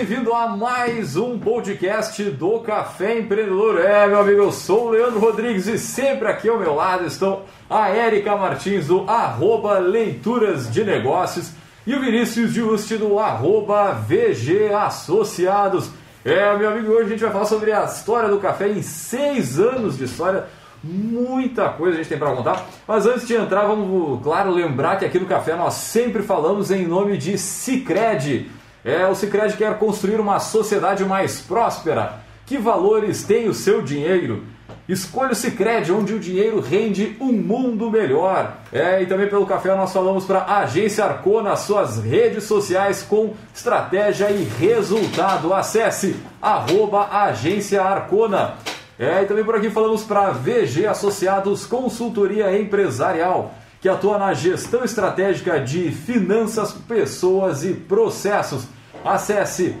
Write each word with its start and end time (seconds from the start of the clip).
bem-vindo 0.00 0.32
a 0.32 0.46
mais 0.46 1.14
um 1.14 1.38
podcast 1.38 2.22
do 2.30 2.60
Café 2.60 3.18
Empreendedor. 3.18 3.80
É, 3.80 4.06
meu 4.06 4.20
amigo, 4.20 4.40
eu 4.40 4.50
sou 4.50 4.86
o 4.86 4.90
Leandro 4.92 5.20
Rodrigues 5.20 5.66
e 5.66 5.76
sempre 5.76 6.26
aqui 6.26 6.48
ao 6.48 6.58
meu 6.58 6.74
lado 6.74 7.04
estão 7.04 7.42
a 7.68 7.90
Érica 7.90 8.34
Martins 8.34 8.86
do 8.86 9.02
arroba 9.02 9.78
Leituras 9.78 10.72
de 10.72 10.82
Negócios 10.84 11.52
e 11.86 11.94
o 11.94 12.00
Vinícius 12.00 12.50
Juste 12.50 12.96
do 12.96 13.18
arroba 13.18 13.92
VG 13.92 14.72
Associados. 14.72 15.90
É, 16.24 16.56
meu 16.56 16.70
amigo, 16.70 16.92
hoje 16.92 17.04
a 17.04 17.10
gente 17.10 17.22
vai 17.22 17.32
falar 17.32 17.44
sobre 17.44 17.70
a 17.70 17.84
história 17.84 18.30
do 18.30 18.38
café 18.38 18.70
em 18.70 18.80
seis 18.80 19.60
anos 19.60 19.98
de 19.98 20.04
história. 20.04 20.46
Muita 20.82 21.68
coisa 21.68 21.96
a 21.96 21.98
gente 21.98 22.08
tem 22.08 22.18
para 22.18 22.34
contar, 22.34 22.66
mas 22.88 23.04
antes 23.04 23.28
de 23.28 23.34
entrar, 23.34 23.66
vamos, 23.66 24.22
claro, 24.22 24.50
lembrar 24.50 24.98
que 24.98 25.04
aqui 25.04 25.18
no 25.18 25.26
Café 25.26 25.54
nós 25.54 25.74
sempre 25.74 26.22
falamos 26.22 26.70
em 26.70 26.86
nome 26.86 27.18
de 27.18 27.36
Cicred. 27.36 28.48
É, 28.84 29.06
o 29.06 29.14
Cicred 29.14 29.56
quer 29.56 29.78
construir 29.78 30.20
uma 30.20 30.38
sociedade 30.38 31.04
mais 31.04 31.40
próspera. 31.40 32.20
Que 32.46 32.58
valores 32.58 33.22
tem 33.22 33.48
o 33.48 33.54
seu 33.54 33.82
dinheiro? 33.82 34.44
Escolha 34.88 35.32
o 35.32 35.36
Cicred, 35.36 35.92
onde 35.92 36.14
o 36.14 36.18
dinheiro 36.18 36.58
rende 36.58 37.16
um 37.20 37.32
mundo 37.32 37.88
melhor. 37.90 38.56
É, 38.72 39.00
e 39.02 39.06
também 39.06 39.28
pelo 39.28 39.46
café 39.46 39.74
nós 39.76 39.92
falamos 39.92 40.24
para 40.24 40.40
a 40.40 40.58
Agência 40.60 41.04
Arcona, 41.04 41.54
suas 41.54 42.02
redes 42.02 42.44
sociais 42.44 43.02
com 43.02 43.34
estratégia 43.54 44.30
e 44.32 44.42
resultado. 44.42 45.54
Acesse 45.54 46.16
arroba 46.42 47.08
Agência 47.12 47.82
Arcona. 47.82 48.54
É, 48.98 49.22
e 49.22 49.26
também 49.26 49.44
por 49.44 49.54
aqui 49.54 49.70
falamos 49.70 50.02
para 50.02 50.30
VG 50.30 50.86
Associados 50.86 51.66
Consultoria 51.66 52.58
Empresarial 52.58 53.54
que 53.80 53.88
atua 53.88 54.18
na 54.18 54.34
gestão 54.34 54.84
estratégica 54.84 55.58
de 55.58 55.90
finanças, 55.90 56.72
pessoas 56.72 57.64
e 57.64 57.72
processos. 57.72 58.66
Acesse 59.04 59.76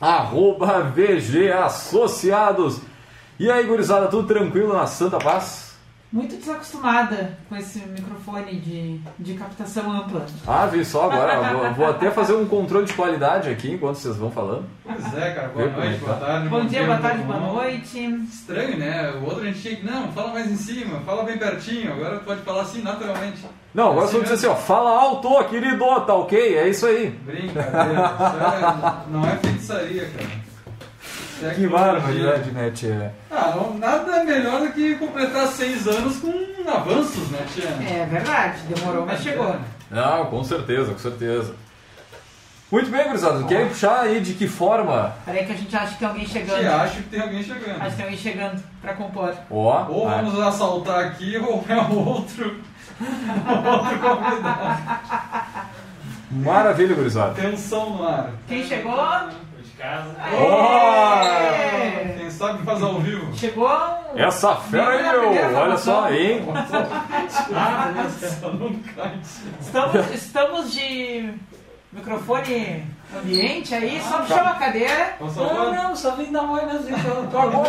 arroba 0.00 0.80
VG 0.82 1.50
Associados. 1.52 2.80
E 3.38 3.50
aí, 3.50 3.66
gurizada, 3.66 4.06
tudo 4.06 4.28
tranquilo 4.28 4.72
na 4.72 4.86
Santa 4.86 5.18
Paz? 5.18 5.71
Muito 6.12 6.36
desacostumada 6.36 7.38
com 7.48 7.56
esse 7.56 7.78
microfone 7.86 8.56
de, 8.56 9.00
de 9.18 9.34
captação 9.34 9.90
ampla. 9.90 10.26
Ah, 10.46 10.66
vi 10.66 10.84
só 10.84 11.10
agora. 11.10 11.40
vou, 11.56 11.72
vou, 11.72 11.86
até 11.86 12.10
fazer 12.10 12.34
um 12.34 12.46
controle 12.46 12.84
de 12.84 12.92
qualidade 12.92 13.48
aqui 13.48 13.72
enquanto 13.72 13.96
vocês 13.96 14.16
vão 14.16 14.30
falando. 14.30 14.66
Pois 14.84 15.14
é, 15.14 15.30
cara. 15.30 15.48
Boa 15.48 15.68
noite, 15.70 15.98
boa 16.00 16.16
tarde. 16.16 16.48
Bom, 16.48 16.60
bom 16.60 16.66
dia, 16.66 16.84
boa 16.84 16.98
tarde, 16.98 17.22
boa 17.22 17.38
noite. 17.38 17.98
Estranho, 18.30 18.76
né? 18.76 19.10
O 19.12 19.24
outro 19.24 19.40
a 19.40 19.46
gente 19.46 19.62
tinha 19.62 19.76
que. 19.76 19.86
Não, 19.86 20.12
fala 20.12 20.32
mais 20.32 20.50
em 20.50 20.56
cima, 20.56 21.00
fala 21.00 21.22
bem 21.22 21.38
pertinho. 21.38 21.92
Agora 21.94 22.18
tu 22.18 22.24
pode 22.26 22.40
falar 22.42 22.62
assim 22.62 22.82
naturalmente. 22.82 23.46
Não, 23.74 23.92
agora 23.92 24.04
assim, 24.04 24.18
você 24.18 24.34
dizer 24.34 24.34
assim, 24.34 24.46
ó, 24.48 24.54
fala 24.54 24.90
alto, 24.90 25.44
querido, 25.44 25.82
tá 26.02 26.14
ok? 26.14 26.58
É 26.58 26.68
isso 26.68 26.84
aí. 26.84 27.08
Brincadeira. 27.08 28.12
Isso 28.14 29.06
é, 29.08 29.10
não 29.10 29.26
é 29.26 29.36
feitiçaria, 29.38 30.10
cara. 30.10 30.41
Que 31.50 31.66
barbaridade, 31.66 32.50
né, 32.52 32.70
tia? 32.70 33.14
Ah, 33.30 33.54
não, 33.56 33.78
nada 33.78 34.24
melhor 34.24 34.60
do 34.60 34.72
que 34.72 34.94
completar 34.96 35.48
seis 35.48 35.86
anos 35.86 36.18
com 36.18 36.30
avanços, 36.70 37.28
né, 37.30 37.44
tia? 37.52 37.68
É 37.68 38.06
verdade, 38.06 38.62
demorou, 38.68 39.04
mas 39.04 39.20
chegou. 39.20 39.56
Não, 39.90 40.26
com 40.26 40.44
certeza, 40.44 40.92
com 40.92 40.98
certeza. 40.98 41.54
Muito 42.72 42.90
bem, 42.90 43.06
gurizada. 43.06 43.44
Quer 43.44 43.68
puxar 43.68 44.00
aí 44.00 44.18
de 44.18 44.32
que 44.32 44.48
forma? 44.48 45.14
Peraí 45.26 45.44
que 45.44 45.52
a 45.52 45.56
gente 45.56 45.76
acha 45.76 45.92
que 45.92 45.98
tem 45.98 46.08
alguém 46.08 46.26
chegando. 46.26 46.66
Acha 46.66 46.96
que 46.96 47.08
tem 47.10 47.20
alguém 47.20 47.42
chegando. 47.42 47.82
Acho 47.82 47.90
que 47.90 47.96
tem 47.96 48.04
alguém 48.04 48.18
chegando 48.18 48.62
pra 48.80 48.94
compor. 48.94 49.34
Ó, 49.50 49.86
ou 49.90 50.08
ah. 50.08 50.16
vamos 50.16 50.40
assaltar 50.40 51.04
aqui, 51.04 51.36
ou 51.36 51.62
é 51.68 51.76
outro, 51.76 52.56
outro 53.68 53.98
convidado. 53.98 54.82
Maravilha, 56.30 56.94
gurizada. 56.94 57.34
Tensão 57.34 57.90
no 57.90 58.08
ar. 58.08 58.30
Quem 58.48 58.64
chegou? 58.64 58.96
Casa. 59.82 60.14
Oh! 60.32 62.16
Quem 62.16 62.30
sabe 62.30 62.64
faz 62.64 62.82
ao 62.82 63.00
vivo. 63.00 63.36
Chegou 63.36 63.68
Essa 64.14 64.54
fera 64.54 64.90
aí, 64.90 65.02
meu! 65.02 65.58
Olha 65.58 65.76
só, 65.76 66.08
hein? 66.08 66.46
ah, 67.52 67.92
estamos, 69.60 70.14
estamos 70.14 70.72
de 70.72 71.34
microfone 71.92 72.86
ambiente 73.14 73.74
aí, 73.74 74.00
só 74.08 74.18
puxar 74.20 74.42
uma 74.42 74.54
cadeira. 74.54 75.16
Não, 75.20 75.74
não, 75.74 75.96
só 75.96 76.12
vim 76.12 76.30
dar 76.30 76.44
oi 76.44 76.64
mesmo. 76.64 76.88
Então, 76.88 77.26
tá 77.26 77.46
bom, 77.48 77.64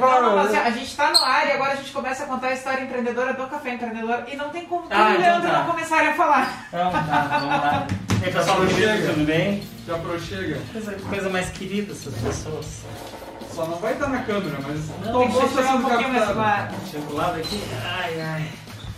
não, 0.00 0.36
não, 0.36 0.62
a 0.62 0.70
gente 0.70 0.86
está 0.86 1.12
no 1.12 1.22
ar 1.22 1.46
e 1.46 1.52
agora 1.52 1.72
a 1.72 1.76
gente 1.76 1.92
começa 1.92 2.24
a 2.24 2.26
contar 2.26 2.48
a 2.48 2.54
história 2.54 2.82
empreendedora 2.82 3.34
do 3.34 3.46
Café 3.46 3.74
Empreendedor 3.74 4.24
e 4.26 4.36
não 4.36 4.48
tem 4.48 4.64
como 4.64 4.86
ah, 4.90 5.12
então 5.12 5.20
Leandro 5.20 5.50
tá. 5.50 5.58
não 5.58 5.66
começarem 5.66 6.08
a 6.08 6.14
falar. 6.14 6.68
Não, 6.72 6.90
tá, 6.90 7.28
vamos 7.30 7.48
lá. 7.48 7.86
E 8.22 8.24
aí, 8.24 8.32
pessoal, 8.32 8.56
tudo 8.56 9.26
bem? 9.26 9.62
Já 9.90 9.98
prochega. 9.98 10.60
Coisa, 10.72 10.92
coisa 10.92 11.28
mais 11.28 11.48
querida 11.50 11.92
essas 11.92 12.14
pessoas. 12.14 12.82
Só 13.52 13.66
não 13.66 13.76
vai 13.78 13.94
estar 13.94 14.08
na 14.08 14.22
câmera, 14.22 14.56
mas 14.62 14.88
não, 15.04 15.18
tem 15.18 15.32
que 15.32 15.48
chegar 15.48 15.74
um 15.74 15.82
pouquinho 15.82 16.12
mais 16.12 16.30
pra... 16.30 16.72
Chega 16.88 17.06
do 17.06 17.16
lado 17.16 17.40
aqui. 17.40 17.60
Ai, 17.84 18.20
ai. 18.20 18.48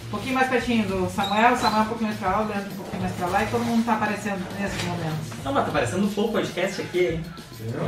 Um 0.06 0.10
pouquinho 0.10 0.34
mais 0.34 0.48
pertinho 0.50 0.86
do 0.86 1.08
Samuel, 1.08 1.56
Samuel 1.56 1.84
um 1.84 1.86
pouquinho 1.86 2.08
mais 2.10 2.20
pra 2.20 2.30
lá, 2.30 2.42
o 2.42 2.48
Leandro 2.48 2.70
um 2.70 2.76
pouquinho 2.76 3.03
mais 3.03 3.14
pra 3.14 3.26
lá 3.28 3.42
e 3.42 3.47
todo 3.47 3.64
mundo 3.64 3.86
tá 3.86 3.94
aparecendo 3.94 4.60
nesses 4.60 4.82
momentos. 4.82 5.28
Não, 5.42 5.53
mas 5.54 5.64
tá 5.64 5.70
aparecendo 5.70 6.04
um 6.04 6.12
pouco 6.12 6.32
podcast 6.32 6.82
aqui, 6.82 6.98
hein? 7.06 7.24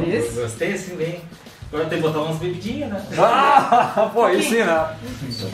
Isso. 0.09 0.41
Gostei 0.41 0.73
assim 0.73 0.97
bem. 0.97 1.23
Agora 1.73 1.89
tem 1.89 2.01
que 2.01 2.07
botar 2.07 2.21
umas 2.21 2.37
bebidinhas, 2.37 2.91
né? 2.91 3.03
Ah, 3.19 4.11
pô, 4.13 4.25
aí 4.25 4.43
sim, 4.43 4.63
né? 4.63 4.97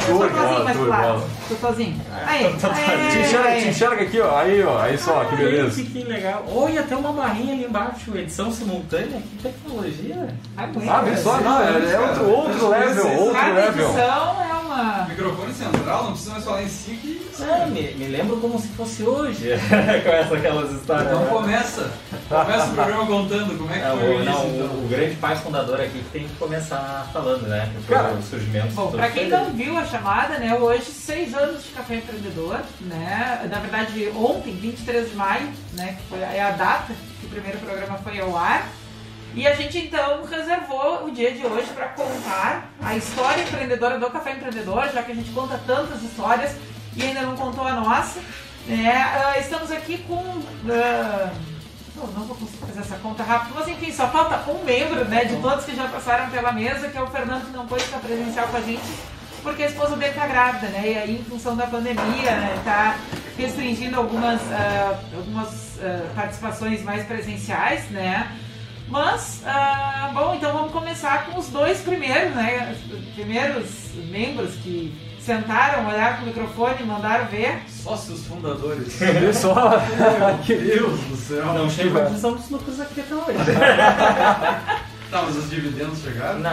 Tudo 0.06 0.26
igual, 0.26 0.66
tudo 0.66 0.84
igual. 0.84 1.22
Tutozinho. 1.48 2.00
Aí, 2.26 2.44
te, 2.54 3.18
enxerga, 3.18 3.56
te 3.56 3.68
enxerga 3.68 4.02
aqui, 4.02 4.20
ó. 4.20 4.38
Aí, 4.38 4.62
ó. 4.62 4.78
Aí 4.80 4.98
só, 4.98 5.24
que 5.24 5.36
beleza. 5.36 5.82
Que, 5.82 5.90
que 5.90 6.04
legal. 6.04 6.44
Olha, 6.52 6.82
tem 6.82 6.96
uma 6.96 7.12
barrinha 7.12 7.54
ali 7.54 7.64
embaixo, 7.64 8.16
edição 8.16 8.52
simultânea. 8.52 9.20
Que 9.20 9.42
tecnologia. 9.42 10.34
Ah, 10.56 11.00
vê 11.02 11.16
só, 11.16 11.40
não, 11.40 11.62
é, 11.62 11.92
é 11.92 12.00
outro, 12.00 12.30
outro 12.30 12.68
level, 12.68 13.20
outro 13.20 13.54
level. 13.54 13.88
edição 13.88 14.42
é 14.42 14.49
uma... 14.70 15.06
Microfone 15.08 15.52
central, 15.52 16.04
não 16.04 16.12
precisa 16.12 16.32
mais 16.32 16.44
falar 16.44 16.62
em 16.62 16.68
si 16.68 16.92
que... 16.92 17.42
É, 17.42 17.66
me, 17.66 17.94
me 17.94 18.06
lembro 18.06 18.36
como 18.36 18.58
se 18.58 18.68
fosse 18.68 19.02
hoje. 19.02 19.48
Começa 20.04 20.34
aquelas 20.34 20.70
histórias. 20.72 21.06
Então 21.06 21.26
começa. 21.26 21.90
Começa 22.28 22.66
o 22.66 22.74
programa 22.74 23.06
contando 23.06 23.58
como 23.58 23.70
é 23.70 23.78
que 23.78 23.84
é, 23.84 23.90
foi 23.90 24.14
o, 24.14 24.24
não, 24.24 24.46
então. 24.46 24.66
o, 24.66 24.84
o 24.84 24.88
grande 24.88 25.16
pai 25.16 25.36
fundador 25.36 25.80
aqui 25.80 26.04
tem 26.12 26.28
que 26.28 26.34
começar 26.36 27.08
falando, 27.12 27.48
né? 27.48 27.72
Cara, 27.88 28.12
o 28.12 28.22
surgimento. 28.22 28.74
Bom, 28.74 28.90
para 28.92 29.10
quem 29.10 29.28
não 29.28 29.50
viu 29.50 29.76
a 29.76 29.84
chamada, 29.84 30.38
né? 30.38 30.54
Hoje, 30.54 30.84
seis 30.84 31.34
anos 31.34 31.64
de 31.64 31.70
Café 31.70 31.96
Empreendedor, 31.96 32.60
né? 32.82 33.48
Na 33.50 33.58
verdade, 33.58 34.12
ontem, 34.14 34.54
23 34.54 35.10
de 35.10 35.16
maio, 35.16 35.48
né? 35.72 35.96
Que 35.98 36.08
foi, 36.08 36.20
é 36.20 36.42
a 36.42 36.50
data 36.50 36.92
que 37.20 37.26
o 37.26 37.30
primeiro 37.30 37.58
programa 37.58 37.98
foi 37.98 38.20
ao 38.20 38.36
ar. 38.36 38.68
E 39.34 39.46
a 39.46 39.54
gente 39.54 39.78
então 39.78 40.24
reservou 40.24 41.04
o 41.04 41.10
dia 41.10 41.32
de 41.32 41.46
hoje 41.46 41.68
para 41.72 41.86
contar 41.88 42.68
a 42.82 42.96
história 42.96 43.42
empreendedora 43.42 43.98
do 43.98 44.10
Café 44.10 44.32
Empreendedor, 44.32 44.88
já 44.92 45.02
que 45.02 45.12
a 45.12 45.14
gente 45.14 45.30
conta 45.30 45.60
tantas 45.64 46.02
histórias 46.02 46.56
e 46.96 47.02
ainda 47.02 47.22
não 47.22 47.36
contou 47.36 47.66
a 47.66 47.72
nossa. 47.74 48.18
Uh, 48.18 49.40
estamos 49.40 49.70
aqui 49.70 49.98
com. 49.98 50.14
Uh, 50.14 51.30
não 51.96 52.24
vou 52.24 52.36
conseguir 52.36 52.66
fazer 52.66 52.80
essa 52.80 52.96
conta 52.96 53.22
rápido, 53.22 53.54
mas 53.54 53.68
enfim, 53.68 53.92
só 53.92 54.08
falta 54.08 54.50
um 54.50 54.64
membro 54.64 55.04
né, 55.04 55.24
de 55.24 55.36
todos 55.36 55.64
que 55.64 55.76
já 55.76 55.86
passaram 55.86 56.30
pela 56.30 56.50
mesa, 56.50 56.88
que 56.88 56.96
é 56.96 57.02
o 57.02 57.06
Fernando, 57.06 57.46
que 57.46 57.56
não 57.56 57.66
pôde 57.66 57.82
estar 57.84 57.98
presencial 57.98 58.48
com 58.48 58.56
a 58.56 58.60
gente, 58.60 58.82
porque 59.42 59.62
a 59.62 59.66
esposa 59.66 59.96
dele 59.96 60.10
está 60.10 60.26
grávida, 60.26 60.68
né? 60.68 60.82
E 60.92 60.98
aí, 60.98 61.20
em 61.20 61.24
função 61.24 61.54
da 61.56 61.66
pandemia, 61.66 62.30
né, 62.32 62.54
está 62.56 62.96
restringindo 63.36 63.96
algumas, 63.98 64.40
uh, 64.40 65.16
algumas 65.16 65.78
participações 66.14 66.82
mais 66.82 67.06
presenciais, 67.06 67.88
né? 67.90 68.36
Mas, 68.90 69.42
uh, 69.44 70.12
bom, 70.12 70.34
então 70.34 70.52
vamos 70.52 70.72
começar 70.72 71.26
com 71.26 71.38
os 71.38 71.48
dois 71.48 71.80
primeiros, 71.80 72.34
né? 72.34 72.74
Os 72.90 73.14
primeiros 73.14 73.66
membros 74.10 74.56
que 74.56 74.92
sentaram, 75.20 75.86
olharam 75.86 76.16
pro 76.16 76.26
microfone, 76.26 76.82
mandaram 76.82 77.26
ver. 77.26 77.62
Sócios 77.68 78.26
fundadores. 78.26 78.96
Pessoal, 78.98 79.80
que 80.44 80.56
Deus 80.56 80.98
do 81.00 81.16
céu. 81.16 81.46
Não 81.46 81.70
chega 81.70 82.02
a 82.02 82.04
divisão 82.06 82.32
dos 82.32 82.50
lucros 82.50 82.80
aqui 82.80 83.00
até 83.00 83.14
hoje. 83.14 83.38
Tá, 85.10 85.22
mas 85.22 85.36
os 85.36 85.50
dividendos 85.50 85.98
chegaram? 86.04 86.38
Não. 86.38 86.50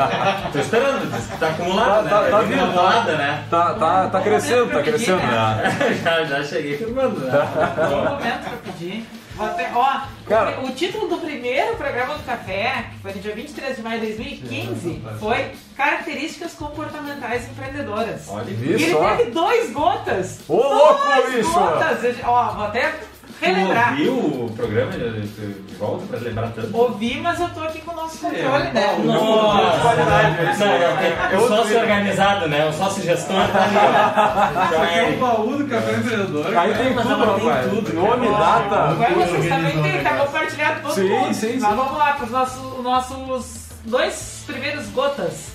Tô 0.50 0.58
esperando, 0.58 1.38
tá 1.38 1.48
acumulado, 1.48 2.08
tá, 2.08 2.22
né? 2.22 2.30
Tá, 2.30 2.38
tá 2.38 2.42
vindo, 2.42 2.62
acumulada, 2.62 3.16
né? 3.18 3.44
Tá, 3.50 3.74
tá, 3.74 4.08
tá 4.08 4.20
crescendo, 4.22 4.70
tá 4.70 4.82
crescendo. 4.82 5.18
Né? 5.18 6.00
já, 6.02 6.24
já 6.24 6.42
cheguei 6.42 6.78
firmando, 6.78 7.20
né? 7.20 7.32
Tem 7.86 7.98
um 7.98 8.04
momento 8.04 8.48
pra 8.48 8.56
pedir. 8.64 9.06
Até, 9.44 9.70
ó, 9.74 10.02
Cara, 10.26 10.60
o, 10.60 10.66
o, 10.66 10.72
título 10.72 11.08
do 11.08 11.18
primeiro 11.18 11.76
programa 11.76 12.14
do 12.14 12.24
Café, 12.24 12.86
que 12.92 12.98
foi 13.00 13.12
no 13.12 13.20
dia 13.20 13.34
23 13.34 13.76
de 13.76 13.82
maio 13.82 14.00
de 14.00 14.06
2015, 14.06 15.02
foi 15.18 15.50
Características 15.76 16.54
Comportamentais 16.54 17.48
Empreendedoras. 17.50 18.28
Olha 18.28 18.50
isso. 18.50 18.64
E 18.64 18.84
ele 18.84 18.94
teve 18.94 19.30
dois 19.30 19.72
gotas. 19.72 20.40
Ô, 20.48 20.56
louco, 20.56 21.30
bicho! 21.30 21.52
Gotas. 21.52 22.16
Ó, 22.24 22.52
vou 22.52 22.64
até 22.64 22.94
relembrar. 23.46 23.96
Tu 23.96 24.10
ouviu 24.10 24.44
o 24.44 24.52
programa 24.54 24.92
de, 24.92 25.76
volta 25.78 26.06
pra 26.06 26.18
lembrar 26.20 26.52
tanto? 26.54 26.76
Ouvi, 26.76 27.20
mas 27.20 27.40
eu 27.40 27.48
tô 27.48 27.60
aqui 27.60 27.80
com 27.80 27.92
o 27.92 27.96
nosso 27.96 28.18
controle, 28.18 28.66
é, 28.68 28.72
né? 28.72 28.98
Nossa! 29.04 29.78
qualidade, 29.80 30.58
Não, 30.58 30.66
é, 30.66 31.28
é, 31.32 31.36
o 31.36 31.48
sócio 31.48 31.78
organizado, 31.78 32.48
né? 32.48 32.66
O 32.66 32.72
sócio 32.72 33.02
gestor 33.02 33.36
tá 33.52 33.64
ali. 33.64 34.66
Isso 34.66 34.82
aqui 34.82 34.98
é 34.98 35.16
o 35.16 35.20
baú 35.20 35.56
do 35.56 35.66
café 35.66 35.92
empreendedor. 35.96 36.56
Aí 36.56 36.74
tem 36.74 36.94
Mas 36.94 37.06
tudo, 37.06 37.24
rapaz. 37.24 37.70
tudo, 37.70 37.92
Nome, 37.94 38.28
data. 38.28 38.76
Agora 38.90 39.14
vocês 39.14 39.48
também 39.48 39.72
têm 39.72 39.80
o 39.80 39.98
que 39.98 40.04
negócio. 40.04 40.26
compartilhar 40.26 40.82
todo 40.82 40.94
Sim, 40.94 41.08
mundo. 41.08 41.34
sim, 41.34 41.58
Mas 41.60 41.70
sim. 41.70 41.76
vamos 41.76 41.98
lá 41.98 42.12
para 42.12 42.24
os 42.24 42.30
nossos, 42.30 42.82
nossos 42.82 43.68
dois 43.84 44.42
primeiros 44.46 44.86
gotas. 44.88 45.51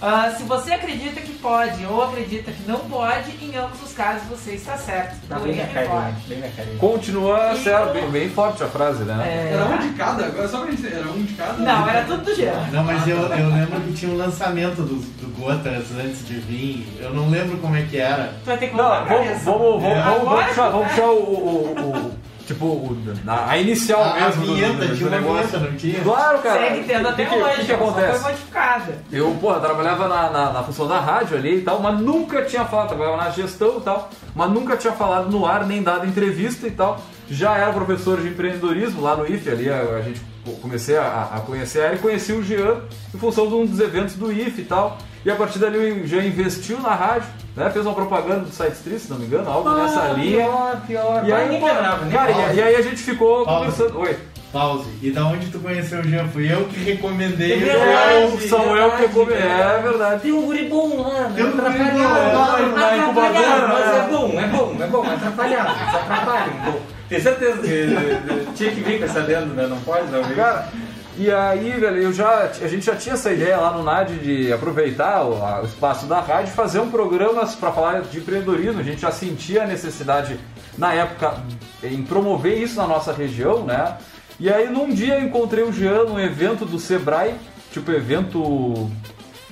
Ah, 0.00 0.30
se 0.36 0.42
você 0.42 0.74
acredita 0.74 1.20
que 1.20 1.32
pode 1.34 1.84
ou 1.86 2.02
acredita 2.04 2.50
que 2.52 2.68
não 2.68 2.80
pode, 2.80 3.30
em 3.42 3.56
ambos 3.56 3.82
os 3.82 3.92
casos 3.92 4.22
você 4.28 4.52
está 4.52 4.76
certo. 4.76 5.16
Tá 5.28 5.38
bem 5.38 5.56
na 5.56 5.62
é 5.62 5.66
carinha, 5.66 5.90
pode. 5.90 6.28
bem 6.28 6.38
na 6.40 6.48
carinha. 6.48 6.78
Continua 6.78 7.54
bem, 7.92 8.10
bem 8.10 8.28
forte 8.30 8.62
a 8.62 8.66
frase, 8.66 9.04
né? 9.04 9.24
É. 9.26 9.52
Era 9.54 9.64
um 9.64 9.78
de 9.78 9.94
cada, 9.94 10.26
agora 10.26 10.48
só 10.48 10.60
pra 10.60 10.70
gente 10.70 10.86
era 10.86 11.08
um 11.08 11.22
de 11.22 11.34
cada. 11.34 11.52
Não, 11.54 11.88
era 11.88 12.04
tudo 12.04 12.24
do 12.24 12.34
Jean. 12.34 12.52
Não, 12.72 12.84
mas 12.84 13.06
eu, 13.08 13.16
eu 13.16 13.48
lembro 13.48 13.80
que 13.80 13.92
tinha 13.94 14.12
um 14.12 14.16
lançamento 14.16 14.82
do, 14.82 14.96
do 14.96 15.36
Gotas 15.40 15.86
antes 15.98 16.26
de 16.26 16.34
vir. 16.40 16.86
Eu 17.00 17.14
não 17.14 17.28
lembro 17.30 17.56
como 17.58 17.76
é 17.76 17.82
que 17.82 17.98
era. 17.98 18.34
Tu 18.42 18.46
vai 18.46 18.58
ter 18.58 18.68
que 18.68 18.76
Não, 18.76 18.84
vamos, 19.04 19.08
vamos, 19.08 19.42
vamos, 19.44 19.82
vamos, 19.82 20.24
vamos 20.24 20.46
puxar, 20.46 20.70
vamos 20.70 20.86
vai. 20.86 20.94
puxar 20.94 21.06
o, 21.08 21.14
o- 21.14 21.74
o- 21.76 21.96
o- 22.08 22.25
tipo, 22.46 22.64
o- 22.66 22.96
na- 23.24 23.48
a 23.50 23.58
inicial 23.58 24.02
A, 24.02 24.10
a 24.14 24.20
mesmo 24.20 24.46
do- 24.46 24.54
vinheta, 24.54 24.72
do, 24.74 24.86
do 24.88 24.96
tinha 24.96 25.08
uma 25.08 25.16
negócio. 25.18 25.46
vinheta, 25.46 25.58
não 25.70 25.76
tinha? 25.76 26.00
Claro, 26.02 26.38
cara. 26.38 26.60
Segue 26.60 26.84
tendo 26.86 27.04
O 27.04 27.08
até 27.08 27.24
que, 27.24 27.30
que, 27.34 27.42
hoje, 27.42 27.54
que, 27.54 27.60
que 27.62 27.66
só 27.66 27.74
acontece? 27.74 28.20
foi 28.20 28.30
modificada. 28.30 28.98
Eu, 29.12 29.30
porra, 29.40 29.60
trabalhava 29.60 30.08
na, 30.08 30.30
na, 30.30 30.52
na 30.52 30.62
função 30.62 30.86
da 30.88 31.00
rádio 31.00 31.36
ali 31.36 31.58
e 31.58 31.62
tal, 31.62 31.80
mas 31.80 31.98
nunca 32.00 32.42
tinha 32.42 32.64
falado, 32.64 32.88
trabalhava 32.88 33.16
na 33.16 33.30
gestão 33.30 33.78
e 33.78 33.80
tal, 33.80 34.08
mas 34.34 34.50
nunca 34.50 34.76
tinha 34.76 34.92
falado 34.92 35.30
no 35.30 35.44
ar, 35.44 35.66
nem 35.66 35.82
dado 35.82 36.06
entrevista 36.06 36.66
e 36.66 36.70
tal. 36.70 37.00
Já 37.28 37.56
era 37.56 37.72
professor 37.72 38.20
de 38.20 38.28
empreendedorismo 38.28 39.02
lá 39.02 39.16
no 39.16 39.26
IFE, 39.26 39.50
ali 39.50 39.68
a, 39.70 39.80
a 39.80 40.02
gente 40.02 40.20
co- 40.44 40.52
comecei 40.62 40.96
a, 40.96 41.30
a 41.34 41.40
conhecer 41.40 41.80
ela 41.80 41.94
e 41.94 41.98
conheci 41.98 42.32
o 42.32 42.42
Jean 42.42 42.76
em 43.14 43.18
função 43.18 43.48
de 43.48 43.54
um 43.54 43.66
dos 43.66 43.80
eventos 43.80 44.14
do 44.14 44.30
IFE 44.32 44.60
e 44.62 44.64
tal. 44.64 44.96
E 45.24 45.30
a 45.30 45.34
partir 45.34 45.58
dali 45.58 45.76
o 46.02 46.06
Jean 46.06 46.22
investiu 46.24 46.78
na 46.80 46.94
rádio, 46.94 47.28
né, 47.56 47.68
fez 47.70 47.84
uma 47.84 47.94
propaganda 47.94 48.40
do 48.44 48.50
Site 48.52 48.74
Street, 48.74 49.00
se 49.00 49.10
não 49.10 49.18
me 49.18 49.26
engano, 49.26 49.50
algo 49.50 49.68
nessa 49.70 50.08
linha. 50.12 50.44
Pior, 50.46 50.80
pior. 50.86 51.24
E 51.26 51.32
aí, 51.32 51.48
ninguém 51.48 51.66
lembrava, 51.68 52.04
nem 52.04 52.12
cara, 52.16 52.30
e, 52.30 52.56
e 52.56 52.62
aí 52.62 52.76
a 52.76 52.82
gente 52.82 52.98
ficou 53.02 53.44
Pausa. 53.44 53.58
conversando. 53.72 53.98
Oi. 54.00 54.16
Pause. 54.52 54.88
E 55.02 55.10
da 55.10 55.26
onde 55.26 55.48
tu 55.48 55.58
conheceu 55.58 55.98
o 55.98 56.04
Jean? 56.04 56.28
Fui 56.28 56.50
eu 56.50 56.64
que 56.66 56.78
recomendei. 56.78 57.54
É 57.54 57.56
verdade. 57.56 58.22
Eu 58.22 58.30
que 58.30 58.36
verdade, 58.46 59.08
come... 59.12 59.32
cara. 59.32 59.72
É 59.78 59.82
verdade. 59.82 60.22
Tem 60.22 60.32
um 60.32 60.42
guri 60.42 60.68
bom 60.68 61.02
lá, 61.02 61.28
né? 61.28 61.32
Tem 61.34 61.44
um 61.44 61.50
guri 61.50 61.78
bom 61.78 61.98
lá, 61.98 62.58
na 62.60 62.96
incubadora, 62.96 62.96
atrapalhado, 62.96 63.68
Mas 63.72 63.86
né? 63.86 63.98
é 63.98 64.08
bom, 64.08 64.40
é 64.40 64.46
bom, 64.46 64.76
é 64.80 64.86
bom, 64.86 65.04
é 65.10 65.14
atrapalhado, 65.14 65.70
isso 65.88 65.96
atrapalha 65.96 66.52
um 66.52 66.70
pouco. 66.70 66.95
Tenho 67.08 67.22
certeza 67.22 67.58
que 67.62 68.52
tinha 68.56 68.70
que 68.72 68.80
vir 68.80 68.98
com 68.98 69.04
essa 69.04 69.20
lenda, 69.20 69.46
né? 69.54 69.66
Não 69.66 69.80
pode 69.80 70.10
não. 70.10 70.22
Cara, 70.34 70.68
e 71.16 71.30
aí, 71.30 71.70
velho, 71.70 71.96
eu 71.98 72.12
já, 72.12 72.50
a 72.60 72.68
gente 72.68 72.84
já 72.84 72.94
tinha 72.96 73.14
essa 73.14 73.32
ideia 73.32 73.56
lá 73.58 73.70
no 73.72 73.82
NAD 73.82 74.14
de 74.18 74.52
aproveitar 74.52 75.22
o, 75.24 75.42
a- 75.42 75.62
o 75.62 75.66
espaço 75.66 76.06
da 76.06 76.20
rádio 76.20 76.50
e 76.52 76.54
fazer 76.54 76.80
um 76.80 76.90
programa 76.90 77.46
para 77.46 77.72
falar 77.72 78.02
de 78.02 78.18
empreendedorismo. 78.18 78.80
A 78.80 78.84
gente 78.84 79.00
já 79.00 79.10
sentia 79.10 79.62
a 79.62 79.66
necessidade, 79.66 80.38
na 80.76 80.92
época, 80.92 81.34
em 81.82 82.02
promover 82.02 82.58
isso 82.60 82.76
na 82.76 82.86
nossa 82.86 83.12
região, 83.12 83.64
né? 83.64 83.96
E 84.38 84.50
aí, 84.52 84.68
num 84.68 84.90
dia, 84.92 85.14
eu 85.18 85.24
encontrei 85.24 85.64
o 85.64 85.72
Jean 85.72 86.04
num 86.04 86.20
evento 86.20 86.66
do 86.66 86.78
Sebrae, 86.78 87.34
tipo, 87.72 87.90
evento 87.92 88.90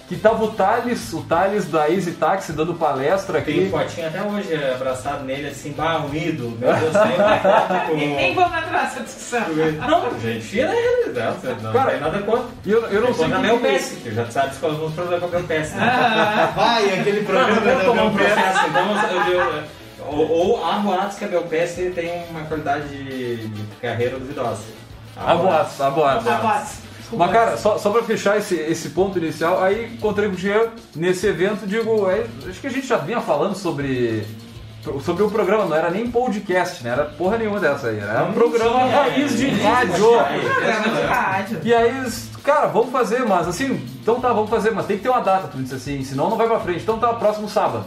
que 0.09 0.17
tava 0.17 0.45
o 0.45 0.49
Thales, 0.53 1.12
o 1.15 1.23
Thales 1.23 1.65
da 1.67 1.89
Easy 1.89 2.12
Taxi 2.12 2.53
dando 2.53 2.75
palestra 2.75 3.41
Tem 3.41 3.61
aqui. 3.61 3.71
potinho 3.71 4.06
até 4.06 4.23
hoje 4.23 4.55
abraçado 4.75 5.25
nele, 5.25 5.49
assim, 5.49 5.73
bah, 5.73 5.99
um 6.05 6.15
ídolo. 6.15 6.59
Meu 6.59 6.75
Deus, 6.77 6.93
tem 6.93 7.15
uma 7.17 7.39
foto 7.39 7.87
com... 7.89 7.97
E 7.97 8.06
nem 8.06 8.35
vamos 8.35 8.71
nessa 8.71 9.01
discussão. 9.03 9.41
Não, 9.89 10.21
gente, 10.21 10.47
tira 10.47 10.75
ele, 10.75 11.12
né? 11.12 11.35
Você 11.41 11.55
Não 11.62 11.73
Cara, 11.73 11.91
tem 11.93 12.01
nada 12.01 12.19
contra. 12.19 12.45
Eu, 12.67 12.83
eu 12.89 13.01
não 13.01 13.06
Tem 13.06 13.15
sei 13.15 13.25
que- 13.35 13.39
meu 13.39 13.59
PS, 13.61 13.89
que 14.03 14.11
já 14.15 14.27
sabe 14.31 14.56
qual 14.56 14.73
é 14.73 14.75
o 14.75 14.91
problema 14.91 15.21
com 15.21 15.27
o 15.27 15.31
meu 15.31 15.43
PS, 15.45 15.71
né? 15.73 15.83
Ah, 15.91 16.53
Vai, 16.57 17.00
aquele 17.00 17.23
Não, 17.23 17.33
não 17.49 17.85
tomar 17.85 18.05
um 18.05 18.11
Belpes. 18.15 18.35
processo, 18.35 18.67
então 18.69 19.31
eu, 19.33 19.41
eu, 19.41 19.62
ou, 20.07 20.31
ou 20.31 20.67
há 20.67 20.73
boatos 20.81 21.17
que 21.17 21.25
a 21.25 21.29
Belpes 21.29 21.75
tem 21.95 22.25
uma 22.31 22.43
qualidade 22.43 22.89
de, 22.89 23.49
de 23.49 23.62
carreira 23.81 24.19
duvidosa. 24.19 24.61
A 25.17 25.35
boatos, 25.35 25.81
a 25.81 25.91
boatos. 25.91 26.27
Mas, 27.12 27.31
cara, 27.31 27.56
só, 27.56 27.79
só 27.79 27.91
pra 27.91 28.03
fechar 28.03 28.39
esse, 28.39 28.55
esse 28.56 28.91
ponto 28.91 29.19
inicial, 29.19 29.62
aí 29.62 29.93
encontrei 29.95 30.29
com 30.29 30.35
o 30.35 30.39
Jean 30.39 30.69
nesse 30.97 31.27
evento, 31.27 31.67
digo, 31.67 32.09
é, 32.11 32.27
acho 32.49 32.61
que 32.61 32.67
a 32.67 32.71
gente 32.71 32.87
já 32.87 32.97
vinha 32.97 33.21
falando 33.21 33.55
sobre 33.55 34.27
sobre 35.03 35.23
o 35.23 35.31
programa, 35.31 35.65
não 35.65 35.75
era 35.75 35.91
nem 35.91 36.11
podcast, 36.11 36.85
né? 36.85 36.91
Era 36.91 37.05
porra 37.05 37.39
nenhuma 37.39 37.59
dessa 37.59 37.89
aí, 37.89 37.99
era 37.99 38.25
um 38.25 38.27
Não 38.27 38.35
programa 38.35 38.81
tinha, 38.81 38.97
raiz 38.97 39.39
de 39.39 39.49
rádio. 39.49 39.95
Programa 39.95 40.97
de 40.97 41.03
rádio. 41.06 41.61
E 41.65 41.75
aí, 41.75 42.12
cara, 42.43 42.67
vamos 42.67 42.91
fazer, 42.91 43.21
mas 43.25 43.49
assim, 43.49 43.81
então 44.03 44.21
tá, 44.21 44.33
vamos 44.33 44.50
fazer, 44.50 44.73
mas 44.73 44.85
tem 44.87 44.99
que 44.99 45.03
ter 45.03 45.09
uma 45.09 45.21
data, 45.21 45.49
tu 45.49 45.57
disse 45.57 45.75
assim, 45.75 46.05
senão 46.05 46.29
não 46.29 46.37
vai 46.37 46.47
pra 46.47 46.61
frente. 46.61 46.83
Então 46.83 46.99
tá, 46.99 47.15
próximo 47.15 47.49
sábado. 47.49 47.87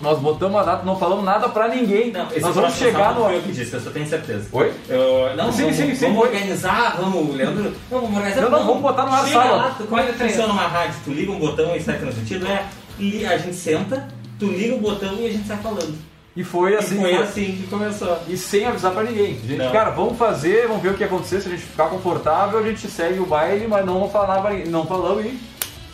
Nós 0.00 0.18
botamos 0.18 0.60
a 0.60 0.62
data, 0.62 0.84
não 0.84 0.98
falamos 0.98 1.24
nada 1.24 1.48
pra 1.48 1.68
ninguém. 1.68 2.10
Não, 2.12 2.26
esse 2.26 2.40
Nós 2.40 2.54
vamos 2.54 2.70
próximo 2.74 2.86
chegar 2.86 2.98
sábado 2.98 3.18
no. 3.20 3.24
foi 3.26 3.36
eu 3.36 3.42
que 3.42 3.52
disse, 3.52 3.72
eu 3.74 3.80
só 3.80 3.90
tenho 3.90 4.06
certeza. 4.06 4.46
Oi? 4.52 4.72
Eu, 4.88 5.34
não, 5.36 5.50
Sim, 5.52 5.62
vamos, 5.62 5.76
sim, 5.76 5.94
sim, 5.94 6.00
vamos 6.06 6.18
foi. 6.18 6.28
organizar, 6.28 6.96
vamos, 7.00 7.34
Leandro. 7.34 7.62
Não, 7.90 8.00
vamos 8.00 8.16
organizar. 8.16 8.42
Não, 8.42 8.50
não, 8.50 8.66
vamos 8.66 8.82
botar 8.82 9.06
no 9.06 9.12
ar 9.12 9.24
Chega 9.26 9.32
sábado. 9.42 9.56
lá, 9.56 9.74
tu- 9.78 9.84
como 9.84 10.00
é 10.00 10.04
que 10.06 10.12
funciona 10.12 10.52
uma 10.52 10.66
rádio? 10.66 10.94
Tu 11.04 11.10
liga 11.12 11.32
um 11.32 11.38
botão 11.38 11.74
e 11.74 11.80
sai 11.80 11.98
transmitido? 11.98 12.46
É, 12.46 12.66
li- 12.98 13.24
a 13.26 13.38
gente 13.38 13.56
senta, 13.56 14.06
tu 14.38 14.46
liga 14.46 14.74
o 14.74 14.80
botão 14.80 15.14
e 15.18 15.26
a 15.26 15.32
gente 15.32 15.46
sai 15.48 15.56
falando. 15.58 15.94
E 16.36 16.44
foi 16.44 16.76
assim. 16.76 16.96
e 16.98 17.00
foi 17.00 17.16
assim 17.16 17.44
que 17.62 17.66
começou. 17.68 18.18
E 18.28 18.36
sem 18.36 18.66
avisar 18.66 18.92
pra 18.92 19.02
ninguém. 19.04 19.40
Gente, 19.40 19.56
Não. 19.56 19.72
cara, 19.72 19.88
vamos 19.92 20.18
fazer, 20.18 20.66
vamos 20.68 20.82
ver 20.82 20.90
o 20.90 20.94
que 20.94 21.04
acontecer. 21.04 21.40
Se 21.40 21.48
a 21.48 21.50
gente 21.52 21.62
ficar 21.62 21.86
confortável, 21.88 22.58
a 22.58 22.62
gente 22.62 22.86
segue 22.90 23.18
o 23.18 23.24
baile, 23.24 23.66
mas 23.66 23.86
não 23.86 24.06
falava, 24.10 24.50
não 24.66 24.84
falamos 24.84 25.24
e 25.24 25.38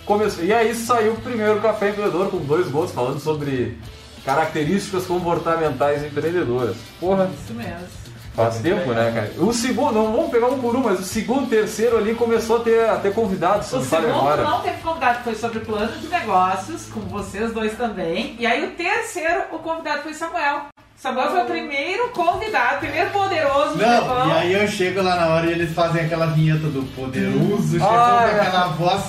começou. 0.04 0.44
E 0.44 0.52
aí 0.52 0.74
saiu 0.74 1.12
o 1.12 1.20
primeiro 1.20 1.60
café 1.60 1.90
empreendedor 1.90 2.28
com 2.30 2.38
dois 2.38 2.68
gols 2.68 2.90
falando 2.92 3.20
sobre 3.20 3.78
características 4.24 5.04
comportamentais 5.06 6.04
empreendedoras. 6.04 6.76
Porra, 7.00 7.28
Isso 7.42 7.52
mesmo. 7.54 7.74
faz 8.34 8.54
Muito 8.54 8.62
tempo, 8.64 8.88
legal. 8.90 9.04
né, 9.04 9.12
cara? 9.12 9.32
O 9.44 9.52
segundo, 9.52 9.92
não 9.94 10.12
vamos 10.12 10.30
pegar 10.30 10.46
um 10.46 10.58
por 10.60 10.76
um, 10.76 10.80
mas 10.80 11.00
o 11.00 11.04
segundo, 11.04 11.48
terceiro 11.48 11.96
ali 11.98 12.14
começou 12.14 12.58
a 12.58 12.60
ter, 12.60 12.88
a 12.88 12.96
ter 12.96 13.12
convidados, 13.12 13.72
O 13.72 13.82
segundo 13.82 14.42
não 14.42 14.60
teve 14.60 14.78
convidado, 14.80 15.24
foi 15.24 15.34
sobre 15.34 15.60
plano 15.60 15.92
de 15.98 16.06
negócios, 16.08 16.86
com 16.86 17.00
vocês 17.00 17.52
dois 17.52 17.76
também. 17.76 18.36
E 18.38 18.46
aí 18.46 18.64
o 18.64 18.70
terceiro, 18.72 19.42
o 19.52 19.58
convidado 19.58 20.02
foi 20.02 20.14
Samuel. 20.14 20.66
Samuel 20.96 21.30
foi 21.30 21.40
o 21.42 21.46
primeiro 21.46 22.08
convidado, 22.10 22.76
o 22.76 22.78
primeiro 22.78 23.10
poderoso 23.10 23.70
do 23.70 23.78
Não, 23.82 23.88
Japão. 24.06 24.28
e 24.28 24.32
aí 24.32 24.52
eu 24.52 24.68
chego 24.68 25.02
lá 25.02 25.16
na 25.16 25.34
hora 25.34 25.46
e 25.46 25.50
eles 25.50 25.74
fazem 25.74 26.04
aquela 26.04 26.26
vinheta 26.26 26.68
do 26.68 26.84
poderoso, 26.94 27.72
chegou 27.72 27.88
Ah, 27.88 28.28
com 28.30 28.36
é. 28.36 28.40
aquela 28.40 28.66
voz 28.68 29.02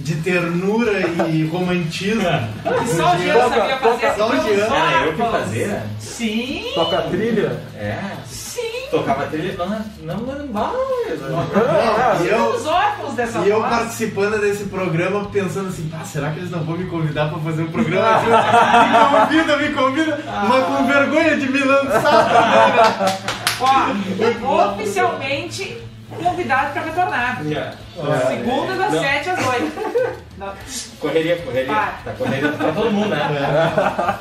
de 0.00 0.16
ternura 0.16 1.00
e 1.28 1.44
romantismo. 1.50 2.22
Que 2.22 2.88
só 2.96 3.14
o 3.14 3.18
Jean 3.18 3.34
Toca- 3.34 3.54
sabia 3.56 3.76
fazer 3.78 4.06
toca- 4.06 4.14
só 4.16 4.28
o 4.28 4.32
Jean. 4.42 4.66
Era 4.74 5.06
eu 5.06 5.12
que 5.14 5.22
fazia? 5.22 5.82
Sim, 5.98 6.64
Toca 6.74 6.98
a 6.98 7.02
trilha. 7.02 7.60
É. 7.76 7.98
sim. 8.26 8.60
Tocava 8.90 9.26
trilha. 9.26 9.54
Não, 9.56 9.68
não, 9.68 10.16
não, 10.16 10.16
não, 10.16 10.46
Não, 10.48 12.24
e 12.24 12.28
eu, 12.28 12.44
Os 12.56 12.66
órgãos 12.66 13.14
dessa 13.14 13.38
e 13.38 13.48
eu 13.48 13.60
participando 13.62 14.40
desse 14.40 14.64
programa 14.64 15.26
pensando 15.26 15.68
assim, 15.68 15.88
ah, 15.94 16.04
será 16.04 16.30
que 16.30 16.40
eles 16.40 16.50
não 16.50 16.64
vão 16.64 16.76
me 16.76 16.86
convidar 16.86 17.28
pra 17.30 17.38
fazer 17.38 17.62
um 17.62 17.70
programa 17.70 18.18
me 18.20 19.28
convida, 19.28 19.56
me 19.58 19.68
convida, 19.70 20.18
mas 20.48 20.64
com 20.66 20.86
vergonha 20.86 21.36
de 21.36 21.48
me 21.52 21.58
lançar. 21.60 23.16
Ó, 23.60 24.72
oficialmente 24.72 25.76
convidado 26.16 26.72
para 26.72 26.82
retornar. 26.82 27.42
Yeah. 27.44 27.76
Segunda 28.26 28.74
das 28.74 28.92
Não. 28.92 29.00
7 29.00 29.30
às 29.30 29.46
8. 29.46 30.20
Não. 30.38 30.52
Correria, 30.98 31.36
correria. 31.42 31.74
Tá 32.04 32.12
correria 32.16 32.52
pra 32.52 32.72
todo 32.72 32.90
mundo, 32.90 33.08
né? 33.10 33.28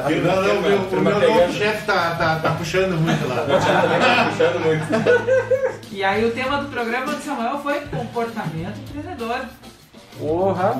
Firma, 0.06 0.34
Não, 0.34 0.42
não, 0.42 0.64
firma, 0.64 0.70
meu, 0.70 1.16
o 1.16 1.22
meu 1.22 1.34
novo 1.36 1.54
chefe 1.54 1.86
tá, 1.86 2.16
tá, 2.16 2.36
tá 2.40 2.52
puxando 2.52 3.00
muito 3.00 3.26
lá. 3.28 3.36
Também 3.38 4.00
tá 4.00 4.26
puxando 4.30 4.60
muito. 4.66 5.80
E 5.92 6.04
aí 6.04 6.26
o 6.26 6.32
tema 6.32 6.58
do 6.58 6.70
programa 6.70 7.16
de 7.16 7.24
Samuel 7.24 7.60
foi 7.60 7.80
comportamento 7.82 8.78
empreendedor. 8.80 9.46
Porra. 10.18 10.72
A 10.72 10.74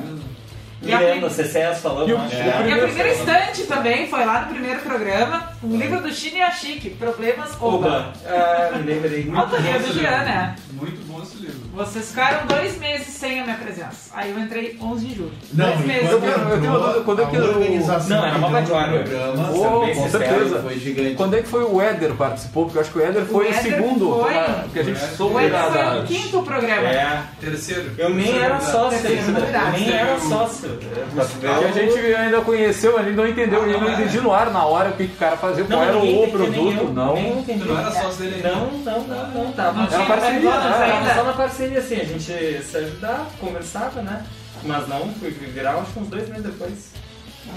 Miranda, 0.82 1.28
prim- 1.28 1.30
CCS 1.30 1.82
falando. 1.82 2.10
E 2.10 2.14
o- 2.14 2.18
acho. 2.18 2.36
e 2.36 2.38
o 2.40 2.44
E 2.46 2.50
a 2.50 2.54
primeiro- 2.54 2.88
primeira 2.88 3.10
estante 3.14 3.64
também 3.64 4.08
foi 4.08 4.26
lá 4.26 4.42
no 4.42 4.48
primeiro 4.48 4.80
programa, 4.80 5.50
um 5.64 5.78
livro 5.78 6.02
do 6.02 6.12
Chine 6.14 6.40
Chique, 6.60 6.90
Problemas 6.92 7.52
Oba. 7.60 7.76
Oba. 7.88 8.14
Ah, 8.28 8.70
me 8.78 8.84
lembrei. 8.84 9.24
Muito 9.26 9.38
Autoria 9.40 9.80
do 9.80 9.94
Jean, 9.94 10.24
né? 10.24 10.56
Muito 10.72 11.06
bom 11.06 11.22
esse 11.22 11.36
livro. 11.38 11.60
Vocês 11.74 12.10
ficaram 12.10 12.46
dois 12.48 12.78
meses 12.78 13.08
sem 13.08 13.40
a 13.40 13.44
minha 13.44 13.56
presença. 13.58 14.12
Aí 14.14 14.32
eu 14.32 14.40
entrei 14.40 14.78
11 14.82 15.06
de 15.06 15.16
julho. 15.16 15.32
Não, 15.54 15.66
dois 15.68 15.80
meses. 15.86 16.10
Eu 16.10 16.20
eu 16.24 16.62
tenho 16.62 17.04
quando 17.04 17.22
é 17.22 17.26
que 17.26 17.36
a 17.38 17.40
organização 17.42 18.18
Não, 18.18 18.26
era 18.26 18.38
uma 18.38 18.48
do 18.48 18.54
vanguarda. 18.54 19.00
programa 19.00 19.50
Oh, 19.52 19.88
com 19.96 20.10
certeza. 20.10 20.62
foi 20.62 20.80
gigante. 20.80 21.16
Quando 21.16 21.36
é 21.36 21.42
que 21.42 21.48
foi 21.48 21.64
o 21.64 21.82
Éder 21.82 22.14
participou? 22.16 22.66
Porque 22.66 22.78
eu 22.78 22.82
acho 22.82 22.92
que 22.92 22.98
o 22.98 23.02
Éder 23.02 23.26
foi 23.26 23.46
o, 23.46 23.48
Éder 23.50 23.62
segundo. 23.62 24.20
foi-? 24.20 24.34
Porque 24.64 24.80
a 24.80 24.84
gente 24.84 25.04
O 25.04 25.16
soube 25.18 25.36
O 25.36 25.40
Eder 25.40 25.52
da- 25.52 25.70
foi 25.72 26.00
o 26.00 26.04
quinto 26.06 26.42
programa. 26.44 26.88
É. 26.90 27.22
Terceiro. 27.40 27.92
Eu 27.98 28.10
nem 28.10 28.38
era 28.38 28.60
sócio. 28.60 29.00
Eu 29.10 29.72
nem 29.72 29.92
era 29.92 30.20
sócio. 30.20 30.69
Que 30.78 31.46
a 31.48 31.72
gente 31.72 31.98
ainda 32.16 32.42
conheceu, 32.42 32.98
a 32.98 33.04
gente 33.04 33.16
não 33.16 33.28
entendeu, 33.28 33.68
e 33.68 33.72
eu 33.72 33.82
não 33.82 33.92
entendi 33.92 34.20
no 34.22 34.32
ar 34.34 34.50
na 34.52 34.66
hora 34.66 34.90
o 34.90 34.94
que, 34.94 35.08
que 35.08 35.14
o 35.14 35.18
cara 35.18 35.36
O 35.36 35.38
fazer 35.38 35.66
qual 35.66 35.80
Não, 35.80 35.88
era 35.88 35.98
o 35.98 36.32
produto, 36.32 36.78
eu, 36.78 36.94
não. 36.94 37.16
não 37.16 37.80
era 37.80 37.92
sócio 37.92 38.24
dele 38.24 38.36
ainda? 38.36 38.52
Não, 38.52 38.72
não, 38.72 39.08
não, 39.08 39.28
não, 39.32 39.52
tava. 39.54 39.82
Não 39.82 39.88
Era 39.92 40.06
parceria, 40.06 40.50
né? 40.60 41.14
só 41.16 41.24
na 41.24 41.34
parceria, 41.34 41.80
assim, 41.80 41.96
a 41.96 42.06
gente 42.06 42.64
se 42.64 42.78
ajudava, 42.78 43.26
conversava, 43.40 44.02
né? 44.02 44.26
Mas 44.64 44.88
não, 44.88 45.08
fui 45.14 45.30
virar 45.32 45.76
acho 45.76 45.94
que 45.94 46.00
uns 46.00 46.08
dois 46.10 46.28
meses 46.28 46.44
depois. 46.44 46.92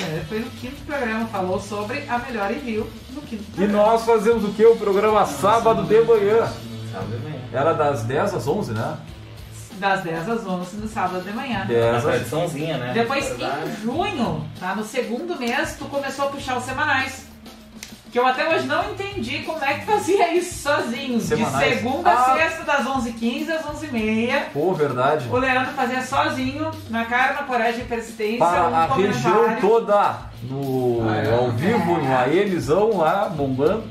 É, 0.00 0.22
foi 0.28 0.38
no 0.38 0.50
quinto 0.52 0.80
programa, 0.86 1.26
falou 1.26 1.60
sobre 1.60 2.04
a 2.08 2.18
melhor 2.18 2.50
envio 2.50 2.88
no 3.10 3.20
quinto 3.22 3.42
E 3.42 3.54
programa. 3.56 3.82
nós 3.84 4.04
fazemos 4.04 4.44
o 4.44 4.48
que? 4.52 4.64
O 4.64 4.76
programa 4.76 5.26
sábado 5.26 5.82
de 5.82 6.00
manhã. 6.00 6.46
Sábado 6.90 7.10
de 7.10 7.24
manhã. 7.24 7.40
Era 7.52 7.72
das 7.74 8.02
10 8.04 8.34
às 8.34 8.46
11, 8.48 8.72
né? 8.72 8.96
Das 9.82 10.00
10 10.02 10.28
às 10.28 10.46
11 10.46 10.76
no 10.76 10.86
sábado 10.88 11.24
de 11.24 11.32
manhã. 11.32 11.64
10 11.66 12.04
Uma 12.04 12.12
tradiçãozinha, 12.12 12.78
né? 12.78 12.92
Depois, 12.94 13.26
Verdade. 13.30 13.68
em 13.68 13.82
junho, 13.82 14.44
tá? 14.60 14.76
No 14.76 14.84
segundo 14.84 15.36
mês, 15.36 15.74
tu 15.76 15.86
começou 15.86 16.26
a 16.26 16.28
puxar 16.28 16.56
os 16.56 16.62
semanais. 16.62 17.26
Que 18.12 18.16
eu 18.20 18.24
até 18.24 18.48
hoje 18.48 18.64
não 18.66 18.92
entendi 18.92 19.40
como 19.40 19.64
é 19.64 19.74
que 19.74 19.86
fazia 19.86 20.32
isso 20.38 20.62
sozinho. 20.68 21.20
Semanais. 21.20 21.68
De 21.68 21.74
segunda 21.80 22.10
Ah. 22.10 22.32
a 22.32 22.36
sexta, 22.36 22.62
das 22.62 22.86
11h15 22.86 23.50
às 23.50 23.64
11h30. 23.66 24.40
Pô, 24.52 24.72
verdade. 24.72 25.26
O 25.28 25.36
Leandro 25.36 25.72
fazia 25.72 26.00
sozinho, 26.02 26.70
na 26.88 27.04
cara, 27.06 27.32
na 27.32 27.42
coragem 27.42 27.80
e 27.80 27.84
persistência. 27.84 28.38
Para 28.38 28.68
um 28.68 28.76
a 28.76 28.86
região 28.94 29.56
toda, 29.60 30.16
no, 30.44 31.08
Ah, 31.10 31.16
é? 31.16 31.34
ao 31.34 31.50
vivo, 31.50 31.96
no 31.98 32.16
AELzão 32.18 32.98
lá, 32.98 33.28
bombando. 33.28 33.82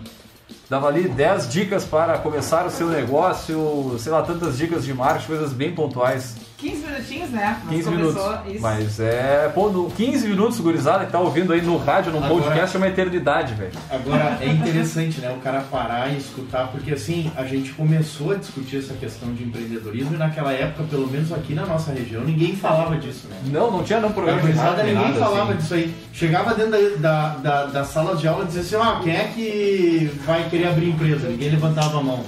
Dava 0.71 0.87
ali 0.87 1.05
10 1.05 1.49
dicas 1.49 1.83
para 1.83 2.17
começar 2.19 2.65
o 2.65 2.69
seu 2.69 2.87
negócio, 2.87 3.97
sei 3.99 4.09
lá, 4.09 4.21
tantas 4.21 4.57
dicas 4.57 4.85
de 4.85 4.93
marketing, 4.93 5.27
coisas 5.27 5.51
bem 5.51 5.75
pontuais. 5.75 6.37
15 6.61 6.85
minutinhos, 6.85 7.29
né? 7.31 7.57
Mas 7.65 7.75
15 7.77 7.89
começou 7.89 8.29
minutos. 8.29 8.53
Isso. 8.53 8.61
Mas 8.61 8.99
é. 8.99 9.51
Pô, 9.53 9.69
no 9.69 9.89
15 9.89 10.27
minutos, 10.27 10.59
gurizada, 10.59 11.05
que 11.05 11.11
tá 11.11 11.19
ouvindo 11.19 11.51
aí 11.53 11.61
no 11.61 11.75
rádio, 11.77 12.11
no 12.11 12.19
Agora- 12.23 12.35
podcast, 12.43 12.75
é 12.75 12.77
uma 12.79 12.87
eternidade, 12.87 13.53
velho. 13.55 13.71
Agora, 13.89 14.37
é 14.39 14.47
interessante, 14.47 15.19
né, 15.19 15.31
o 15.35 15.41
cara 15.41 15.61
parar 15.61 16.09
e 16.13 16.17
escutar, 16.17 16.67
porque 16.67 16.93
assim, 16.93 17.31
a 17.35 17.43
gente 17.43 17.71
começou 17.73 18.31
a 18.31 18.35
discutir 18.35 18.77
essa 18.77 18.93
questão 18.93 19.33
de 19.33 19.43
empreendedorismo 19.43 20.13
e 20.13 20.17
naquela 20.17 20.51
época, 20.53 20.83
pelo 20.89 21.07
menos 21.09 21.31
aqui 21.33 21.53
na 21.55 21.65
nossa 21.65 21.91
região, 21.91 22.23
ninguém 22.23 22.55
falava 22.55 22.95
disso, 22.97 23.27
né? 23.27 23.35
Não, 23.47 23.71
não 23.71 23.83
tinha 23.83 23.99
não 23.99 24.11
programa 24.11 24.39
gurizada, 24.41 24.83
ninguém 24.83 25.03
nada, 25.03 25.19
falava 25.19 25.51
assim. 25.53 25.57
disso 25.61 25.73
aí. 25.73 25.93
Chegava 26.13 26.53
dentro 26.53 26.71
da, 26.71 26.77
da, 26.99 27.27
da, 27.37 27.65
da 27.65 27.83
sala 27.83 28.15
de 28.15 28.27
aula 28.27 28.43
e 28.43 28.47
dizia 28.47 28.61
assim, 28.61 28.75
ó, 28.75 28.99
quem 29.01 29.15
é 29.15 29.31
que 29.33 30.11
vai 30.25 30.47
querer 30.49 30.67
abrir 30.67 30.89
empresa? 30.89 31.27
Ninguém 31.27 31.49
levantava 31.49 31.97
a 31.99 32.03
mão. 32.03 32.23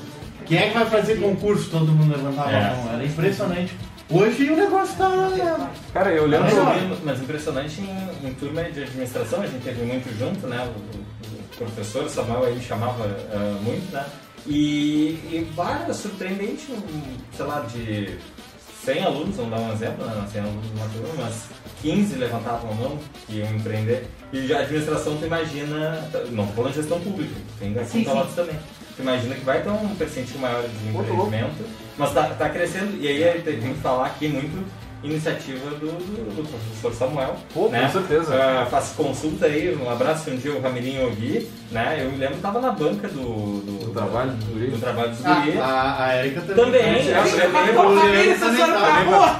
Quem 0.46 0.58
é 0.58 0.68
que 0.70 0.74
vai 0.74 0.86
fazer 0.86 1.16
concurso? 1.22 1.70
Todo 1.70 1.92
mundo 1.92 2.16
levantava 2.18 2.52
É. 2.52 2.70
a 2.70 2.74
mão. 2.74 2.94
Era 2.94 3.06
impressionante. 3.06 3.74
Hoje 4.10 4.50
o 4.50 4.56
negócio 4.56 4.96
tá... 4.98 5.10
Cara, 5.94 6.12
eu 6.12 6.28
lembro. 6.28 6.46
Mas, 6.66 6.82
eu 6.92 6.98
mas 7.04 7.22
impressionante 7.22 7.82
em, 7.82 8.28
em 8.28 8.34
turma 8.36 8.64
de 8.64 8.84
administração, 8.84 9.42
a 9.42 9.48
gente 9.48 9.64
teve 9.64 9.84
muito 9.84 10.08
junto, 10.18 10.46
né? 10.48 10.60
O, 10.68 11.00
o- 11.00 11.04
professor 11.58 12.10
Samuel 12.10 12.46
aí 12.46 12.56
me 12.56 12.62
chamava 12.62 13.06
ah, 13.32 13.60
muito, 13.62 13.92
né? 13.94 14.06
E, 14.46 15.20
e 15.32 15.48
várias, 15.56 15.98
surpreendente, 15.98 16.70
um, 16.72 17.16
sei 17.36 17.46
lá, 17.46 17.62
de 17.62 18.18
100 18.84 19.04
alunos, 19.04 19.36
vamos 19.38 19.52
dar 19.52 19.60
um 19.60 19.72
exemplo, 19.72 20.06
né? 20.06 20.14
Não 20.20 20.28
100 20.28 20.42
alunos 20.42 20.66
numa 20.72 20.90
turma, 20.90 21.24
mas 21.24 21.46
15 21.82 22.16
levantavam 22.16 22.72
a 22.72 22.74
mão 22.74 23.00
que 23.26 23.38
iam 23.38 23.56
empreender. 23.56 24.08
E 24.34 24.52
a 24.54 24.60
administração, 24.60 25.16
tu 25.18 25.26
imagina, 25.26 26.10
não 26.32 26.48
tô 26.48 26.54
falando 26.54 26.72
de 26.74 26.80
gestão 26.80 27.00
pública, 27.00 27.36
tem 27.60 27.74
gestão 27.74 28.26
também. 28.36 28.56
Tu 28.96 29.02
imagina 29.02 29.36
que 29.36 29.42
vai 29.46 29.62
ter 29.62 29.70
um 29.70 29.96
percentil 29.96 30.40
maior 30.40 30.62
de 30.64 30.90
empreendimento, 30.90 31.66
mas 31.98 32.14
tá, 32.14 32.24
tá 32.38 32.50
crescendo. 32.50 32.96
E 33.00 33.08
aí 33.08 33.42
tem 33.42 33.60
tem 33.60 33.74
que 33.74 33.80
falar 33.82 34.06
aqui 34.08 34.28
muito 34.28 34.64
iniciativa 35.04 35.70
do, 35.72 35.88
do, 35.88 36.36
do 36.36 36.48
professor 36.48 36.94
Samuel. 36.94 37.36
Pô, 37.54 37.66
com 37.66 37.70
né? 37.72 37.90
certeza. 37.90 38.34
Ah, 38.36 38.66
faço 38.66 38.96
consulta 38.96 39.48
aí, 39.48 39.76
um 39.76 39.90
abraço 39.90 40.30
um 40.30 40.38
dia 40.38 40.54
o 40.54 40.62
Ramirinho 40.62 41.06
ouvir, 41.06 41.50
né? 41.72 41.98
Eu 42.00 42.10
me 42.12 42.18
lembro 42.18 42.36
que 42.36 42.42
tava 42.42 42.62
na 42.62 42.72
banca 42.72 43.10
do, 43.10 43.60
do, 43.60 43.86
Do 43.86 43.92
trabalho 43.92 44.32
do 44.32 44.46
guri. 44.54 44.68
do 44.68 44.80
trabalho 44.80 45.10
dos 45.10 45.26
A, 45.26 45.34
guri. 45.42 45.58
a, 45.60 46.06
a 46.06 46.18
Erika 46.20 46.42
também. 46.42 46.66
Também, 46.66 47.04
vocês 48.38 48.58
foram 48.58 48.80
pra 48.80 49.04
rua. 49.04 49.40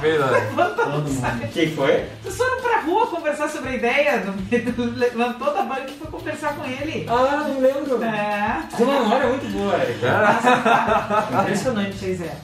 Quem 1.52 1.70
foi? 1.70 2.04
Vocês 2.22 2.36
foram 2.36 2.60
pra 2.60 2.63
rua 2.84 3.06
conversar 3.08 3.48
sobre 3.48 3.70
a 3.70 3.74
ideia. 3.76 4.18
do- 4.20 4.96
Levantou 4.98 5.52
da 5.52 5.62
banca 5.62 5.90
e 5.90 5.98
foi 5.98 6.06
conversar 6.08 6.54
com 6.54 6.64
ele. 6.64 7.06
Ah, 7.08 7.44
não 7.48 7.60
lembro. 7.60 8.02
É. 8.02 8.62
Com 8.76 8.84
memória 8.84 9.28
muito 9.28 9.46
boa, 9.52 9.74
Erika. 9.82 10.06
Cara, 10.08 11.42
Impressionante. 11.42 11.96
Pois 11.98 12.20
é. 12.20 12.36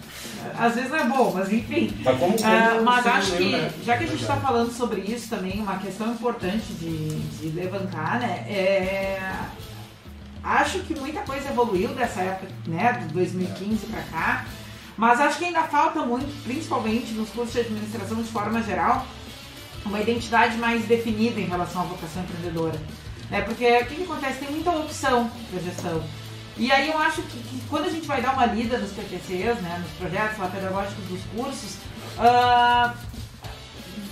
Às 0.58 0.74
vezes 0.74 0.90
não 0.90 0.98
é 0.98 1.04
bom, 1.04 1.32
mas 1.34 1.52
enfim. 1.52 1.94
Mas 2.04 2.18
como, 2.18 2.32
como 2.32 2.44
Ah, 2.50 2.80
mas 2.82 3.02
se 3.02 3.08
acho 3.08 3.32
que, 3.36 3.52
né? 3.52 3.70
já 3.84 3.96
que 3.96 4.04
a 4.04 4.06
gente 4.06 4.22
está 4.22 4.36
falando 4.36 4.72
sobre 4.72 5.00
isso 5.02 5.28
também, 5.28 5.60
uma 5.60 5.78
questão 5.78 6.10
importante 6.12 6.72
de, 6.72 7.08
de 7.20 7.48
levantar, 7.50 8.18
né? 8.20 8.44
É, 8.48 9.20
acho 10.42 10.80
que 10.80 10.98
muita 10.98 11.20
coisa 11.20 11.48
evoluiu 11.50 11.88
dessa 11.90 12.20
época, 12.22 12.50
né? 12.66 12.92
De 13.06 13.12
2015 13.14 13.86
para 13.86 14.02
cá. 14.02 14.44
Mas 14.96 15.20
acho 15.20 15.38
que 15.38 15.44
ainda 15.46 15.62
falta 15.62 16.00
muito, 16.00 16.42
principalmente 16.44 17.12
nos 17.12 17.30
cursos 17.30 17.54
de 17.54 17.60
administração 17.60 18.18
de 18.18 18.28
forma 18.30 18.62
geral, 18.62 19.06
uma 19.84 20.00
identidade 20.00 20.56
mais 20.56 20.84
definida 20.84 21.40
em 21.40 21.46
relação 21.46 21.82
à 21.82 21.84
vocação 21.84 22.22
empreendedora. 22.22 22.78
Né? 23.30 23.40
Porque 23.42 23.64
o 23.64 23.86
que, 23.86 23.94
que 23.96 24.02
acontece? 24.02 24.40
Tem 24.40 24.50
muita 24.50 24.70
opção 24.70 25.30
para 25.50 25.60
gestão. 25.60 26.02
E 26.56 26.70
aí 26.70 26.90
eu 26.90 26.98
acho 26.98 27.22
que, 27.22 27.38
que 27.38 27.60
quando 27.68 27.86
a 27.86 27.90
gente 27.90 28.06
vai 28.06 28.20
dar 28.20 28.34
uma 28.34 28.44
lida 28.46 28.76
nos 28.76 28.92
PPCs, 28.92 29.60
né, 29.62 29.82
nos 29.82 29.92
projetos 29.92 30.38
lá, 30.38 30.46
pedagógicos 30.48 31.04
dos 31.06 31.20
cursos, 31.34 31.76
ah, 32.18 32.94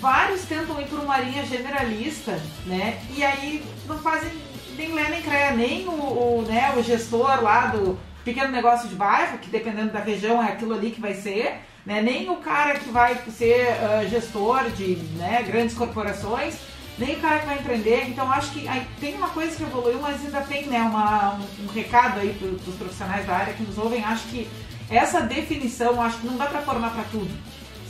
vários 0.00 0.42
tentam 0.42 0.80
ir 0.80 0.86
por 0.86 1.00
uma 1.00 1.18
linha 1.18 1.44
generalista, 1.44 2.40
né? 2.64 3.02
E 3.14 3.22
aí 3.22 3.62
não 3.86 3.98
fazem 3.98 4.30
nem 4.78 4.94
lé 4.94 5.10
nem 5.10 5.22
cré, 5.22 5.52
nem 5.52 5.86
o, 5.88 5.90
o, 5.90 6.42
né, 6.48 6.72
o 6.76 6.82
gestor 6.82 7.42
lá 7.42 7.66
do 7.66 7.98
pequeno 8.24 8.50
negócio 8.50 8.88
de 8.88 8.94
bairro, 8.94 9.38
que 9.38 9.50
dependendo 9.50 9.92
da 9.92 10.00
região 10.00 10.42
é 10.42 10.52
aquilo 10.52 10.74
ali 10.74 10.90
que 10.90 11.00
vai 11.00 11.14
ser, 11.14 11.60
né? 11.88 12.02
Nem 12.02 12.28
o 12.28 12.36
cara 12.36 12.78
que 12.78 12.90
vai 12.90 13.18
ser 13.30 13.66
ah, 13.82 14.04
gestor 14.04 14.68
de 14.72 14.96
né, 15.16 15.42
grandes 15.42 15.74
corporações, 15.74 16.56
nem 16.98 17.16
o 17.16 17.20
cara 17.20 17.38
que 17.38 17.46
vai 17.46 17.58
empreender. 17.58 18.04
Então 18.08 18.30
acho 18.30 18.50
que 18.50 18.68
aí 18.68 18.86
tem 19.00 19.14
uma 19.14 19.30
coisa 19.30 19.56
que 19.56 19.62
evoluiu, 19.62 19.98
mas 19.98 20.22
ainda 20.22 20.42
tem 20.42 20.66
né, 20.66 20.82
uma, 20.82 21.36
um, 21.36 21.64
um 21.64 21.66
recado 21.68 22.20
aí 22.20 22.34
para 22.34 22.70
os 22.70 22.76
profissionais 22.76 23.26
da 23.26 23.34
área 23.34 23.54
que 23.54 23.62
nos 23.62 23.78
ouvem. 23.78 24.04
Acho 24.04 24.28
que 24.28 24.46
essa 24.90 25.22
definição, 25.22 26.00
acho 26.02 26.18
que 26.18 26.26
não 26.26 26.36
dá 26.36 26.44
para 26.44 26.60
formar 26.60 26.90
para 26.90 27.04
tudo 27.04 27.30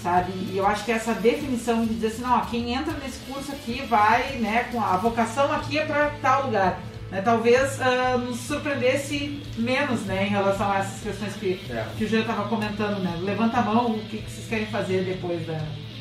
sabe? 0.00 0.30
E 0.32 0.56
eu 0.56 0.64
acho 0.64 0.84
que 0.84 0.92
essa 0.92 1.12
definição 1.12 1.84
de 1.84 1.92
dizer 1.94 2.06
assim, 2.06 2.22
não, 2.22 2.36
ó, 2.36 2.40
quem 2.42 2.72
entra 2.72 2.94
nesse 3.02 3.18
curso 3.26 3.50
aqui 3.50 3.84
vai, 3.88 4.36
né, 4.36 4.68
com 4.70 4.80
a 4.80 4.96
vocação 4.96 5.52
aqui 5.52 5.76
é 5.76 5.84
para 5.84 6.10
tal 6.22 6.46
lugar. 6.46 6.78
Né? 7.10 7.22
Talvez 7.22 7.80
ah, 7.80 8.18
nos 8.18 8.38
surpreendesse 8.40 9.42
menos, 9.56 10.02
né, 10.02 10.26
em 10.26 10.30
relação 10.30 10.70
a 10.70 10.78
essas 10.78 11.00
questões 11.00 11.32
que, 11.34 11.60
É. 11.70 11.86
que 11.96 12.04
o 12.04 12.08
Jean 12.08 12.20
estava 12.20 12.48
comentando, 12.48 12.98
né? 13.00 13.18
Levanta 13.22 13.58
a 13.58 13.62
mão, 13.62 13.92
o 13.92 13.98
que, 14.00 14.18
que 14.18 14.30
vocês 14.30 14.46
querem 14.46 14.66
fazer 14.66 15.04
depois 15.04 15.46
da, 15.46 15.54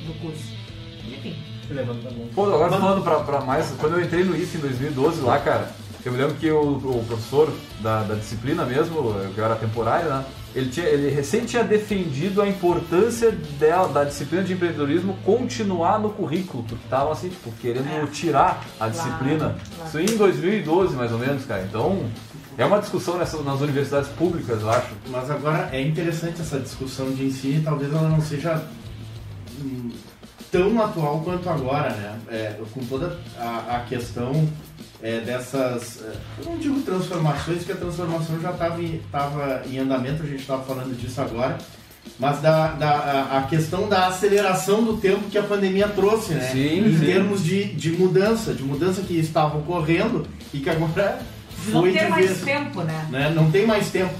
do 0.05 0.13
curso. 0.21 0.53
Enfim. 1.07 1.35
Levanta 1.69 2.09
a 2.09 2.11
mão. 2.11 2.27
Pô, 2.35 2.45
agora 2.45 2.71
falando 2.77 3.03
pra, 3.03 3.19
pra 3.21 3.41
mais. 3.41 3.73
Quando 3.79 3.97
eu 3.97 4.03
entrei 4.03 4.23
no 4.23 4.35
IF 4.35 4.57
em 4.57 4.61
2012 4.61 5.21
lá, 5.21 5.39
cara, 5.39 5.71
eu 6.05 6.11
me 6.11 6.17
lembro 6.17 6.35
que 6.35 6.49
o, 6.51 6.61
o 6.77 7.05
professor 7.07 7.53
da, 7.81 8.03
da 8.03 8.15
disciplina 8.15 8.65
mesmo, 8.65 9.13
que 9.33 9.37
eu 9.37 9.45
era 9.45 9.55
temporário, 9.55 10.09
né? 10.09 10.25
Ele, 10.55 10.69
tinha, 10.69 10.87
ele 10.87 11.09
recém 11.09 11.45
tinha 11.45 11.63
defendido 11.63 12.41
a 12.41 12.47
importância 12.47 13.31
dela, 13.59 13.87
da 13.89 14.03
disciplina 14.03 14.43
de 14.43 14.53
empreendedorismo 14.53 15.15
continuar 15.23 15.99
no 15.99 16.09
currículo, 16.09 16.63
porque 16.63 16.83
estavam 16.83 17.11
assim, 17.11 17.29
tipo, 17.29 17.51
querendo 17.61 17.87
É. 17.87 18.05
tirar 18.07 18.63
a 18.79 18.89
Claro, 18.89 18.91
disciplina. 18.91 19.55
claro. 19.75 19.87
Isso 19.87 19.99
em 20.13 20.17
2012, 20.17 20.95
mais 20.95 21.11
ou 21.11 21.19
menos, 21.19 21.45
cara. 21.45 21.61
Então, 21.63 22.09
é 22.57 22.65
uma 22.65 22.79
discussão 22.79 23.17
nessas, 23.19 23.45
nas 23.45 23.61
universidades 23.61 24.09
públicas, 24.09 24.61
eu 24.61 24.69
acho. 24.69 24.87
Mas 25.09 25.29
agora 25.29 25.69
é 25.71 25.81
interessante 25.81 26.41
essa 26.41 26.59
discussão 26.59 27.11
de 27.11 27.25
ensino 27.25 27.59
e 27.59 27.61
talvez 27.63 27.91
ela 27.93 28.09
não 28.09 28.21
seja 28.21 28.63
hum, 29.61 29.91
tão 30.51 30.81
atual 30.81 31.21
quanto 31.21 31.47
agora, 31.49 31.89
né? 31.91 32.19
É, 32.29 32.55
com 32.73 32.83
toda 32.85 33.15
a, 33.37 33.77
a 33.77 33.79
questão 33.81 34.31
é, 35.01 35.19
dessas, 35.19 36.01
é, 36.01 36.13
eu 36.39 36.51
não 36.51 36.57
digo 36.57 36.81
transformações, 36.81 37.59
porque 37.59 37.71
a 37.71 37.75
transformação 37.75 38.39
já 38.39 38.51
estava 38.51 38.81
em, 38.81 39.01
tava 39.11 39.61
em 39.69 39.77
andamento, 39.77 40.23
a 40.23 40.25
gente 40.25 40.41
estava 40.41 40.63
falando 40.63 40.97
disso 40.97 41.21
agora, 41.21 41.57
mas 42.19 42.41
da, 42.41 42.69
da, 42.69 43.37
a, 43.37 43.43
questão 43.43 43.87
da 43.87 44.07
aceleração 44.07 44.83
do 44.83 44.97
tempo 44.97 45.29
que 45.29 45.37
a 45.37 45.43
pandemia 45.43 45.87
trouxe, 45.89 46.33
né? 46.33 46.49
Sim, 46.51 46.87
em 46.87 46.97
sim. 46.97 47.05
termos 47.05 47.43
de, 47.43 47.65
de 47.65 47.91
mudança, 47.91 48.53
de 48.53 48.63
mudança 48.63 49.01
que 49.01 49.19
estava 49.19 49.57
ocorrendo 49.57 50.25
e 50.53 50.59
que 50.59 50.69
agora 50.69 51.19
De 51.63 51.71
não 51.71 51.81
foi 51.81 51.91
ter 51.91 52.05
de 52.05 52.09
mais 52.09 52.25
vez 52.25 52.41
tempo, 52.41 52.81
né? 52.81 53.07
né? 53.11 53.29
Não 53.35 53.51
tem 53.51 53.67
mais 53.67 53.89
tempo. 53.91 54.13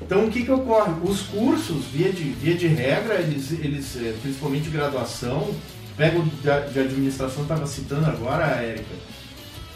Então 0.00 0.24
o 0.24 0.30
que, 0.30 0.44
que 0.44 0.50
ocorre? 0.50 0.92
Os 1.02 1.22
cursos, 1.22 1.84
via 1.92 2.12
de, 2.12 2.24
via 2.24 2.54
de 2.54 2.66
regra, 2.68 3.14
eles, 3.14 3.52
eles 3.52 3.96
eh, 3.96 4.14
principalmente 4.22 4.68
graduação, 4.68 5.54
pego 5.96 6.22
de, 6.22 6.72
de 6.72 6.80
administração, 6.80 7.42
estava 7.42 7.66
citando 7.66 8.06
agora, 8.06 8.44
Érica, 8.62 8.94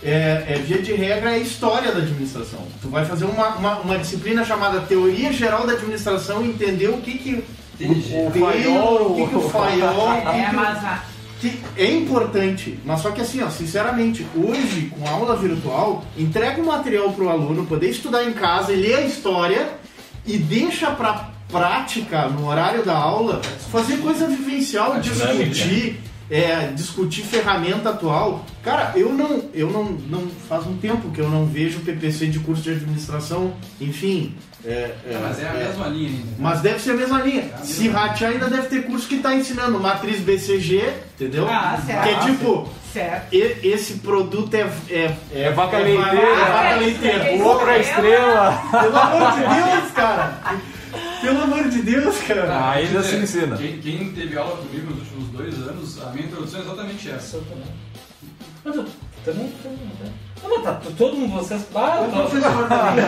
é, 0.03 0.45
é, 0.49 0.63
via 0.65 0.81
de 0.83 0.93
regra 0.93 1.31
é 1.31 1.35
a 1.35 1.39
história 1.39 1.93
da 1.93 1.99
administração. 1.99 2.61
Tu 2.83 2.89
vai 2.89 3.05
fazer 3.05 3.25
uma, 3.25 3.49
uma, 3.57 3.79
uma 3.81 3.99
disciplina 3.99 4.45
chamada 4.45 4.81
Teoria 4.83 5.33
Geral 5.33 5.67
da 5.67 5.73
Administração 5.73 6.45
e 6.45 6.49
entender 6.49 6.89
o 6.89 6.99
que 6.99 7.19
que 7.19 7.45
o, 7.81 8.27
o, 8.27 8.31
O 8.71 9.13
o 9.13 9.15
que, 9.17 9.27
que 9.29 9.35
o 9.37 9.41
o 9.41 9.43
que 9.43 9.49
É, 9.81 10.51
o- 10.51 10.55
mas 10.55 10.79
que 11.41 11.61
é 11.77 11.91
importante, 11.91 12.79
mas 12.85 13.01
só 13.01 13.11
que 13.11 13.21
assim, 13.21 13.43
ó, 13.43 13.51
sinceramente, 13.51 14.27
hoje, 14.35 14.91
com 14.99 15.07
aula 15.09 15.37
virtual, 15.37 16.03
entrega 16.17 16.63
o 16.63 16.67
material 16.67 17.13
pro 17.13 17.29
aluno 17.29 17.67
poder 17.67 17.91
estudar 17.91 18.25
em 18.25 18.33
casa 18.33 18.73
e 18.73 18.77
ler 18.77 18.95
a 18.97 19.01
história 19.03 19.69
e 20.25 20.39
deixa 20.39 20.91
pra 20.93 21.29
prática, 21.51 22.27
no 22.29 22.49
horário 22.49 22.85
da 22.85 22.97
aula, 22.97 23.41
fazer 23.71 23.99
coisa 23.99 24.27
vivencial, 24.27 24.95
discutir, 24.99 26.01
é, 26.31 26.69
discutir 26.75 27.23
ferramenta 27.23 27.91
atual. 27.91 28.45
Cara, 28.63 28.93
eu 28.97 29.13
não, 29.13 29.45
eu 29.55 29.71
não, 29.71 29.85
não 29.85 30.27
faz 30.49 30.67
um 30.67 30.77
tempo 30.77 31.11
que 31.11 31.21
eu 31.21 31.29
não 31.29 31.47
vejo 31.47 31.81
PPC 31.81 32.27
de 32.27 32.39
curso 32.41 32.63
de 32.63 32.71
administração, 32.71 33.53
enfim. 33.81 34.35
é, 34.65 34.91
é, 35.07 35.19
Mas 35.23 35.41
é 35.43 35.49
a 35.49 35.53
é, 35.55 35.69
mesma 35.69 35.87
linha 35.89 36.09
ainda. 36.09 36.23
mas 36.39 36.61
deve 36.61 36.81
ser 36.81 36.91
a 36.91 36.95
mesma 36.95 37.23
linha. 37.23 37.51
a 37.55 37.59
Se 37.59 37.89
ratear, 37.89 38.33
ainda 38.33 38.49
deve 38.49 38.67
ter 38.69 38.83
curso 38.87 39.07
que 39.07 39.19
tá 39.19 39.35
ensinando 39.37 39.79
matriz 39.79 40.19
BCG, 40.21 40.93
entendeu? 41.15 41.47
Ah, 41.49 41.79
certo. 41.87 42.03
Que 42.03 42.09
é 42.09 42.19
tipo, 42.19 42.69
Certo. 42.93 43.33
e- 43.35 43.69
esse 43.69 43.95
produto 43.99 44.53
é. 44.55 44.69
É, 44.91 45.15
É 45.33 45.53
vaca 45.53 45.79
va- 45.79 45.85
leiteira. 45.85 46.27
É 46.27 46.35
vaca 46.51 46.69
Ah, 46.71 46.75
leiteira. 46.77 47.17
isso 47.19 47.27
aí. 47.27 47.43
Outra 47.43 47.79
estrela. 47.79 48.63
Pelo 48.71 48.97
amor 48.99 49.33
de 49.33 49.41
Deus, 49.41 49.91
cara! 49.93 50.39
Pelo 51.27 51.43
amor 51.43 51.69
de 51.69 51.83
Deus, 51.83 52.19
cara! 52.19 52.47
Ah, 52.53 52.71
ainda 52.73 53.01
Quer 53.01 53.03
se 53.03 53.17
dizer, 53.17 53.41
ensina. 53.43 53.57
Quem, 53.57 53.79
quem 53.79 54.13
teve 54.13 54.39
aula 54.39 54.57
comigo 54.59 54.91
nos 54.91 55.01
últimos 55.01 55.29
dois 55.31 55.55
anos, 55.69 56.01
a 56.03 56.11
minha 56.11 56.27
introdução 56.27 56.61
é 56.61 56.63
exatamente 56.63 57.11
essa. 57.11 57.37
Eu 57.39 57.43
também. 57.43 57.65
Mas 58.65 58.77
eu 58.77 58.85
também. 59.25 59.53
também. 59.63 60.13
Não, 60.43 60.51
mas 60.51 60.63
tá, 60.63 60.81
todo 60.97 61.17
mundo, 61.17 61.33
vocês. 61.33 61.67
Ah, 61.75 62.01
O 62.07 62.11
tá. 62.13 62.21
professor 62.21 62.69
também. 62.69 63.05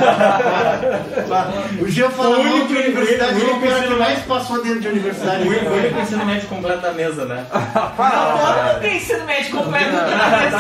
O 1.83 1.89
Jean 1.89 2.11
fala 2.11 2.39
O 2.39 2.43
mal 2.45 2.53
único- 2.55 2.67
de 2.69 2.75
universidade, 2.77 3.41
ele 3.41 3.41
é 3.41 3.45
o 3.45 3.57
único 3.57 3.69
cara 3.69 3.87
que 3.87 3.95
mais 3.95 4.19
passou 4.23 4.63
dentro 4.65 4.81
de 4.81 4.89
universidade. 4.89 5.43
O 5.45 5.49
único 5.49 6.01
ensino 6.01 6.25
médio 6.27 6.49
completo 6.49 6.81
da 6.83 6.93
mesa, 6.93 7.25
né? 7.27 7.47
Não, 7.53 8.73
não 8.75 8.81
tem 8.81 8.97
ensino 8.97 9.25
médio 9.27 9.57
completo 9.57 9.93
na 9.93 10.01
cabeça. 10.01 10.59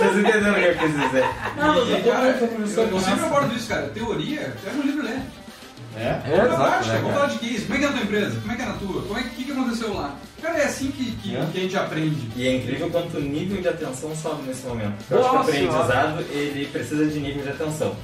Vocês 0.00 0.16
entenderam 0.18 0.52
o 0.52 0.54
que 0.54 0.60
eu 0.64 0.74
quis 0.78 0.92
dizer? 1.00 1.24
Não, 1.58 1.76
eu 1.76 3.00
sempre 3.00 3.24
abordo 3.26 3.54
isso, 3.54 3.68
cara. 3.68 3.82
Teoria, 3.92 4.54
pega 4.64 4.76
um 4.78 4.82
livro 4.82 5.04
e 5.04 5.08
lê. 5.08 5.18
É? 5.96 6.20
É, 6.24 6.34
exato, 6.44 6.56
prática, 6.56 6.92
né, 6.92 6.98
vamos 7.00 7.14
falar 7.14 7.26
de 7.26 7.38
case. 7.38 7.60
Como 7.62 7.74
é 7.74 7.78
que 7.78 7.84
é 7.84 7.88
a 7.88 7.92
tua 7.92 8.02
empresa? 8.02 8.40
Como 8.40 8.52
é 8.52 8.56
que 8.56 8.62
é 8.62 8.66
na 8.66 8.72
tua? 8.74 9.02
Como 9.02 9.18
é 9.18 9.22
que, 9.22 9.28
que, 9.30 9.44
que 9.44 9.52
aconteceu 9.52 9.94
lá? 9.94 10.16
Cara, 10.40 10.58
é 10.58 10.64
assim 10.64 10.90
que, 10.90 11.10
que, 11.16 11.36
É. 11.36 11.46
que 11.52 11.58
a 11.58 11.60
gente 11.62 11.76
aprende. 11.76 12.30
E 12.36 12.46
é 12.48 12.56
incrível 12.56 12.90
quanto 12.90 13.16
o 13.16 13.20
nível 13.20 13.60
de 13.60 13.68
atenção 13.68 14.14
sobe 14.16 14.42
nesse 14.46 14.66
momento. 14.66 14.94
Eu 15.10 15.18
acho 15.20 15.30
que 15.30 15.36
o 15.36 15.38
aprendizado, 15.40 16.20
ele 16.30 16.66
precisa 16.66 17.06
de 17.06 17.18
nível 17.20 17.42
de 17.42 17.48
atenção. 17.50 17.94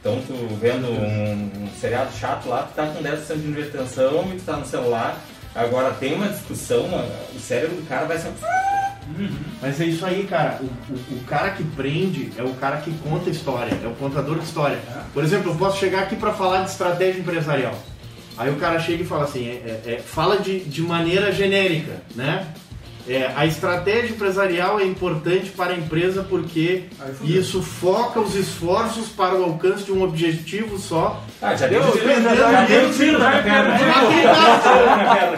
Então, 0.00 0.20
tu 0.26 0.34
vendo 0.60 0.86
um, 0.88 1.64
um 1.64 1.68
seriado 1.80 2.10
chato 2.12 2.48
lá, 2.48 2.62
tu 2.64 2.74
tá 2.74 2.86
com 2.86 3.02
10% 3.02 3.26
de 3.34 3.46
nível 3.46 3.62
de 3.70 3.76
atenção 3.76 4.28
e 4.32 4.36
tu 4.36 4.44
tá 4.44 4.56
no 4.56 4.66
celular. 4.66 5.18
Agora 5.54 5.90
tem 5.94 6.14
uma 6.14 6.28
discussão, 6.28 6.86
o 7.34 7.40
cérebro 7.40 7.76
do 7.76 7.88
cara 7.88 8.06
vai 8.06 8.18
ser... 8.18 8.30
Mas 9.60 9.80
é 9.80 9.84
isso 9.86 10.04
aí, 10.06 10.24
cara. 10.28 10.60
O, 10.60 10.64
o, 10.92 11.18
o 11.18 11.24
cara 11.26 11.50
que 11.50 11.62
prende 11.64 12.30
é 12.36 12.42
o 12.42 12.54
cara 12.54 12.76
que 12.78 12.92
conta 12.98 13.30
história, 13.30 13.76
é 13.82 13.86
o 13.86 13.92
contador 13.92 14.38
de 14.38 14.44
história. 14.44 14.78
Por 15.12 15.22
exemplo, 15.24 15.50
eu 15.52 15.56
posso 15.56 15.78
chegar 15.78 16.00
aqui 16.02 16.16
para 16.16 16.32
falar 16.32 16.62
de 16.62 16.70
estratégia 16.70 17.20
empresarial. 17.20 17.74
Aí 18.36 18.50
o 18.50 18.56
cara 18.56 18.78
chega 18.78 19.02
e 19.02 19.06
fala 19.06 19.24
assim, 19.24 19.46
é- 19.48 19.80
é- 19.86 19.92
é, 19.94 19.98
fala 19.98 20.38
de, 20.38 20.60
de 20.60 20.80
maneira 20.82 21.32
genérica, 21.32 22.02
né? 22.14 22.46
É, 23.08 23.32
a 23.34 23.46
estratégia 23.46 24.10
empresarial 24.10 24.78
é 24.78 24.84
importante 24.84 25.48
para 25.50 25.72
a 25.72 25.74
empresa 25.76 26.22
porque 26.28 26.84
isso 27.24 27.62
foca 27.62 28.20
os 28.20 28.34
esforços 28.34 29.08
para 29.08 29.34
o 29.34 29.44
alcance 29.44 29.82
de 29.84 29.92
um 29.92 30.02
objetivo 30.02 30.78
só. 30.78 31.24
Ah, 31.40 31.56
já 31.56 31.68
Deu, 32.66 32.92
tiro, 32.92 33.18
na 33.18 33.30
perna. 33.42 33.74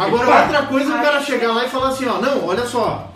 Agora, 0.00 0.42
outra 0.42 0.62
coisa 0.66 0.92
é 0.92 0.96
o 0.98 1.02
cara 1.02 1.20
chegar 1.22 1.52
lá 1.52 1.64
e 1.64 1.68
falar 1.68 1.88
assim, 1.90 2.06
ó, 2.06 2.20
não, 2.20 2.44
olha 2.46 2.66
só, 2.66 3.12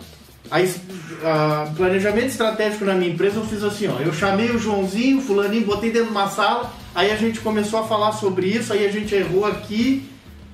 a, 0.51 0.61
es- 0.61 0.79
a 1.23 1.67
planejamento 1.75 2.27
estratégico 2.27 2.85
na 2.85 2.93
minha 2.93 3.11
empresa 3.11 3.37
eu 3.39 3.45
fiz 3.45 3.63
assim, 3.63 3.87
ó, 3.87 3.99
eu 3.99 4.13
chamei 4.13 4.49
o 4.51 4.59
Joãozinho, 4.59 5.17
o 5.19 5.21
fulaninho, 5.21 5.65
botei 5.65 5.91
dentro 5.91 6.07
de 6.07 6.11
uma 6.13 6.29
sala, 6.29 6.71
aí 6.93 7.11
a 7.11 7.15
gente 7.15 7.39
começou 7.39 7.79
a 7.79 7.83
falar 7.87 8.11
sobre 8.13 8.47
isso, 8.47 8.71
aí 8.73 8.85
a 8.85 8.91
gente 8.91 9.13
errou 9.15 9.45
aqui, 9.45 10.09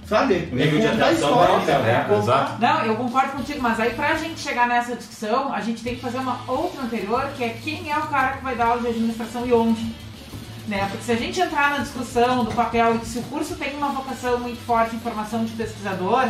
sabe? 0.08 0.50
O 0.52 0.56
nível 0.56 0.80
de 0.80 0.88
contar 0.88 1.06
a 1.06 1.08
atenção 1.10 1.30
história, 1.30 1.54
aumentar, 1.54 1.72
é 1.74 2.08
né? 2.08 2.18
Exato. 2.20 2.62
Não, 2.62 2.86
eu 2.86 2.96
concordo 2.96 3.32
contigo, 3.34 3.62
mas 3.62 3.80
aí 3.80 3.92
pra 3.92 4.16
gente 4.16 4.40
chegar 4.40 4.68
nessa 4.68 4.96
discussão, 4.96 5.54
a 5.54 5.62
gente 5.62 5.82
tem 5.84 5.96
que 5.96 6.02
fazer 6.02 6.18
uma 6.20 6.40
outra 6.48 6.82
anterior, 6.84 7.30
que 7.38 7.44
é 7.44 7.50
quem 7.50 7.92
é 7.92 7.98
o 7.98 8.04
cara 8.08 8.38
que 8.38 8.44
vai 8.44 8.56
dar 8.56 8.66
aula 8.66 8.82
de 8.82 8.88
administração 8.88 9.46
e 9.46 9.54
onde. 9.54 9.86
Né? 10.68 10.88
Porque 10.90 11.04
se 11.04 11.12
a 11.12 11.16
gente 11.16 11.40
entrar 11.42 11.72
na 11.72 11.78
discussão 11.80 12.44
do 12.46 12.52
papel 12.52 12.96
e 12.96 13.00
que 13.00 13.08
se 13.08 13.18
o 13.20 13.24
curso 13.24 13.56
tem 13.56 13.76
uma 13.76 13.90
vocação 13.90 14.40
muito 14.40 14.60
forte 14.66 14.96
em 14.96 15.00
formação 15.00 15.44
de 15.44 15.52
pesquisador. 15.54 16.28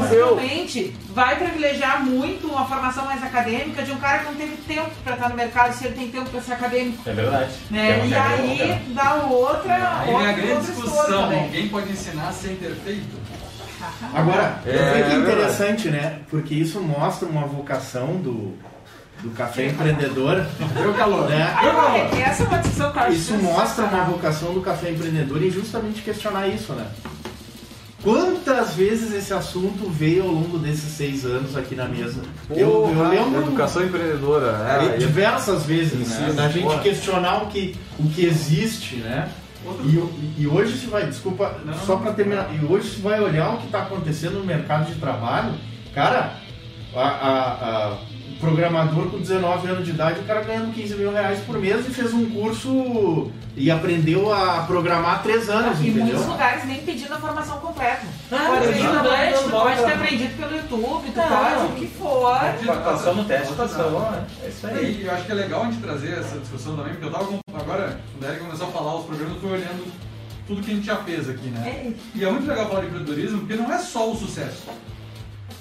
Possivelmente 0.00 0.94
vai 1.14 1.36
privilegiar 1.36 2.04
muito 2.04 2.46
uma 2.48 2.66
formação 2.66 3.04
mais 3.04 3.22
acadêmica 3.22 3.82
de 3.82 3.92
um 3.92 3.96
cara 3.96 4.18
que 4.18 4.24
não 4.26 4.34
teve 4.34 4.56
tempo 4.68 4.90
para 5.02 5.14
estar 5.14 5.28
no 5.28 5.34
mercado 5.36 5.72
se 5.72 5.86
ele 5.86 5.94
tem 5.94 6.08
tempo 6.08 6.30
para 6.30 6.40
ser 6.40 6.52
acadêmico. 6.52 7.02
É 7.08 7.12
verdade. 7.12 7.50
Né? 7.70 7.90
É 8.00 8.06
e 8.06 8.14
aí 8.14 8.82
dá 8.88 9.14
outra. 9.14 10.00
Aí 10.00 10.06
vem 10.06 10.14
outra, 10.14 10.30
a 10.30 10.32
grande 10.32 10.66
discussão. 10.66 11.24
Alguém 11.24 11.68
pode 11.68 11.90
ensinar 11.90 12.32
sem 12.32 12.56
ter 12.56 12.74
feito? 12.84 13.16
Agora, 14.14 14.60
É, 14.64 14.70
eu 14.70 15.04
que 15.04 15.12
é 15.12 15.14
é 15.14 15.18
interessante, 15.18 15.88
né? 15.88 16.18
Porque 16.30 16.54
isso 16.54 16.80
mostra 16.80 17.28
uma 17.28 17.46
vocação 17.46 18.16
do, 18.16 18.56
do 19.22 19.30
café 19.36 19.66
empreendedor, 19.66 20.44
Deu 20.74 20.94
calor. 20.94 21.28
né? 21.28 21.54
Ah, 21.56 21.96
essa 22.18 22.42
é 22.42 22.46
uma 22.46 22.58
discussão 22.58 22.90
que 22.90 22.98
eu 22.98 23.02
acho 23.02 23.12
Isso 23.12 23.34
mostra 23.34 23.84
uma 23.84 24.04
vocação 24.04 24.54
do 24.54 24.60
café 24.60 24.90
empreendedor 24.90 25.42
em 25.42 25.50
justamente 25.50 26.02
questionar 26.02 26.48
isso, 26.48 26.72
né? 26.72 26.86
Quantas 28.10 28.74
vezes 28.74 29.12
esse 29.12 29.34
assunto 29.34 29.90
veio 29.90 30.22
ao 30.22 30.28
longo 30.28 30.58
desses 30.58 30.92
seis 30.92 31.24
anos 31.24 31.56
aqui 31.56 31.74
na 31.74 31.86
mesa? 31.88 32.20
eu, 32.48 32.56
eu 32.58 32.70
Porra, 32.94 33.08
lembro 33.08 33.40
Educação 33.42 33.82
empreendedora. 33.84 34.64
é, 34.80 34.94
É, 34.94 34.96
diversas 34.96 35.64
vezes, 35.66 36.08
né? 36.10 36.32
Da 36.36 36.48
gente 36.48 36.62
porra. 36.62 36.82
questionar 36.82 37.42
o 37.42 37.46
que, 37.48 37.74
o 37.98 38.08
que 38.08 38.24
existe, 38.24 38.98
né? 38.98 39.28
E, 39.84 40.42
e 40.42 40.46
hoje 40.46 40.78
se 40.78 40.86
vai, 40.86 41.04
desculpa, 41.04 41.56
Não, 41.64 41.74
só 41.74 41.96
para 41.96 42.12
terminar, 42.12 42.48
e 42.54 42.64
hoje 42.64 42.90
se 42.90 43.00
vai 43.00 43.20
olhar 43.20 43.54
o 43.54 43.58
que 43.58 43.66
está 43.66 43.82
acontecendo 43.82 44.38
no 44.38 44.44
mercado 44.44 44.86
de 44.86 45.00
trabalho, 45.00 45.54
cara, 45.92 46.34
a, 46.94 47.00
a- 47.00 47.52
a- 47.88 47.96
programador 48.40 49.06
com 49.10 49.18
19 49.18 49.68
anos 49.68 49.84
de 49.84 49.90
idade, 49.90 50.20
o 50.20 50.24
cara 50.24 50.42
ganhando 50.42 50.72
15 50.74 50.94
mil 50.96 51.12
reais 51.12 51.40
por 51.40 51.58
mês 51.58 51.86
e 51.86 51.90
fez 51.90 52.12
um 52.12 52.28
curso 52.30 53.30
e 53.56 53.70
aprendeu 53.70 54.32
a 54.32 54.64
programar 54.66 55.14
há 55.14 55.18
três 55.20 55.48
anos, 55.48 55.80
Em 55.80 55.88
entendeu? 55.88 56.04
muitos 56.06 56.26
lugares 56.26 56.64
nem 56.66 56.82
pedindo 56.82 57.14
a 57.14 57.18
formação 57.18 57.58
completa. 57.60 58.02
Ah, 58.30 58.46
pode 58.48 58.64
ser 58.66 58.70
estudante, 58.80 59.42
tu 59.44 59.50
pode 59.50 59.76
não. 59.80 59.84
ter 59.86 59.92
aprendido 59.94 60.36
pelo 60.36 60.56
YouTube, 60.56 61.10
tu 61.10 61.16
Não. 61.18 61.28
pode 61.28 61.64
o 61.64 61.74
que 61.76 61.86
for. 61.86 62.38
Passou 62.84 63.14
no 63.14 63.24
teste, 63.24 63.54
passou. 63.54 64.00
né? 64.00 64.26
É 64.44 64.48
isso 64.48 64.66
aí. 64.66 65.00
E 65.02 65.06
eu 65.06 65.14
acho 65.14 65.24
que 65.24 65.32
é 65.32 65.34
legal 65.34 65.62
a 65.62 65.64
gente 65.66 65.78
trazer 65.80 66.18
essa 66.18 66.38
discussão 66.38 66.76
também, 66.76 66.92
porque 66.92 67.06
eu 67.06 67.12
tava 67.12 67.24
com, 67.24 67.38
agora, 67.54 67.98
quando 68.12 68.22
o 68.22 68.26
Eric 68.32 68.44
começou 68.44 68.68
a 68.68 68.70
falar 68.70 68.96
os 68.96 69.06
programas, 69.06 69.34
eu 69.34 69.40
fui 69.40 69.50
olhando 69.52 69.92
tudo 70.46 70.62
que 70.62 70.70
a 70.70 70.74
gente 70.74 70.86
já 70.86 70.96
fez 70.96 71.28
aqui, 71.28 71.48
né? 71.48 71.66
É. 71.66 71.92
E 72.14 72.24
é 72.24 72.30
muito 72.30 72.46
legal 72.46 72.68
falar 72.68 72.80
de 72.82 72.86
empreendedorismo, 72.88 73.38
porque 73.40 73.54
não 73.54 73.72
é 73.72 73.78
só 73.78 74.10
o 74.10 74.16
sucesso. 74.16 74.64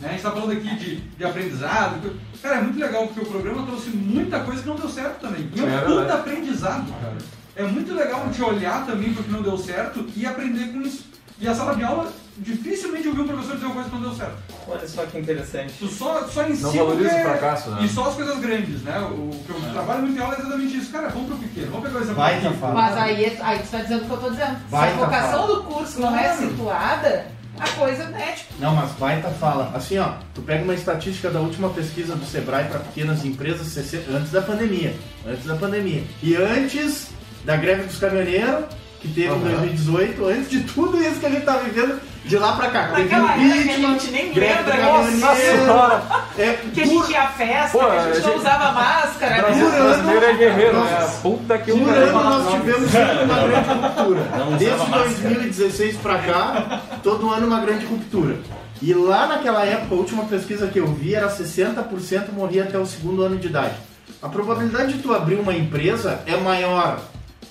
Né? 0.01 0.09
A 0.09 0.11
gente 0.11 0.21
tá 0.23 0.31
falando 0.31 0.51
aqui 0.51 0.75
de, 0.75 0.95
de 0.97 1.23
aprendizado. 1.25 2.11
Cara, 2.41 2.57
é 2.57 2.61
muito 2.61 2.79
legal 2.79 3.07
porque 3.07 3.21
o 3.21 3.25
programa 3.25 3.65
trouxe 3.65 3.89
muita 3.89 4.39
coisa 4.41 4.61
que 4.61 4.67
não 4.67 4.75
deu 4.75 4.89
certo 4.89 5.19
também. 5.21 5.49
E 5.55 5.59
é 5.59 5.63
um 5.63 5.69
É 5.77 5.81
puta 5.81 6.13
aprendizado, 6.13 6.91
cara. 7.01 7.17
É 7.55 7.63
muito 7.63 7.93
legal 7.93 8.21
a 8.21 8.25
gente 8.25 8.41
olhar 8.43 8.85
também 8.85 9.13
pro 9.13 9.23
que 9.23 9.31
não 9.31 9.41
deu 9.41 9.57
certo 9.57 10.05
e 10.15 10.25
aprender 10.25 10.73
com 10.73 10.81
isso. 10.81 11.05
E 11.39 11.47
a 11.47 11.53
sala 11.55 11.75
de 11.75 11.83
aula, 11.83 12.11
dificilmente 12.37 13.07
eu 13.07 13.13
vi 13.13 13.21
um 13.21 13.27
professor 13.27 13.55
dizer 13.55 13.65
uma 13.65 13.75
coisa 13.75 13.89
que 13.89 13.95
não 13.95 14.01
deu 14.03 14.13
certo. 14.13 14.35
Olha 14.67 14.87
só 14.87 15.05
que 15.05 15.19
interessante. 15.19 15.73
Tu 15.79 15.87
só, 15.87 16.27
só 16.27 16.47
ensina 16.47 16.67
Não 16.67 16.73
valoriza 16.75 17.09
o 17.09 17.11
é- 17.11 17.21
o 17.21 17.23
fracasso, 17.23 17.69
né? 17.71 17.83
E 17.83 17.89
só 17.89 18.09
as 18.09 18.15
coisas 18.15 18.39
grandes, 18.39 18.81
né? 18.83 18.99
O 18.99 19.29
que 19.45 19.49
eu 19.49 19.71
trabalho 19.73 20.01
muito 20.03 20.17
em 20.17 20.21
aula 20.21 20.35
é 20.35 20.39
exatamente 20.39 20.77
isso. 20.77 20.91
Cara, 20.91 21.09
vamos 21.09 21.27
pro 21.27 21.37
pequeno, 21.37 21.67
vamos 21.71 21.85
pegar 21.87 21.99
o 21.99 22.01
exemplo 22.01 22.15
Vai, 22.15 22.35
aqui. 22.37 22.45
Rafa. 22.47 22.67
Mas 22.73 22.97
aí, 22.97 23.37
aí 23.41 23.59
tu 23.59 23.67
tá 23.69 23.77
dizendo 23.79 24.03
o 24.03 24.05
que 24.05 24.11
eu 24.13 24.17
tô 24.17 24.29
dizendo. 24.29 24.57
Vai, 24.69 24.89
Se 24.89 24.95
a 24.95 25.05
vocação 25.05 25.47
do 25.47 25.63
curso 25.63 25.99
não 26.01 26.17
é 26.17 26.35
situada, 26.37 27.27
a 27.59 27.67
coisa 27.69 28.03
é 28.03 28.31
tipo. 28.33 28.53
Não, 28.59 28.75
mas 28.75 28.91
baita 28.91 29.29
fala. 29.29 29.71
Assim, 29.75 29.97
ó, 29.97 30.13
tu 30.33 30.41
pega 30.41 30.63
uma 30.63 30.73
estatística 30.73 31.29
da 31.29 31.39
última 31.39 31.69
pesquisa 31.69 32.15
do 32.15 32.25
Sebrae 32.25 32.65
para 32.65 32.79
pequenas 32.79 33.23
empresas 33.25 33.67
60 33.67 34.11
antes 34.11 34.31
da 34.31 34.41
pandemia. 34.41 34.93
Antes 35.27 35.45
da 35.45 35.55
pandemia. 35.55 36.03
E 36.21 36.35
antes 36.35 37.09
da 37.43 37.55
greve 37.55 37.83
dos 37.83 37.97
caminhoneiros, 37.97 38.65
que 39.01 39.07
teve 39.07 39.27
em 39.27 39.31
Aham. 39.31 39.39
2018, 39.39 40.25
antes 40.25 40.49
de 40.49 40.63
tudo 40.63 41.01
isso 41.01 41.19
que 41.19 41.25
a 41.25 41.29
gente 41.29 41.45
tá 41.45 41.57
vivendo, 41.57 41.99
de 42.25 42.37
lá 42.37 42.53
pra 42.53 42.69
cá. 42.69 42.87
Teve 42.87 43.03
Naquela 43.03 43.31
época 43.33 43.39
que 43.45 43.51
a 43.51 43.55
impeachment, 43.61 43.89
gente 43.99 44.11
nem 44.11 44.33
greve 44.33 44.63
do 44.63 44.69
lembra, 44.69 44.77
caminhoneiro. 44.85 45.17
Nossa 45.19 45.35
senhora! 45.41 46.03
É, 46.37 46.53
Que 46.73 46.81
a 46.81 46.85
gente 46.85 47.11
ia 47.11 47.27
festa, 47.27 47.77
Pô, 47.77 47.85
que 47.85 47.91
a 47.91 47.99
a 47.99 48.03
gente 48.13 48.21
não 48.23 48.29
gente- 48.31 48.39
usava 48.39 48.71
máscara, 48.71 49.41
Brasil 49.41 49.69
né? 49.69 49.79
brasileiro 49.79 50.25
é 50.25 50.33
guerreiro, 50.33 50.83
né? 50.83 50.97
Nossa. 50.99 51.21
Puta 51.21 51.57
que 51.59 51.71
Por 51.71 51.85
pariu. 51.85 52.03
ano 52.17 52.23
nós 52.29 52.53
tivemos 52.53 52.91
sempre 52.91 53.23
uma 53.23 53.47
grande 53.47 53.69
ruptura. 53.69 54.21
Desde 54.57 54.77
máscara. 54.89 55.03
2016 55.05 55.97
pra 55.97 56.17
cá, 56.19 56.81
todo 57.03 57.29
ano 57.31 57.47
uma 57.47 57.59
grande 57.59 57.85
ruptura. 57.85 58.37
E 58.81 58.93
lá 58.93 59.27
naquela 59.27 59.63
época, 59.63 59.95
a 59.95 59.97
última 59.97 60.25
pesquisa 60.25 60.67
que 60.67 60.79
eu 60.79 60.87
vi 60.87 61.15
era 61.15 61.29
60% 61.29 62.31
morria 62.33 62.63
até 62.63 62.77
o 62.77 62.85
segundo 62.85 63.21
ano 63.23 63.37
de 63.37 63.47
idade. 63.47 63.75
A 64.21 64.27
probabilidade 64.27 64.93
de 64.93 64.99
tu 64.99 65.13
abrir 65.13 65.35
uma 65.35 65.53
empresa 65.53 66.19
é 66.25 66.35
maior 66.37 66.99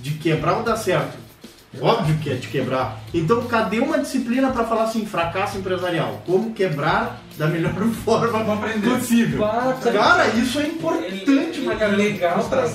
de 0.01 0.11
quebrar 0.13 0.55
ou 0.57 0.63
dar 0.63 0.77
certo 0.77 1.17
Óbvio 1.81 2.17
que 2.19 2.31
é 2.31 2.37
te 2.37 2.49
quebrar. 2.49 3.01
Então, 3.13 3.43
cadê 3.47 3.79
uma 3.81 3.99
disciplina 3.99 4.51
para 4.51 4.65
falar 4.65 4.85
assim, 4.85 5.05
fracasso 5.07 5.59
empresarial? 5.59 6.23
Como 6.27 6.53
quebrar 6.53 7.21
da 7.37 7.47
melhor 7.47 7.73
forma 8.05 8.55
aprender. 8.55 8.89
possível? 8.91 9.41
Bah, 9.41 9.77
tá- 9.83 9.93
Cara, 9.93 10.29
isso 10.29 10.59
é 10.61 10.67
importante 10.67 11.61
pra 11.65 11.73
é 11.73 11.77
caramba. 11.77 11.97
legal, 11.97 12.45
pra- 12.45 12.67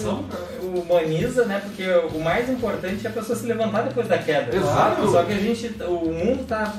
humaniza, 0.61 1.45
né? 1.45 1.61
Porque 1.65 1.83
o 2.15 2.19
mais 2.19 2.49
importante 2.49 3.05
é 3.05 3.09
a 3.09 3.13
pessoa 3.13 3.37
se 3.37 3.45
levantar 3.45 3.81
depois 3.83 4.07
da 4.07 4.17
queda. 4.17 4.55
Exato. 4.55 5.11
Só 5.11 5.23
que 5.23 5.33
a 5.33 5.37
gente, 5.37 5.67
o 5.83 6.11
mundo 6.11 6.45
tá. 6.47 6.73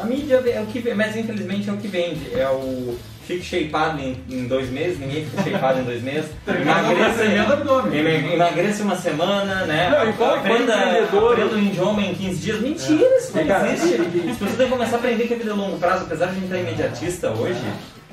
A 0.00 0.04
mídia 0.04 0.36
é 0.46 0.60
o 0.60 0.66
que, 0.66 0.94
mas 0.94 1.16
infelizmente 1.16 1.68
é 1.68 1.72
o 1.72 1.76
que 1.76 1.88
vende. 1.88 2.32
É 2.38 2.48
o 2.48 2.96
fique 3.26 3.42
shapeado 3.44 4.00
em, 4.00 4.16
em 4.30 4.44
dois 4.46 4.70
meses, 4.70 4.98
ninguém 4.98 5.24
fica 5.26 5.42
shapeado 5.50 5.80
em 5.80 5.84
dois 5.84 6.02
meses. 6.02 6.30
Emagreça, 6.46 7.52
abdômen. 7.52 7.98
eme- 7.98 8.32
emagreça 8.34 8.82
uma 8.82 8.96
semana, 8.96 9.66
né? 9.66 9.90
Não, 9.90 10.10
e 10.10 10.12
qual- 10.14 10.34
aprenda, 10.36 10.74
aprenda 10.74 11.54
um 11.54 11.58
idioma 11.62 12.02
em 12.02 12.14
15 12.14 12.36
dias. 12.40 12.60
Mentira, 12.60 13.16
isso 13.18 13.32
não 13.36 13.66
existe. 13.66 14.00
As 14.30 14.36
pessoas 14.38 14.56
têm 14.56 14.66
que 14.66 14.72
começar 14.72 14.96
a 14.96 14.98
aprender 14.98 15.26
que 15.26 15.34
a 15.34 15.36
vida 15.38 15.50
é 15.50 15.54
longo 15.54 15.78
prazo, 15.78 16.04
apesar 16.04 16.26
de 16.26 16.30
a 16.32 16.34
gente 16.34 16.44
estar 16.44 16.58
imediatista 16.58 17.30
hoje. 17.30 17.60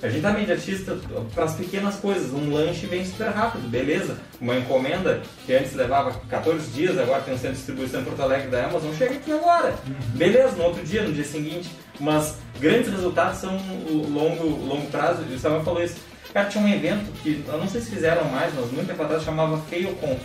A 0.01 0.07
gente 0.07 0.21
tá 0.21 0.29
imediatista 0.31 0.97
para 1.35 1.43
as 1.43 1.55
pequenas 1.55 1.95
coisas. 1.95 2.31
Um 2.31 2.53
lanche 2.53 2.85
vem 2.85 3.03
super 3.03 3.27
rápido, 3.31 3.67
beleza. 3.67 4.15
Uma 4.39 4.55
encomenda 4.55 5.19
que 5.45 5.53
antes 5.53 5.73
levava 5.75 6.13
14 6.29 6.71
dias, 6.71 6.97
agora 6.97 7.21
tem 7.21 7.33
um 7.33 7.37
centro 7.37 7.51
de 7.51 7.57
distribuição 7.57 7.99
em 7.99 8.03
Porto 8.05 8.21
Alegre 8.21 8.47
da 8.47 8.63
Amazon, 8.63 8.93
chega 8.97 9.15
aqui 9.15 9.29
agora. 9.33 9.73
Beleza, 10.15 10.55
no 10.55 10.63
outro 10.63 10.81
dia, 10.85 11.01
no 11.01 11.11
dia 11.11 11.25
seguinte. 11.25 11.69
Mas 11.99 12.35
grandes 12.59 12.91
resultados 12.91 13.39
são 13.39 13.55
o 13.57 14.07
longo, 14.09 14.65
longo 14.65 14.88
prazo. 14.88 15.23
E 15.29 15.33
o 15.33 15.39
Samuel 15.39 15.63
falou 15.63 15.83
isso. 15.83 15.97
Cara, 16.33 16.47
tinha 16.47 16.63
um 16.63 16.69
evento 16.69 17.12
que, 17.21 17.43
eu 17.47 17.57
não 17.57 17.67
sei 17.67 17.81
se 17.81 17.89
fizeram 17.89 18.25
mais, 18.25 18.53
mas 18.53 18.71
muito 18.71 18.88
tempo 18.88 19.01
atrás 19.01 19.23
chamava 19.23 19.57
FailConf. 19.69 20.19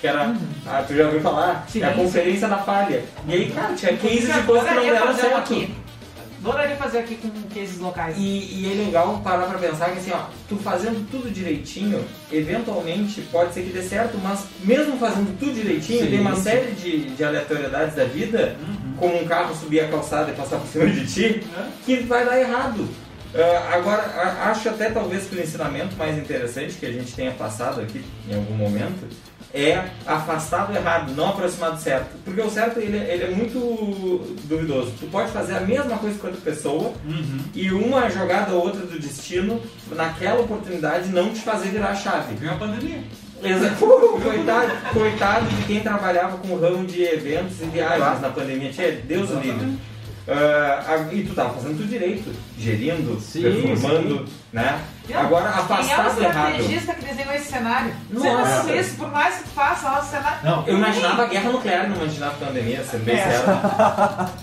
Que 0.00 0.06
era, 0.06 0.32
ah, 0.66 0.84
tu 0.86 0.94
já 0.94 1.06
ouviu 1.06 1.20
falar? 1.20 1.66
Sim, 1.68 1.82
é 1.82 1.86
a 1.86 1.94
sim. 1.94 1.96
conferência 1.96 2.46
da 2.46 2.58
falha. 2.58 3.02
E 3.26 3.32
aí, 3.32 3.50
cara, 3.50 3.74
tinha 3.74 3.96
cases 3.96 4.32
de 4.32 4.42
coisas 4.42 4.68
que 4.68 4.74
não 4.74 4.82
deram 4.84 5.14
certo. 5.14 5.36
aqui. 5.36 5.74
Adoraria 6.40 6.76
fazer 6.76 6.98
aqui 6.98 7.16
com 7.16 7.30
cases 7.52 7.78
locais. 7.78 8.16
E, 8.16 8.20
e 8.20 8.70
é 8.72 8.84
legal 8.84 9.20
parar 9.24 9.46
pra 9.46 9.58
pensar 9.58 9.90
que 9.90 9.98
assim, 9.98 10.12
ó, 10.12 10.26
tu 10.48 10.56
fazendo 10.56 11.08
tudo 11.10 11.30
direitinho, 11.30 12.04
eventualmente 12.30 13.20
pode 13.22 13.52
ser 13.52 13.62
que 13.62 13.70
dê 13.70 13.82
certo, 13.82 14.18
mas 14.22 14.44
mesmo 14.62 14.96
fazendo 14.98 15.36
tudo 15.38 15.52
direitinho, 15.52 16.04
Sim, 16.04 16.10
tem 16.10 16.20
uma 16.20 16.36
sim. 16.36 16.42
série 16.42 16.72
de, 16.72 17.10
de 17.10 17.24
aleatoriedades 17.24 17.94
da 17.96 18.04
vida, 18.04 18.56
como 18.96 19.20
um 19.20 19.26
carro 19.26 19.54
subir 19.54 19.80
a 19.80 19.88
calçada 19.88 20.30
e 20.30 20.34
passar 20.34 20.58
por 20.58 20.68
cima 20.68 20.86
de 20.86 21.06
ti, 21.06 21.42
que 21.84 21.96
vai 22.00 22.24
dar 22.24 22.38
errado. 22.40 22.88
Ah, 23.34 23.74
agora, 23.74 24.02
acho 24.50 24.68
até 24.70 24.90
talvez 24.90 25.26
que 25.26 25.36
o 25.36 25.40
ensinamento 25.42 25.96
mais 25.96 26.16
interessante 26.16 26.74
que 26.74 26.86
a 26.86 26.92
gente 26.92 27.12
tenha 27.14 27.32
passado 27.32 27.80
aqui 27.80 28.02
em 28.28 28.34
algum 28.34 28.54
momento 28.54 29.06
é 29.52 29.88
afastar 30.06 30.66
do 30.66 30.76
errado, 30.76 31.14
não 31.14 31.30
aproximar 31.30 31.72
do 31.72 31.80
certo. 31.80 32.16
Porque 32.24 32.40
o 32.40 32.50
certo 32.50 32.78
ele, 32.78 32.96
ele 32.96 33.24
é 33.24 33.30
muito 33.30 34.36
duvidoso. 34.44 34.92
Tu 34.98 35.06
pode 35.06 35.30
fazer 35.30 35.56
a 35.56 35.60
mesma 35.60 35.96
coisa 35.98 36.18
com 36.18 36.26
outra 36.26 36.42
pessoa 36.42 36.92
e 37.54 37.70
uma 37.70 38.10
jogada 38.10 38.52
ou 38.52 38.64
outra 38.64 38.82
do 38.82 38.98
destino, 38.98 39.60
naquela 39.92 40.40
oportunidade, 40.40 41.08
não 41.08 41.32
te 41.32 41.40
fazer 41.40 41.70
virar 41.70 41.90
a 41.90 41.94
chave. 41.94 42.34
Vem 42.34 42.50
a 42.50 42.56
pandemia. 42.56 43.02
Exato. 43.42 43.86
Coitado, 44.18 44.72
coitado 44.92 45.46
de 45.46 45.64
quem 45.64 45.80
trabalhava 45.80 46.38
com 46.38 46.48
o 46.48 46.60
ramo 46.60 46.84
de 46.84 47.02
eventos 47.04 47.60
e 47.60 47.66
viagens 47.66 48.20
na 48.20 48.30
pandemia. 48.30 48.70
Tinha 48.70 48.92
Deus 48.92 49.30
o 49.30 49.38
livre. 49.38 49.78
A- 50.32 51.08
e 51.12 51.22
tu 51.24 51.34
tava 51.34 51.54
fazendo 51.54 51.78
tudo 51.78 51.88
direito, 51.88 52.30
gerindo, 52.58 53.18
Sim, 53.20 53.42
performando, 53.42 54.26
né? 54.52 54.78
Agora 55.14 55.50
Quem 55.50 55.52
é 55.52 55.94
afastar 55.94 56.18
o 56.18 56.22
errado. 56.22 56.48
estrategista 56.50 56.94
que 56.94 57.04
desenhou 57.06 57.32
esse 57.34 57.50
cenário? 57.50 57.92
Você 58.12 58.28
Nossa. 58.30 58.56
não 58.56 58.64
fez, 58.64 58.88
por 58.92 59.10
mais 59.10 59.36
que 59.36 59.42
tu 59.44 59.48
faça 59.50 59.88
lá 59.88 60.00
o 60.00 60.04
cenário. 60.04 60.38
Não, 60.44 60.66
Eu 60.66 60.76
imaginava 60.76 61.22
a 61.22 61.26
guerra 61.26 61.50
nuclear, 61.50 61.88
não 61.88 61.96
imaginava 61.96 62.32
a 62.32 62.46
pandemia, 62.46 62.84
sendo 62.84 63.04
bem 63.04 63.16
É. 63.16 63.22
sério. 63.24 63.46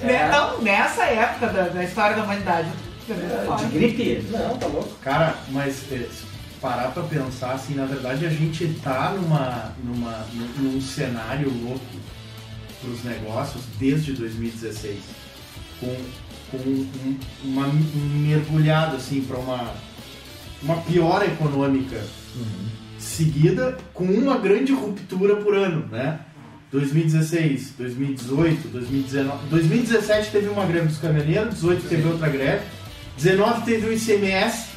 Né? 0.01 0.29
Não, 0.31 0.61
nessa 0.61 1.03
época 1.03 1.47
da, 1.47 1.61
da 1.67 1.83
história 1.83 2.15
da 2.15 2.23
humanidade. 2.23 2.67
É, 3.07 3.55
De 3.57 3.65
gripe? 3.67 4.27
Não, 4.31 4.57
tá 4.57 4.65
louco. 4.65 4.89
Cara, 5.03 5.35
mas 5.49 5.83
é, 5.91 5.97
se 5.97 6.25
parar 6.59 6.87
pra 6.91 7.03
pensar, 7.03 7.51
assim, 7.51 7.75
na 7.75 7.85
verdade 7.85 8.25
a 8.25 8.29
gente 8.29 8.67
tá 8.83 9.11
numa, 9.15 9.71
numa, 9.83 10.25
num, 10.33 10.47
num 10.71 10.81
cenário 10.81 11.47
louco 11.63 11.85
pros 12.81 13.03
negócios 13.03 13.61
desde 13.77 14.13
2016. 14.13 14.97
Com, 15.79 15.95
com 16.51 16.57
um, 16.57 17.17
uma 17.43 17.67
um 17.67 18.19
mergulhado, 18.27 18.95
assim, 18.95 19.21
pra 19.21 19.37
uma, 19.37 19.73
uma 20.63 20.77
piora 20.77 21.25
econômica 21.25 22.01
seguida 22.97 23.77
com 23.93 24.05
uma 24.05 24.37
grande 24.37 24.71
ruptura 24.73 25.35
por 25.37 25.53
ano, 25.55 25.85
né? 25.91 26.19
2016, 26.71 27.73
2018, 27.77 28.67
2019, 28.69 29.47
2017 29.49 30.31
teve 30.31 30.47
uma 30.49 30.65
greve 30.65 30.87
dos 30.87 30.97
caminhoneiros, 30.97 31.53
18 31.55 31.87
teve 31.87 32.07
outra 32.07 32.27
greve, 32.27 32.63
19 33.17 33.61
teve 33.61 33.87
o 33.87 33.93
ICMS 33.93 34.69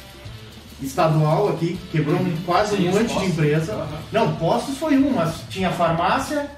estadual 0.81 1.49
aqui, 1.49 1.77
que 1.91 1.97
quebrou 1.97 2.17
um- 2.19 2.37
quase 2.45 2.75
um 2.75 2.91
monte 2.91 3.19
de 3.19 3.25
empresa. 3.25 3.73
Aham. 3.73 3.97
Não, 4.13 4.35
postos 4.35 4.77
foi 4.77 4.95
um, 4.97 5.11
mas 5.11 5.41
tinha 5.49 5.69
farmácia, 5.71 6.49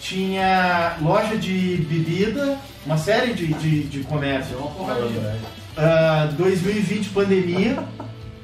tinha 0.00 0.96
loja 1.00 1.36
de 1.36 1.76
bebida, 1.88 2.58
uma 2.84 2.96
série 2.96 3.34
de, 3.34 3.46
de, 3.54 3.84
de 3.84 4.00
comércio. 4.04 4.56
Uma 4.56 4.70
porradinha. 4.70 5.36
Ah, 5.76 6.28
2020 6.36 7.10
pandemia. 7.10 7.84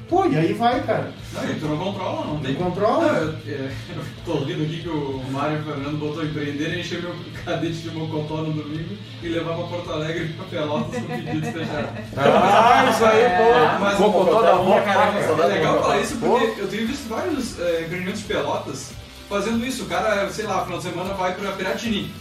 Pô, 0.07 0.25
e 0.25 0.37
aí 0.37 0.53
vai, 0.53 0.81
cara. 0.83 1.11
Não, 1.33 1.59
tu 1.59 1.65
não 1.67 1.77
controla, 1.77 2.25
não 2.27 2.39
tem 2.39 2.53
Não 2.53 2.61
controla? 2.61 3.11
Não, 3.11 3.21
eu, 3.23 3.35
é, 3.45 3.71
eu 3.89 4.03
tô 4.25 4.45
rindo 4.45 4.63
aqui 4.63 4.81
que 4.81 4.87
o 4.87 5.21
Mário 5.31 5.61
Fernando 5.63 5.99
botou 5.99 6.23
empreender 6.23 6.77
e 6.77 6.79
encher 6.79 7.01
meu 7.01 7.13
cadete 7.43 7.79
de 7.79 7.91
mocotó 7.91 8.37
no 8.37 8.53
domingo 8.53 8.95
e 9.21 9.27
levar 9.27 9.55
pra 9.55 9.65
Porto 9.65 9.91
Alegre 9.91 10.29
pra 10.29 10.45
Pelotas 10.45 11.01
com 11.01 11.07
pedidos 11.07 11.49
fechados. 11.49 11.89
Ah, 12.15 12.89
isso 12.89 13.05
aí, 13.05 13.23
pô. 13.37 13.79
Mas 13.81 13.97
Cocotó 13.97 14.41
da 14.41 15.27
só 15.27 15.35
dá 15.35 15.43
É 15.43 15.47
legal 15.47 15.81
falar 15.81 15.99
isso 15.99 16.15
porque 16.15 16.61
eu 16.61 16.67
tenho 16.69 16.87
visto 16.87 17.09
vários 17.09 17.59
é, 17.59 17.81
empreendimentos 17.81 18.21
de 18.21 18.27
Pelotas 18.27 18.93
fazendo 19.29 19.65
isso. 19.65 19.83
O 19.83 19.87
cara, 19.87 20.29
sei 20.31 20.45
lá, 20.45 20.63
final 20.63 20.77
de 20.79 20.83
semana 20.85 21.13
vai 21.13 21.33
pra 21.35 21.51
Piratini. 21.51 22.13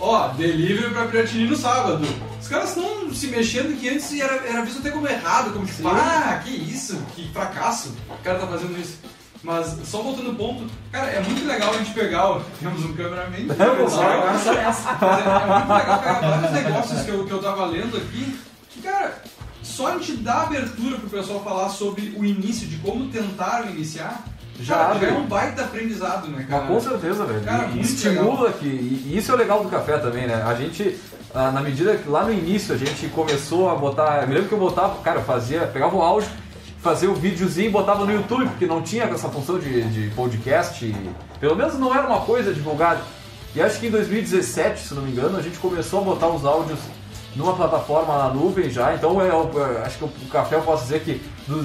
Ó, 0.00 0.28
delivery 0.28 0.92
pra 0.92 1.06
Piratini 1.06 1.46
no 1.48 1.56
sábado. 1.56 2.04
Os 2.40 2.48
caras 2.48 2.70
estão 2.70 3.12
se 3.14 3.28
mexendo 3.28 3.78
que 3.78 3.88
antes 3.88 4.12
era, 4.20 4.34
era 4.46 4.62
visto 4.64 4.78
até 4.80 4.90
como 4.90 5.06
errado, 5.08 5.52
como 5.52 5.64
tipo, 5.66 5.88
ah, 5.88 6.40
que 6.44 6.50
isso, 6.50 7.00
que 7.14 7.28
fracasso. 7.32 7.94
O 8.10 8.22
cara 8.22 8.38
tá 8.38 8.46
fazendo 8.46 8.78
isso. 8.78 8.98
Mas 9.42 9.76
só 9.84 10.00
voltando 10.00 10.30
ao 10.30 10.34
ponto, 10.36 10.64
cara, 10.90 11.06
é 11.10 11.20
muito 11.20 11.46
legal 11.46 11.72
a 11.74 11.76
gente 11.78 11.92
pegar. 11.92 12.30
o- 12.38 12.42
Temos 12.60 12.82
um 12.84 12.94
cameraman. 12.94 13.46
Vamos. 13.56 13.92
Mas 13.94 14.46
é, 14.46 14.50
é 14.52 15.46
muito 15.58 15.72
legal 15.72 15.98
pegar 16.00 16.20
vários 16.20 16.50
negócios 16.52 17.02
que 17.02 17.10
eu, 17.10 17.26
que 17.26 17.30
eu 17.30 17.42
tava 17.42 17.66
lendo 17.66 17.96
aqui, 17.96 18.38
que, 18.70 18.80
cara, 18.80 19.22
só 19.62 19.88
a 19.88 19.92
gente 19.98 20.16
dá 20.16 20.42
abertura 20.42 20.96
pro 20.98 21.10
pessoal 21.10 21.42
falar 21.44 21.68
sobre 21.68 22.14
o 22.16 22.24
início, 22.24 22.66
de 22.66 22.76
como 22.78 23.08
tentaram 23.10 23.68
iniciar, 23.70 24.24
Já 24.60 24.74
cara, 24.76 24.90
abre. 24.92 25.06
já 25.08 25.12
é 25.14 25.18
um 25.18 25.26
baita 25.26 25.62
aprendizado, 25.62 26.28
né, 26.28 26.46
cara? 26.48 26.64
Mas 26.64 26.72
com 26.84 26.90
certeza, 26.90 27.24
velho. 27.24 27.40
Cara, 27.42 27.68
E 27.74 27.80
estimula 27.80 28.52
que. 28.52 28.66
E 28.66 29.16
isso 29.16 29.30
é 29.30 29.34
o 29.34 29.38
legal 29.38 29.62
do 29.62 29.68
café 29.68 29.98
também, 29.98 30.26
né? 30.26 30.42
A 30.46 30.54
gente, 30.54 30.96
ah, 31.34 31.50
na 31.50 31.60
medida 31.60 31.96
que 31.96 32.08
lá 32.08 32.24
no 32.24 32.32
início 32.32 32.74
a 32.74 32.78
gente 32.78 33.08
começou 33.08 33.68
a 33.70 33.74
botar. 33.74 34.22
Eu 34.22 34.28
me 34.28 34.34
lembro 34.34 34.48
que 34.48 34.54
eu 34.54 34.58
botava, 34.58 35.00
cara, 35.02 35.18
eu 35.20 35.24
fazia, 35.24 35.60
pegava 35.66 35.94
o 35.96 36.02
áudio, 36.02 36.28
fazia 36.80 37.10
o 37.10 37.14
videozinho 37.14 37.68
e 37.68 37.72
botava 37.72 38.04
no 38.04 38.12
YouTube, 38.12 38.46
porque 38.46 38.66
não 38.66 38.80
tinha 38.82 39.04
essa 39.04 39.28
função 39.28 39.58
de, 39.58 39.82
de 39.82 40.14
podcast. 40.14 40.84
e 40.84 41.10
pelo 41.40 41.56
menos 41.56 41.78
não 41.78 41.94
era 41.94 42.06
uma 42.06 42.20
coisa 42.20 42.52
divulgada. 42.54 43.00
E 43.54 43.60
acho 43.62 43.78
que 43.78 43.86
em 43.86 43.90
2017, 43.90 44.80
se 44.88 44.94
não 44.94 45.02
me 45.02 45.12
engano, 45.12 45.36
a 45.36 45.42
gente 45.42 45.58
começou 45.58 46.00
a 46.00 46.04
botar 46.04 46.28
os 46.28 46.44
áudios 46.44 46.78
numa 47.36 47.54
plataforma 47.54 48.16
na 48.16 48.28
nuvem 48.28 48.70
já, 48.70 48.94
então 48.94 49.20
é, 49.20 49.32
o- 49.34 49.50
é, 49.60 49.82
acho 49.86 49.98
que 49.98 50.04
o 50.04 50.28
café 50.30 50.56
eu 50.56 50.62
posso 50.62 50.84
dizer 50.84 51.00
que 51.02 51.20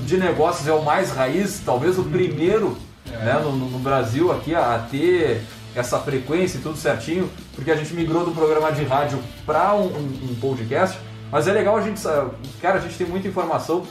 de 0.05 0.17
negócios 0.17 0.67
é 0.67 0.73
o 0.73 0.81
mais 0.83 1.11
raiz, 1.11 1.61
talvez 1.65 1.97
o 1.99 2.03
primeiro 2.03 2.77
né, 3.05 3.39
no, 3.43 3.51
no- 3.51 3.79
Brasil 3.79 4.31
aqui 4.31 4.53
a, 4.55 4.75
a 4.75 4.79
ter 4.79 5.41
essa 5.75 5.99
frequência 5.99 6.57
e 6.57 6.61
tudo 6.61 6.77
certinho, 6.77 7.29
porque 7.55 7.71
a 7.71 7.75
gente 7.75 7.93
migrou 7.93 8.25
do 8.25 8.31
programa 8.31 8.71
de 8.71 8.83
rádio 8.83 9.19
para 9.45 9.73
um, 9.75 9.85
um- 9.85 10.29
um 10.31 10.35
podcast, 10.41 10.97
mas 11.31 11.47
é 11.47 11.51
legal 11.53 11.77
a 11.77 11.81
gente, 11.81 12.01
cara, 12.61 12.77
a 12.77 12.81
gente 12.81 12.95
tem 12.97 13.07
muita 13.07 13.27
informação 13.27 13.83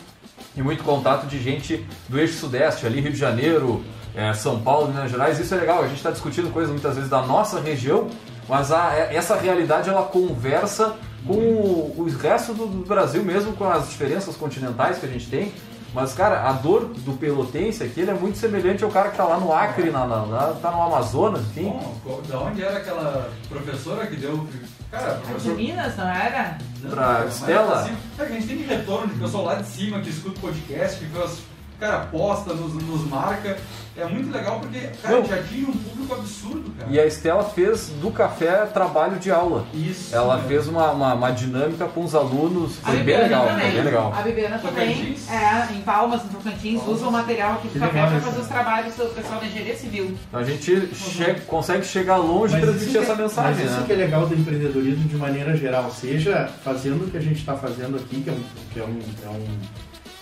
e 0.57 0.63
muito 0.63 0.83
contato 0.83 1.27
de 1.27 1.41
gente 1.41 1.87
do 2.09 2.19
eixo 2.19 2.35
sudeste, 2.39 2.85
ali 2.87 3.01
Rio 3.01 3.13
de 3.13 3.19
Janeiro, 3.19 3.85
é, 4.15 4.33
São 4.35 4.59
Paulo, 4.61 4.89
Minas 4.89 5.11
Gerais, 5.11 5.39
isso 5.39 5.55
é 5.55 5.59
legal, 5.59 5.83
a 5.83 5.87
gente 5.87 5.99
está 5.99 6.11
discutindo 6.11 6.53
coisas 6.53 6.71
muitas 6.73 6.95
vezes 6.97 7.09
da 7.09 7.23
nossa 7.23 7.61
região, 7.61 8.09
mas 8.49 8.73
a- 8.73 8.93
é- 8.95 9.15
essa 9.15 9.37
realidade 9.37 9.89
ela 9.89 10.03
conversa 10.03 10.97
com 11.27 11.35
o, 11.35 11.95
o 11.99 12.05
resto 12.19 12.55
do, 12.55 12.67
do 12.67 12.87
Brasil 12.87 13.23
mesmo, 13.23 13.53
com 13.55 13.69
as 13.69 13.89
diferenças 13.89 14.37
continentais 14.37 14.99
que 14.99 15.07
a 15.07 15.09
gente 15.09 15.27
tem, 15.29 15.53
mas 15.95 16.13
cara, 16.13 16.49
a 16.49 16.53
dor 16.53 16.85
do 16.87 17.13
pelotense 17.15 17.83
aqui 17.83 18.01
ele 18.01 18.11
é 18.11 18.15
muito 18.15 18.39
semelhante 18.39 18.85
ao 18.85 18.91
cara 18.91 19.09
que 19.09 19.15
está 19.15 19.25
lá 19.25 19.39
no 19.39 19.53
Acre, 19.53 19.91
na, 19.91 20.07
na, 20.07 20.27
na- 20.27 20.53
tá 20.55 20.71
no 20.71 20.83
Amazonas, 20.83 21.43
enfim. 21.43 21.73
Bom, 22.05 22.21
da 22.29 22.41
onde 22.41 22.63
era 22.63 22.77
aquela 22.79 23.31
professora 23.49 24.07
que 24.07 24.17
deu. 24.17 24.47
Cara, 24.91 25.15
De 25.15 25.21
professor. 25.23 25.55
Minas, 25.57 25.97
não 25.97 26.09
era? 26.09 26.57
Pra 26.89 27.27
Estela? 27.29 27.81
assim, 27.83 27.97
Cara, 28.17 28.29
a 28.29 28.33
gente 28.33 28.47
tem 28.47 28.57
de 28.59 28.63
retorno 28.65 29.13
de 29.13 29.21
pessoal 29.21 29.45
lá 29.45 29.55
de 29.57 29.67
cima 29.69 30.01
que 30.01 30.09
escuta 30.09 30.39
o 30.39 30.41
podcast, 30.41 30.99
que 30.99 31.07
faz 31.11 31.39
cara, 31.79 31.99
posta, 32.07 32.55
nos, 32.55 32.75
nos 32.75 33.07
marca. 33.09 33.57
É 33.97 34.05
muito 34.07 34.31
legal 34.33 34.61
porque, 34.61 34.79
cara, 35.03 35.17
Não. 35.17 35.25
já 35.25 35.35
atinge 35.35 35.65
um 35.65 35.73
público 35.73 36.15
absurdo, 36.15 36.71
cara. 36.79 36.89
E 36.89 37.01
a 37.01 37.05
Estela 37.07 37.43
fez 37.43 37.89
do 38.01 38.13
café 38.13 38.65
trabalho 38.67 39.19
de 39.19 39.29
aula. 39.33 39.67
Isso. 39.75 40.15
Ela 40.15 40.37
né? 40.37 40.45
fez 40.47 40.69
uma, 40.69 40.93
uma, 40.93 41.15
uma 41.15 41.31
dinâmica 41.33 41.85
com 41.87 42.05
os 42.05 42.15
alunos, 42.15 42.77
foi 42.77 42.99
bem 42.99 43.19
legal, 43.19 43.47
também. 43.49 43.63
foi 43.63 43.71
bem 43.73 43.83
legal. 43.83 44.15
A 44.17 44.23
Bibiana 44.23 44.59
também, 44.61 44.95
Tocantins? 44.95 45.29
é, 45.29 45.73
em 45.75 45.81
Palmas, 45.81 46.23
no 46.23 46.29
Tocantins, 46.31 46.81
usa 46.87 47.09
o 47.09 47.11
material 47.11 47.55
aqui 47.55 47.67
do 47.67 47.73
Que 47.73 47.79
café 47.81 48.07
para 48.07 48.21
fazer 48.21 48.41
os 48.41 48.47
trabalhos 48.47 48.95
do 48.95 49.15
pessoal 49.17 49.41
da 49.41 49.47
engenharia 49.47 49.77
civil. 49.77 50.15
A 50.33 50.43
gente 50.45 50.95
che- 50.95 51.35
consegue 51.49 51.85
chegar 51.85 52.19
longe 52.19 52.57
e 52.57 52.61
transmitir 52.61 52.89
isso 52.91 52.99
essa 52.99 53.17
que- 53.17 53.23
mensagem, 53.23 53.63
Mas 53.65 53.71
isso 53.73 53.81
né? 53.81 53.87
que 53.89 53.93
é 53.95 53.97
legal 53.97 54.27
do 54.29 54.35
empreendedorismo 54.37 55.09
de 55.09 55.17
maneira 55.17 55.57
geral, 55.57 55.91
seja 55.91 56.49
fazendo 56.63 57.05
o 57.05 57.11
que 57.11 57.17
a 57.17 57.21
gente 57.21 57.41
está 57.41 57.57
fazendo 57.57 57.97
aqui, 57.97 58.21
que 58.23 58.31
é 58.31 58.33
um, 58.33 58.43
que 58.73 58.79
é 58.79 58.85
um, 58.85 59.01
é 59.25 59.29
um, 59.29 59.59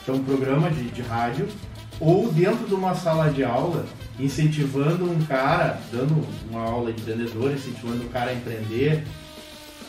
que 0.07 0.13
é 0.13 0.15
um 0.15 0.23
programa 0.23 0.71
de, 0.71 0.85
de 0.85 1.03
rádio, 1.03 1.49
ou 1.99 2.31
dentro 2.31 2.65
de 2.69 2.75
uma 2.75 2.95
sala 2.95 3.29
de 3.29 3.43
aula, 3.43 3.85
incentivando 4.21 5.05
um 5.05 5.21
cara, 5.27 5.81
dando 5.93 6.25
uma 6.49 6.63
aula 6.63 6.93
de 6.93 7.03
empreendedor, 7.03 7.53
incentivando 7.53 8.05
o 8.05 8.09
cara 8.09 8.31
a 8.31 8.35
empreender. 8.35 9.05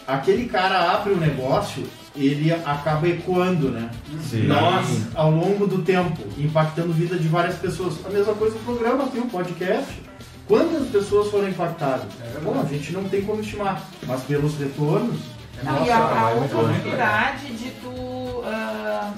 Aquele 0.08 0.47
cara 0.47 0.91
abre 0.91 1.13
um 1.13 1.17
negócio, 1.17 1.86
ele 2.15 2.51
acaba 2.51 3.08
ecoando, 3.08 3.69
né? 3.69 3.91
Sim. 4.23 4.47
Nós, 4.47 5.06
ao 5.13 5.30
longo 5.30 5.67
do 5.67 5.84
tempo, 5.84 6.17
impactando 6.36 6.91
a 6.91 6.95
vida 6.95 7.15
de 7.15 7.27
várias 7.27 7.56
pessoas. 7.58 8.03
A 8.03 8.10
mesma 8.10 8.34
coisa 8.34 8.56
o 8.56 8.60
programa 8.60 9.03
aqui, 9.03 9.19
o 9.19 9.27
podcast. 9.27 10.01
Quantas 10.47 10.88
pessoas 10.88 11.30
foram 11.30 11.49
impactadas? 11.49 12.08
Bom, 12.41 12.60
a 12.60 12.65
gente 12.65 12.91
não 12.91 13.03
tem 13.08 13.21
como 13.21 13.41
estimar, 13.41 13.84
mas 14.08 14.23
pelos 14.23 14.58
retornos, 14.58 15.19
Não, 15.62 15.73
nossa, 15.73 15.86
e 15.86 15.91
a, 15.91 16.27
a 16.27 16.32
é 16.32 16.36
oportunidade 16.36 17.47
de 17.51 17.69
tu 17.82 18.41
ah, 18.45 19.12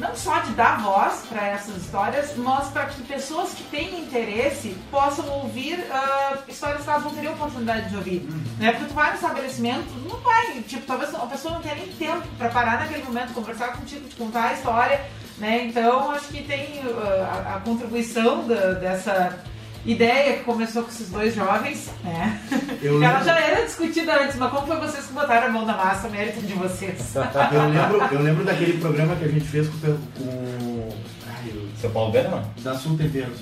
não 0.00 0.16
só 0.16 0.40
de 0.40 0.52
dar 0.52 0.80
voz 0.80 1.24
para 1.28 1.46
essas 1.46 1.76
histórias, 1.76 2.34
mas 2.36 2.68
para 2.68 2.86
que 2.86 3.02
pessoas 3.02 3.52
que 3.52 3.62
têm 3.64 4.00
interesse 4.00 4.76
possam 4.90 5.28
ouvir 5.28 5.78
ah, 5.92 6.38
histórias 6.48 6.82
que 6.82 6.88
elas 6.90 7.04
não 7.04 7.10
teriam 7.14 7.34
oportunidade 7.34 7.88
de 7.90 7.96
ouvir. 7.96 8.20
Né? 8.58 8.72
Porque 8.72 8.86
tu 8.86 8.94
vai 8.94 9.10
no 9.10 9.14
estabelecimento, 9.16 9.86
não 10.08 10.16
vai, 10.20 10.62
tipo, 10.62 10.86
talvez 10.86 11.14
a 11.14 11.18
pessoa 11.26 11.54
não 11.54 11.60
tenha 11.62 11.74
nem 11.74 11.88
tempo 11.88 12.26
para 12.38 12.48
parar 12.48 12.80
naquele 12.80 13.04
momento, 13.04 13.34
conversar 13.34 13.72
contigo, 13.76 14.08
te 14.08 14.16
contar 14.16 14.48
a 14.48 14.52
história, 14.54 15.00
né? 15.38 15.64
Então 15.66 16.10
acho 16.10 16.28
que 16.28 16.42
tem 16.44 16.80
ah, 16.82 17.42
a, 17.52 17.56
a 17.56 17.60
contribuição 17.60 18.46
da- 18.48 18.72
dessa 18.72 19.38
ideia 19.84 20.36
que 20.38 20.44
começou 20.44 20.82
com 20.82 20.90
esses 20.90 21.08
dois 21.10 21.34
jovens, 21.34 21.90
né? 22.04 22.38
Eu 22.82 23.02
Ela 23.02 23.12
lembro- 23.18 23.24
já 23.24 23.38
era 23.40 23.64
discutida 23.64 24.22
antes, 24.22 24.36
mas 24.36 24.50
como 24.50 24.66
foi 24.66 24.76
vocês 24.76 25.06
que 25.06 25.12
botaram 25.12 25.46
a 25.46 25.50
mão 25.50 25.64
na 25.66 25.76
massa, 25.76 26.08
mérito 26.08 26.40
de 26.40 26.52
vocês? 26.54 27.14
Eu 27.52 27.68
lembro, 27.68 28.14
eu 28.14 28.22
lembro 28.22 28.44
daquele 28.44 28.78
programa 28.78 29.16
que 29.16 29.24
a 29.24 29.28
gente 29.28 29.46
fez 29.46 29.68
com, 29.68 29.76
o- 29.88 29.98
com 30.18 30.88
ai, 31.28 31.50
eu- 31.54 31.68
Seu 31.80 31.90
Paulo 31.90 32.12
Berman? 32.12 32.42
da 32.62 32.74
Sul 32.74 32.96
Temperos. 32.96 33.38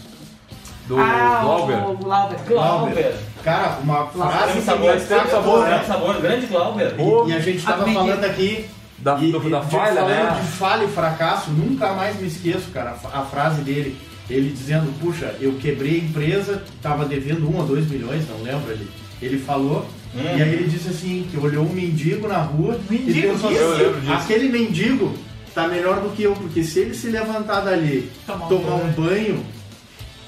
Do 0.87 0.99
ah, 0.99 1.41
Glauber. 1.43 1.77
o 1.87 1.97
Glauber. 1.99 2.39
Glauber. 2.47 3.15
Cara, 3.45 3.79
uma 3.83 4.07
frase 4.07 4.59
Extremo 4.59 4.61
que 4.61 4.63
sabor, 4.63 5.01
sabor, 5.29 5.61
extremo 5.63 5.85
sabor, 5.87 6.21
grande 6.23 6.47
Glauber. 6.47 6.95
E, 6.99 7.31
e 7.31 7.35
a 7.35 7.41
gente 7.41 7.59
estava 7.59 7.85
falando 7.87 8.25
aqui 8.25 8.69
Da, 8.99 9.19
e, 9.19 9.31
do- 9.31 9.51
da 9.51 9.61
de- 9.61 9.71
falha, 9.71 10.01
falando 10.01 10.09
né? 10.35 10.41
de 10.41 10.47
falha 10.53 10.85
e 10.85 10.89
fracasso, 10.89 11.51
nunca 11.51 11.93
mais 11.93 12.19
me 12.19 12.27
esqueço, 12.27 12.71
cara, 12.73 12.95
a, 13.13 13.19
a 13.19 13.23
frase 13.27 13.61
dele. 13.61 14.01
Ele 14.31 14.51
dizendo, 14.53 14.93
puxa, 15.01 15.35
eu 15.41 15.55
quebrei 15.55 16.01
a 16.01 16.05
empresa, 16.05 16.63
estava 16.75 17.05
devendo 17.07 17.49
um 17.49 17.57
ou 17.59 17.65
dois 17.67 17.89
milhões, 17.89 18.25
não 18.29 18.43
lembro 18.43 18.71
ele. 18.71 18.87
Ele 19.23 19.39
falou, 19.39 19.89
Hum. 20.15 20.21
e 20.23 20.43
aí 20.43 20.53
ele 20.55 20.69
disse 20.69 20.89
assim, 20.89 21.27
que 21.31 21.37
olhou 21.39 21.65
um 21.67 21.73
mendigo 21.73 22.27
na 22.29 22.39
rua 22.39 22.79
Mendigo, 22.89 23.19
e 23.19 23.23
pensou 23.23 23.51
assim, 23.51 24.11
aquele 24.13 24.49
mendigo 24.49 25.15
tá 25.55 25.67
melhor 25.69 26.01
do 26.01 26.11
que 26.11 26.23
eu, 26.23 26.33
porque 26.35 26.63
se 26.63 26.81
ele 26.81 26.95
se 26.95 27.09
levantar 27.09 27.61
dali, 27.61 28.11
Tomar 28.27 28.47
um 28.47 28.49
tomar 28.49 28.75
um 28.77 28.93
banho, 28.93 29.45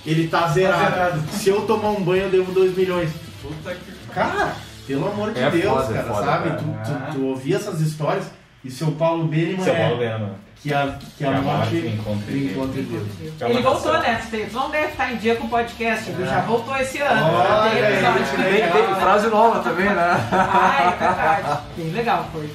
ele 0.04 0.28
tá 0.28 0.48
zerado. 0.48 0.90
zerado. 1.20 1.22
Se 1.32 1.48
eu 1.50 1.62
tomar 1.62 1.90
um 1.90 2.02
banho, 2.02 2.24
eu 2.24 2.30
devo 2.30 2.52
dois 2.52 2.76
milhões. 2.76 3.10
Puta 3.42 3.74
que 3.74 4.12
Cara, 4.14 4.54
pelo 4.86 5.08
amor 5.08 5.32
de 5.32 5.40
É 5.40 5.50
Deus, 5.50 5.64
foda, 5.64 5.92
é 5.92 6.02
cara, 6.02 6.14
foda, 6.14 6.26
sabe? 6.26 6.48
cara. 6.50 6.62
Tu, 6.62 6.64
tu, 7.12 7.12
tu 7.18 7.24
ouvia 7.26 7.56
essas 7.56 7.80
histórias 7.80 8.24
e 8.64 8.70
seu 8.70 8.92
Paulo 8.92 9.24
Beniman 9.24 9.64
Seu 9.64 9.74
é 9.74 9.78
Paulo 9.82 9.98
Berman. 9.98 10.30
que 10.62 10.74
a, 10.74 10.98
que 11.16 11.24
a 11.24 11.30
morte 11.30 11.74
morte 11.74 11.86
encontre 11.86 12.44
encontre 12.44 12.82
Deus. 12.82 13.08
É 13.40 13.50
Ele 13.50 13.62
voltou, 13.62 13.98
né? 14.00 14.20
Não 14.52 14.70
deve 14.70 14.88
estar 14.88 15.12
em 15.12 15.16
dia 15.16 15.36
com 15.36 15.46
o 15.46 15.50
podcast, 15.50 16.10
ele 16.10 16.24
já 16.26 16.40
voltou 16.42 16.76
esse 16.76 16.98
ano. 16.98 17.26
Olha 17.26 17.70
Tem 17.70 18.60
episódio 18.60 18.94
que 18.94 19.00
frase 19.00 19.28
nova 19.28 19.60
também, 19.60 19.86
né? 19.86 20.28
Ah, 20.32 20.94
é 20.94 21.04
verdade. 21.04 21.60
Bem 21.76 21.90
legal 21.90 22.28
foi. 22.32 22.50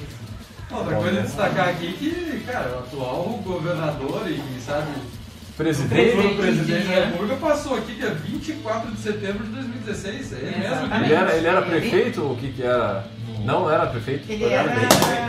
Outra 0.70 0.96
coisa 0.96 1.20
a 1.20 1.22
destacar 1.22 1.68
aqui 1.68 1.92
que, 1.92 2.44
cara, 2.44 2.76
o 2.76 2.78
atual 2.80 3.40
governador 3.44 4.28
e, 4.28 4.60
sabe, 4.60 4.90
o 4.90 5.52
Presidente. 5.56 6.16
futuro 6.16 6.34
presidente 6.36 6.86
da 6.86 6.94
né? 6.96 7.04
República 7.06 7.36
passou 7.36 7.76
aqui 7.76 7.94
dia 7.94 8.10
24 8.10 8.90
de 8.90 9.00
setembro 9.00 9.44
de 9.44 9.52
2016. 9.52 10.32
É 10.32 10.36
ele 10.36 10.58
mesmo. 10.58 10.94
Ele 10.94 11.14
era, 11.14 11.36
ele 11.36 11.46
era 11.46 11.62
prefeito? 11.62 12.20
O 12.30 12.36
que 12.36 12.52
que 12.52 12.62
era? 12.62 13.08
Não, 13.44 13.70
era 13.70 13.86
prefeito? 13.86 14.30
Ele 14.30 14.44
era. 14.44 14.70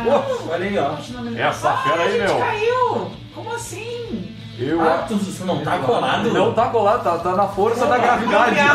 Pô, 0.03 0.51
olha 0.51 0.65
aí, 0.65 0.77
ó. 0.77 0.95
Essa 1.37 1.71
ah, 1.71 1.77
fera 1.77 2.03
aí, 2.03 2.17
meu. 2.19 2.37
caiu! 2.37 3.11
Como 3.33 3.53
assim? 3.53 4.36
Eu, 4.59 4.81
Ah, 4.81 5.05
tu, 5.07 5.17
tu 5.19 5.45
não 5.45 5.63
tá 5.63 5.77
colado? 5.77 6.33
Não 6.33 6.51
tá 6.51 6.65
colado, 6.69 7.03
tá, 7.03 7.17
tá 7.19 7.35
na 7.35 7.47
força 7.47 7.85
da 7.85 7.97
gravidade. 7.97 8.55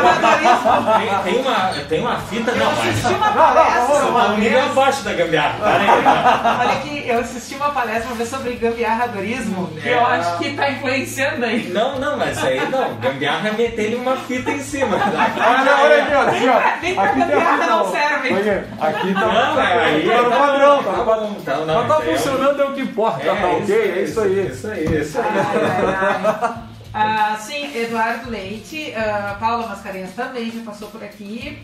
Tem, 1.23 1.33
tem 1.33 1.41
uma, 1.41 1.69
tem 1.89 1.99
uma 2.01 2.17
fita, 2.19 2.51
Eu 2.51 2.57
não, 2.57 2.71
assisti 2.71 3.13
uma 3.13 3.31
palestra 3.31 4.05
uma 4.05 4.21
tá 4.23 4.29
um 4.29 4.37
nível 4.37 4.63
abaixo 4.63 5.03
da 5.03 5.13
gambiarra. 5.13 5.55
Aí. 5.61 6.67
Olha 6.67 6.75
que 6.81 7.09
eu 7.09 7.19
assisti 7.19 7.55
uma 7.55 7.69
palestra 7.71 8.05
uma 8.07 8.15
vez 8.15 8.29
sobre 8.29 8.53
gambiarradorismo 8.55 9.67
que 9.81 9.89
É. 9.89 9.93
eu 9.95 10.05
acho 10.05 10.37
que 10.37 10.53
tá 10.53 10.69
influenciando 10.71 11.45
aí. 11.45 11.69
Não, 11.73 11.99
não, 11.99 12.17
mas 12.17 12.41
aí 12.43 12.61
não. 12.69 12.95
Gambiarra 12.95 13.49
é 13.49 13.51
meter-lhe 13.51 13.95
uma 13.95 14.15
fita 14.15 14.51
em 14.51 14.59
cima. 14.59 14.97
tá? 14.97 15.59
Olha, 15.59 15.77
olha 15.83 16.03
aqui, 16.03 16.13
olha 16.15 16.29
aqui, 16.29 16.47
ó. 16.49 16.93
Pra 16.95 17.03
a 17.03 17.07
gambiarra 17.13 17.67
não 17.67 17.91
serve. 17.91 18.33
Olha, 18.33 18.67
Aqui 18.79 19.13
tá, 19.13 19.19
Não, 19.25 19.61
é 19.61 19.83
aí. 19.85 20.09
tá 20.09 20.21
no 20.21 20.29
padrão, 20.31 20.83
tá 20.83 20.91
no 20.91 20.97
tá 20.97 21.03
padrão. 21.03 21.33
tá, 21.45 21.55
não, 21.57 21.75
Mas 21.75 21.87
tá 21.87 22.03
é 22.03 22.15
funcionando, 22.15 22.61
é 22.61 22.65
o 22.65 22.73
que 22.73 22.81
importa, 22.81 23.19
tá 23.25 23.33
ok? 23.33 23.75
É 23.75 24.01
isso 24.03 24.21
aí. 24.21 24.47
Isso 24.47 24.67
aí, 24.67 25.01
isso 25.01 25.19
aí. 25.19 25.72
Ai, 25.77 25.85
ai, 25.85 26.21
ai. 26.25 26.63
Ah, 26.95 27.35
sim, 27.41 27.75
Eduardo 27.75 28.29
Leite, 28.29 28.93
ah, 28.95 29.35
Paula 29.39 29.65
Mascarenhas 29.67 30.11
também 30.15 30.51
já 30.51 30.61
passou 30.61 30.89
por 30.89 31.03
aqui, 31.03 31.57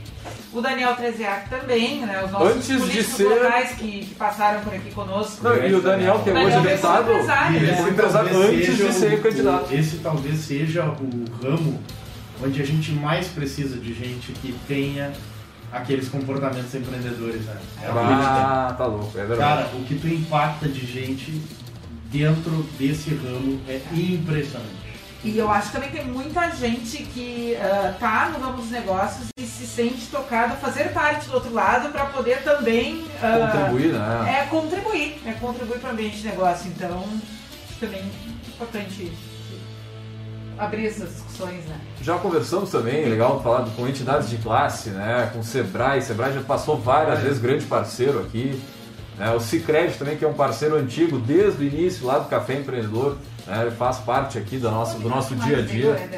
o 0.52 0.60
Daniel 0.60 0.96
Treziak 0.96 1.48
também, 1.52 2.04
né? 2.04 2.24
Os 2.26 2.32
nossos 2.32 2.56
Antes 2.56 2.68
de 2.68 2.78
políticos 2.80 3.16
ser- 3.16 3.24
locais 3.30 3.72
que, 3.74 4.06
que 4.06 4.16
passaram 4.16 4.62
por 4.62 4.74
aqui 4.74 4.90
conosco. 4.92 5.44
Não, 5.44 5.56
e 5.56 5.72
o 5.76 5.82
Daniel, 5.82 6.20
que 6.24 6.32
é 6.32 6.34
hoje 6.34 6.58
é 6.58 6.62
deputado, 6.62 7.12
empresário, 7.12 7.56
ele 7.58 7.68
né? 7.72 7.78
foi 7.78 7.90
empresário 7.92 8.30
talvez 8.32 8.54
antes 8.56 8.66
seja 8.66 8.86
de 8.88 8.94
ser 8.96 9.14
o- 9.14 9.22
candidato. 9.22 9.70
o- 9.72 9.76
esse 9.78 9.98
talvez 9.98 10.40
seja 10.40 10.84
o 10.86 11.46
ramo 11.48 11.80
onde 12.44 12.62
a 12.62 12.66
gente 12.66 12.92
mais 12.94 13.28
precisa 13.28 13.78
de 13.78 13.94
gente 13.94 14.32
que 14.32 14.52
tenha 14.68 15.12
aqueles 15.72 16.10
comportamentos 16.10 16.74
empreendedores, 16.74 17.46
né? 17.46 17.56
É. 17.84 17.88
Ah, 17.94 18.74
tá 18.76 18.86
louco, 18.88 19.12
é 19.16 19.26
verdade. 19.26 19.40
Cara, 19.68 19.70
o 19.76 19.84
que 19.84 19.94
tu 19.94 20.08
impacta 20.08 20.68
de 20.68 20.88
gente 20.88 21.40
dentro 22.12 22.64
desse 22.78 23.14
ramo 23.16 23.60
é 23.68 23.82
impressionante. 23.94 24.90
E 25.24 25.38
eu 25.38 25.52
acho 25.52 25.68
que 25.68 25.74
também 25.74 25.92
tem 25.92 26.06
muita 26.06 26.50
gente 26.52 27.04
que 27.04 27.56
ah, 27.58 27.94
tá 28.00 28.30
no 28.30 28.40
ramo 28.40 28.58
dos 28.58 28.72
negócios 28.72 29.28
e 29.38 29.46
se 29.46 29.68
sente 29.68 30.08
tocada 30.08 30.54
a 30.54 30.58
fazer 30.58 30.94
parte 30.94 31.28
do 31.28 31.36
outro 31.36 31.54
lado 31.54 31.90
para 31.90 32.06
poder 32.06 32.42
também 32.44 33.06
ah, 33.22 33.52
Contribuir, 33.52 33.94
né? 33.94 34.40
É 34.40 34.46
contribuir, 34.46 35.22
é 35.26 35.34
contribuir 35.34 35.80
para 35.80 35.90
o 35.90 35.94
ambiente 35.94 36.18
de 36.18 36.28
negócio. 36.28 36.72
Então, 36.74 37.04
também 37.80 38.00
é 38.00 38.50
importante 38.50 39.12
abrir 40.58 40.88
essas 40.88 41.10
discussões, 41.10 41.66
né? 41.66 41.78
Já 42.02 42.18
conversamos 42.18 42.72
também, 42.72 43.06
legal 43.06 43.42
falar 43.44 43.66
com 43.76 43.88
entidades 43.88 44.30
de 44.30 44.38
classe, 44.38 44.90
né? 44.90 45.30
Com 45.34 45.40
o 45.40 45.44
Sebrae. 45.44 46.02
Sebrae 46.02 46.34
já 46.34 46.42
passou 46.42 46.78
várias 46.78 47.20
vezes 47.20 47.40
grande 47.40 47.66
parceiro 47.66 48.20
aqui. 48.20 48.62
Né? 49.20 49.32
O 49.32 49.40
Cicred 49.40 49.98
também, 49.98 50.18
que 50.18 50.24
é 50.24 50.28
um 50.28 50.34
parceiro 50.34 50.78
antigo 50.78 51.20
desde 51.20 51.64
o 51.64 51.68
início 51.68 52.08
lá 52.08 52.20
do 52.20 52.30
Café 52.30 52.54
Empreendedor. 52.54 53.18
Né? 53.46 53.62
Ele 53.64 53.72
faz 53.72 53.98
parte 53.98 54.38
aqui 54.38 54.58
do 54.58 54.72
nosso, 54.72 54.98
do 54.98 55.10
nosso 55.10 55.36
dia 55.36 55.58
a 55.58 55.62
dia. 55.62 56.10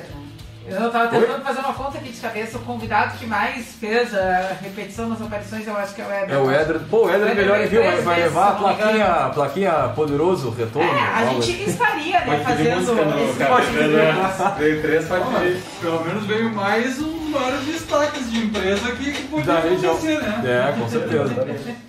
Eu 0.67 0.87
estava 0.87 1.07
tentando 1.07 1.43
fazer 1.43 1.59
uma 1.59 1.73
conta 1.73 1.97
aqui 1.97 2.11
de 2.11 2.21
cabeça. 2.21 2.57
O 2.57 2.61
convidado 2.61 3.17
que 3.17 3.25
mais 3.25 3.73
fez 3.73 4.13
a 4.13 4.55
repetição 4.61 5.09
nas 5.09 5.19
aparições, 5.19 5.67
eu 5.67 5.75
acho 5.75 5.95
que 5.95 6.01
é 6.01 6.05
o 6.05 6.11
Éder. 6.11 6.35
É 6.35 6.37
o 6.37 6.51
Éder. 6.51 6.79
Pô, 6.89 7.07
o 7.07 7.09
Éder 7.09 7.21
é 7.21 7.23
O 7.23 7.31
Éder 7.31 7.35
melhor 7.35 7.67
Rio, 7.67 7.83
vai, 7.83 8.01
vai 8.01 8.15
vezes, 8.15 8.31
levar 8.31 8.49
a 8.49 8.55
plaquinha, 8.55 9.05
a 9.05 9.29
plaquinha 9.29 9.71
poderoso 9.95 10.51
retorno. 10.51 10.87
É, 10.87 10.99
a 10.99 11.19
algo 11.21 11.41
gente 11.41 11.69
estaria, 11.69 12.19
né, 12.19 12.25
Pode 12.25 12.43
fazendo 12.43 12.81
esse 12.81 14.53
Veio 14.59 14.81
três, 14.81 15.07
pode 15.07 15.25
pedir. 15.25 15.63
Pelo 15.81 16.05
menos 16.05 16.25
veio 16.27 16.53
mais 16.53 17.01
um 17.01 17.31
vários 17.31 17.65
destaques 17.65 18.31
de 18.31 18.45
empresa 18.45 18.91
que, 18.91 19.11
que 19.11 19.23
podia 19.23 19.53
da 19.53 19.59
região. 19.59 19.93
acontecer, 19.93 20.21
né? 20.21 20.67
É, 20.69 20.79
com 20.79 20.87
certeza. 20.87 21.81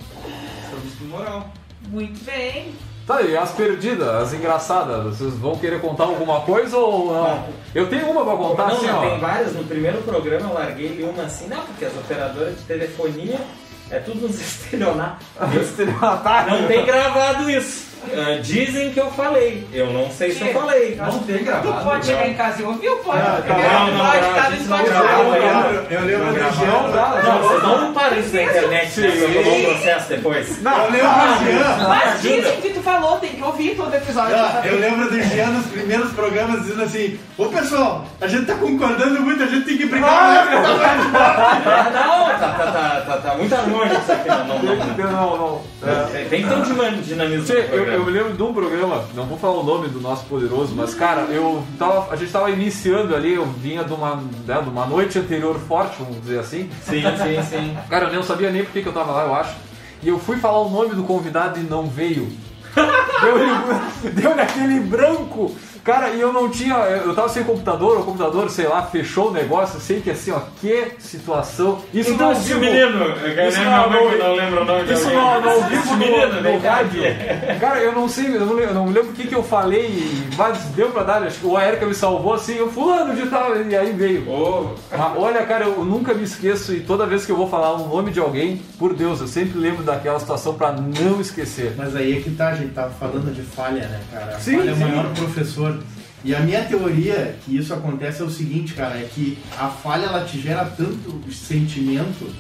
Moral. 1.13 1.47
Muito 1.89 2.25
bem. 2.25 2.75
Tá, 3.07 3.21
e 3.21 3.37
as 3.37 3.51
perdidas, 3.51 4.09
as 4.09 4.33
engraçadas, 4.33 5.05
vocês 5.05 5.35
vão 5.35 5.57
querer 5.57 5.81
contar 5.81 6.05
alguma 6.05 6.41
coisa 6.41 6.77
ou 6.79 7.13
não? 7.13 7.45
Eu 7.75 7.89
tenho 7.91 8.09
uma 8.11 8.25
pra 8.25 8.37
contar 8.37 8.69
não, 8.69 8.77
assim, 8.77 8.87
não, 8.87 8.99
ó. 8.99 9.11
tem 9.11 9.19
várias. 9.19 9.53
No 9.53 9.65
primeiro 9.65 9.99
programa 10.03 10.49
eu 10.49 10.55
larguei 10.55 11.03
uma 11.03 11.25
assim, 11.25 11.49
não, 11.49 11.61
porque 11.63 11.85
as 11.85 11.93
operadoras 11.95 12.57
de 12.57 12.63
telefonia 12.63 13.41
é 13.91 13.99
tudo 13.99 14.23
nos 14.27 14.41
estelionatos. 14.41 15.27
Estelionatário. 15.61 16.61
Não 16.61 16.69
tem 16.69 16.87
gravado 16.87 17.51
isso. 17.51 17.92
Ah, 18.15 18.39
dizem 18.43 18.93
que 18.93 19.01
eu 19.01 19.11
falei. 19.13 19.67
Eu 19.73 19.93
não 19.93 20.11
sei 20.11 20.33
se 20.33 20.41
eu 20.43 20.53
falei. 20.53 20.97
Não 20.97 21.19
tem 21.21 21.39
Tu 21.39 21.45
gravado. 21.45 21.85
pode 21.85 22.07
chegar 22.07 22.29
em 22.29 22.35
casa 22.35 22.61
e 22.63 22.65
ouvir 22.65 22.89
o 22.89 22.97
pode. 22.97 23.19
Ah, 23.21 23.43
tá. 23.47 23.55
Não, 23.55 23.87
não, 23.87 23.97
não, 23.97 24.35
tá 24.35 24.43
a 24.47 24.51
no 24.51 24.57
não 24.57 24.65
Spotify. 24.65 24.93
Eu 25.91 26.01
lembro, 26.01 26.27
eu 26.27 26.33
do 26.33 26.41
Não 26.41 26.53
Jean. 26.53 27.23
Não, 27.23 27.39
vocês 27.43 27.63
não 27.63 27.93
param 27.95 28.19
isso 28.19 28.35
na 28.35 28.43
internet, 28.43 29.01
né? 29.01 29.11
Pra 29.13 29.43
tomar 29.43 29.57
um 29.57 29.65
processo 29.65 30.09
depois. 30.09 30.49
Eu 30.65 30.91
lembro 30.91 31.45
do 31.45 31.45
Jean. 31.53 31.89
Mas 31.89 32.23
dizem 32.23 32.61
que 32.61 32.71
tu 32.71 32.81
falou, 32.83 33.17
tem 33.19 33.31
que 33.31 33.43
ouvir 33.43 33.75
todo 33.77 33.95
episódio. 33.95 34.35
Ah, 34.37 34.63
eu 34.65 34.79
lembro 34.79 35.11
do 35.11 35.23
Jean 35.23 35.47
nos 35.47 35.67
primeiros 35.67 36.13
programas 36.13 36.63
dizendo 36.63 36.83
assim: 36.83 37.19
Ô 37.39 37.47
pessoal, 37.47 38.05
a 38.21 38.27
gente 38.27 38.47
tá 38.47 38.55
concordando 38.55 39.21
muito, 39.21 39.43
a 39.43 39.47
gente 39.47 39.65
tem 39.67 39.77
que 39.79 39.87
brigar. 39.87 40.47
né? 40.47 40.51
Não, 41.93 42.29
tá, 42.29 42.49
tá, 42.49 43.03
tá, 43.07 43.17
tá, 43.19 43.35
muito 43.37 43.55
harmônico 43.55 44.01
isso 44.01 44.13
aqui. 44.13 44.29
Não, 44.29 44.47
não, 44.47 44.63
não. 44.63 45.13
Não, 45.13 45.37
não. 45.37 45.63
É, 45.85 46.25
Tem- 46.25 46.43
que 46.43 46.49
ter 46.49 46.55
um 46.55 46.63
dinam- 46.63 47.01
dinamismo 47.03 47.47
eu, 47.95 48.05
me 48.05 48.11
lembro 48.11 48.33
de 48.33 48.43
um 48.43 48.53
programa, 48.53 49.05
não 49.15 49.27
vou 49.27 49.39
falar 49.39 49.59
o 49.59 49.63
nome 49.63 49.89
do 49.89 50.01
nosso 50.01 50.25
poderoso, 50.27 50.75
mas 50.75 50.95
cara, 50.95 51.23
eu 51.23 51.63
tava, 51.79 52.13
a 52.13 52.17
gente 52.17 52.33
tava 52.33 52.51
iniciando 52.51 53.15
ali, 53.15 53.35
eu 53.35 53.47
vinha 53.47 53.85
de 53.85 53.93
uma, 53.93 54.17
né, 54.17 54.61
de 54.63 54.69
uma 54.69 54.87
noite 54.87 55.19
anterior 55.19 55.59
forte, 55.61 55.97
vamos 55.99 56.21
dizer 56.21 56.39
assim. 56.39 56.71
Sim, 56.83 57.03
sim, 57.03 57.43
sim. 57.49 57.79
Cara, 57.89 58.07
eu 58.07 58.13
não 58.13 58.23
sabia 58.23 58.51
nem 58.51 58.65
por 58.65 58.73
que 58.73 58.83
que 58.83 58.89
eu 58.89 58.93
tava 58.93 59.13
lá, 59.13 59.27
eu 59.27 59.35
acho. 59.35 59.55
E 60.03 60.09
eu 60.09 60.19
fui 60.19 60.37
falar 60.37 60.61
o 60.61 60.71
nome 60.71 60.95
do 60.95 61.05
convidado 61.05 61.61
e 61.61 61.63
não 61.63 61.87
veio. 61.87 62.29
Deu, 63.23 64.11
deu 64.13 64.35
naquele 64.35 64.81
branco. 64.81 65.55
Cara, 65.85 66.11
e 66.11 66.21
eu 66.21 66.33
não 66.33 66.49
tinha. 66.49 66.75
Eu 66.77 67.15
tava 67.15 67.29
sem 67.29 67.43
computador, 67.43 67.99
o 68.01 68.05
computador, 68.05 68.49
sei 68.51 68.69
lá, 68.69 68.83
fechou 68.83 69.29
o 69.31 69.33
negócio. 69.33 69.77
Eu 69.77 69.81
sei 69.81 70.01
que 70.01 70.11
assim, 70.11 70.31
ó, 70.31 70.41
que 70.61 70.93
situação. 71.01 71.81
Isso 71.93 72.11
Então 72.13 72.29
não 72.31 72.33
esse 72.39 72.49
vivo- 72.49 72.61
menino, 72.61 73.05
Isso 73.49 73.61
não- 73.63 73.91
não- 73.91 74.07
o 74.07 74.65
nome 74.65 74.93
Isso 74.93 75.11
não, 75.11 75.41
não 75.41 75.63
vivo 75.69 75.97
menino, 75.97 76.35
no, 76.35 76.43
vem 76.43 76.57
no 76.57 76.61
cá 76.63 76.75
rádio. 76.77 77.03
aqui. 77.05 77.59
Cara, 77.61 77.79
eu 77.81 77.93
não 77.93 78.09
sei, 78.09 78.27
eu 78.37 78.47
não 78.47 78.55
lembro, 78.55 78.75
não 78.75 78.87
lembro 78.87 79.11
o 79.11 79.13
que, 79.13 79.27
que 79.27 79.35
eu 79.35 79.43
falei, 79.43 80.25
mas 80.37 80.59
deu 80.77 80.91
pra 80.91 81.03
dar. 81.03 81.23
Acho 81.25 81.41
que 81.41 81.47
o 81.47 81.59
Erika 81.59 81.85
me 81.87 81.95
salvou 81.95 82.35
assim, 82.35 82.55
eu 82.57 82.71
fulano 82.71 83.15
de 83.15 83.27
tal, 83.29 83.57
e 83.57 83.75
aí 83.77 83.93
veio. 83.93 84.25
Mas 84.91 85.13
olha, 85.17 85.43
cara, 85.45 85.65
eu 85.65 85.85
nunca 85.85 86.15
me 86.15 86.23
esqueço 86.23 86.73
e 86.75 86.81
toda 86.81 87.07
vez 87.07 87.27
que 87.27 87.33
eu 87.33 87.37
vou 87.37 87.49
falar 87.49 87.73
o 87.75 87.89
nome 87.89 88.11
de 88.13 88.21
alguém, 88.21 88.63
por 88.79 88.95
Deus, 88.95 89.21
eu 89.21 89.27
sempre 89.27 89.59
lembro 89.59 89.83
daquela 89.83 90.19
situação 90.21 90.55
pra 90.55 90.71
não 90.73 91.21
esquecer. 91.21 91.75
Mas 91.77 91.97
aí 91.97 92.19
é 92.19 92.21
que 92.21 92.31
tá, 92.31 92.49
a 92.49 92.55
gente 92.55 92.73
tava 92.73 92.91
falando 92.91 93.35
de 93.35 93.43
falha, 93.43 93.87
né, 93.89 94.01
cara? 94.13 94.37
A 94.37 94.39
Sim, 94.39 94.59
falha 94.59 94.71
é 94.71 94.73
o 94.73 94.77
sim. 94.77 94.85
maior 94.85 95.07
professor. 95.15 95.73
E 96.25 96.35
a 96.35 96.41
minha 96.41 96.63
teoria 96.65 97.37
que 97.45 97.57
isso 97.57 97.75
acontece 97.75 98.23
é 98.23 98.25
o 98.25 98.31
seguinte, 98.31 98.75
cara, 98.75 98.97
é 98.97 99.09
que 99.13 99.37
a 99.59 99.69
falha 99.69 100.07
ela 100.07 100.25
te 100.25 100.41
gera 100.41 100.65
tanto 100.65 101.21
sentimento 101.33 102.33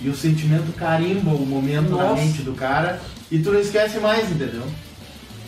e 0.00 0.08
o 0.08 0.14
sentimento 0.14 0.72
carimba 0.76 1.30
o 1.30 1.46
momento 1.46 1.90
na 1.90 2.08
Nossa. 2.08 2.22
mente 2.22 2.42
do 2.42 2.52
cara 2.52 3.00
e 3.30 3.38
tu 3.38 3.50
não 3.50 3.60
esquece 3.60 3.98
mais, 3.98 4.30
entendeu? 4.30 4.66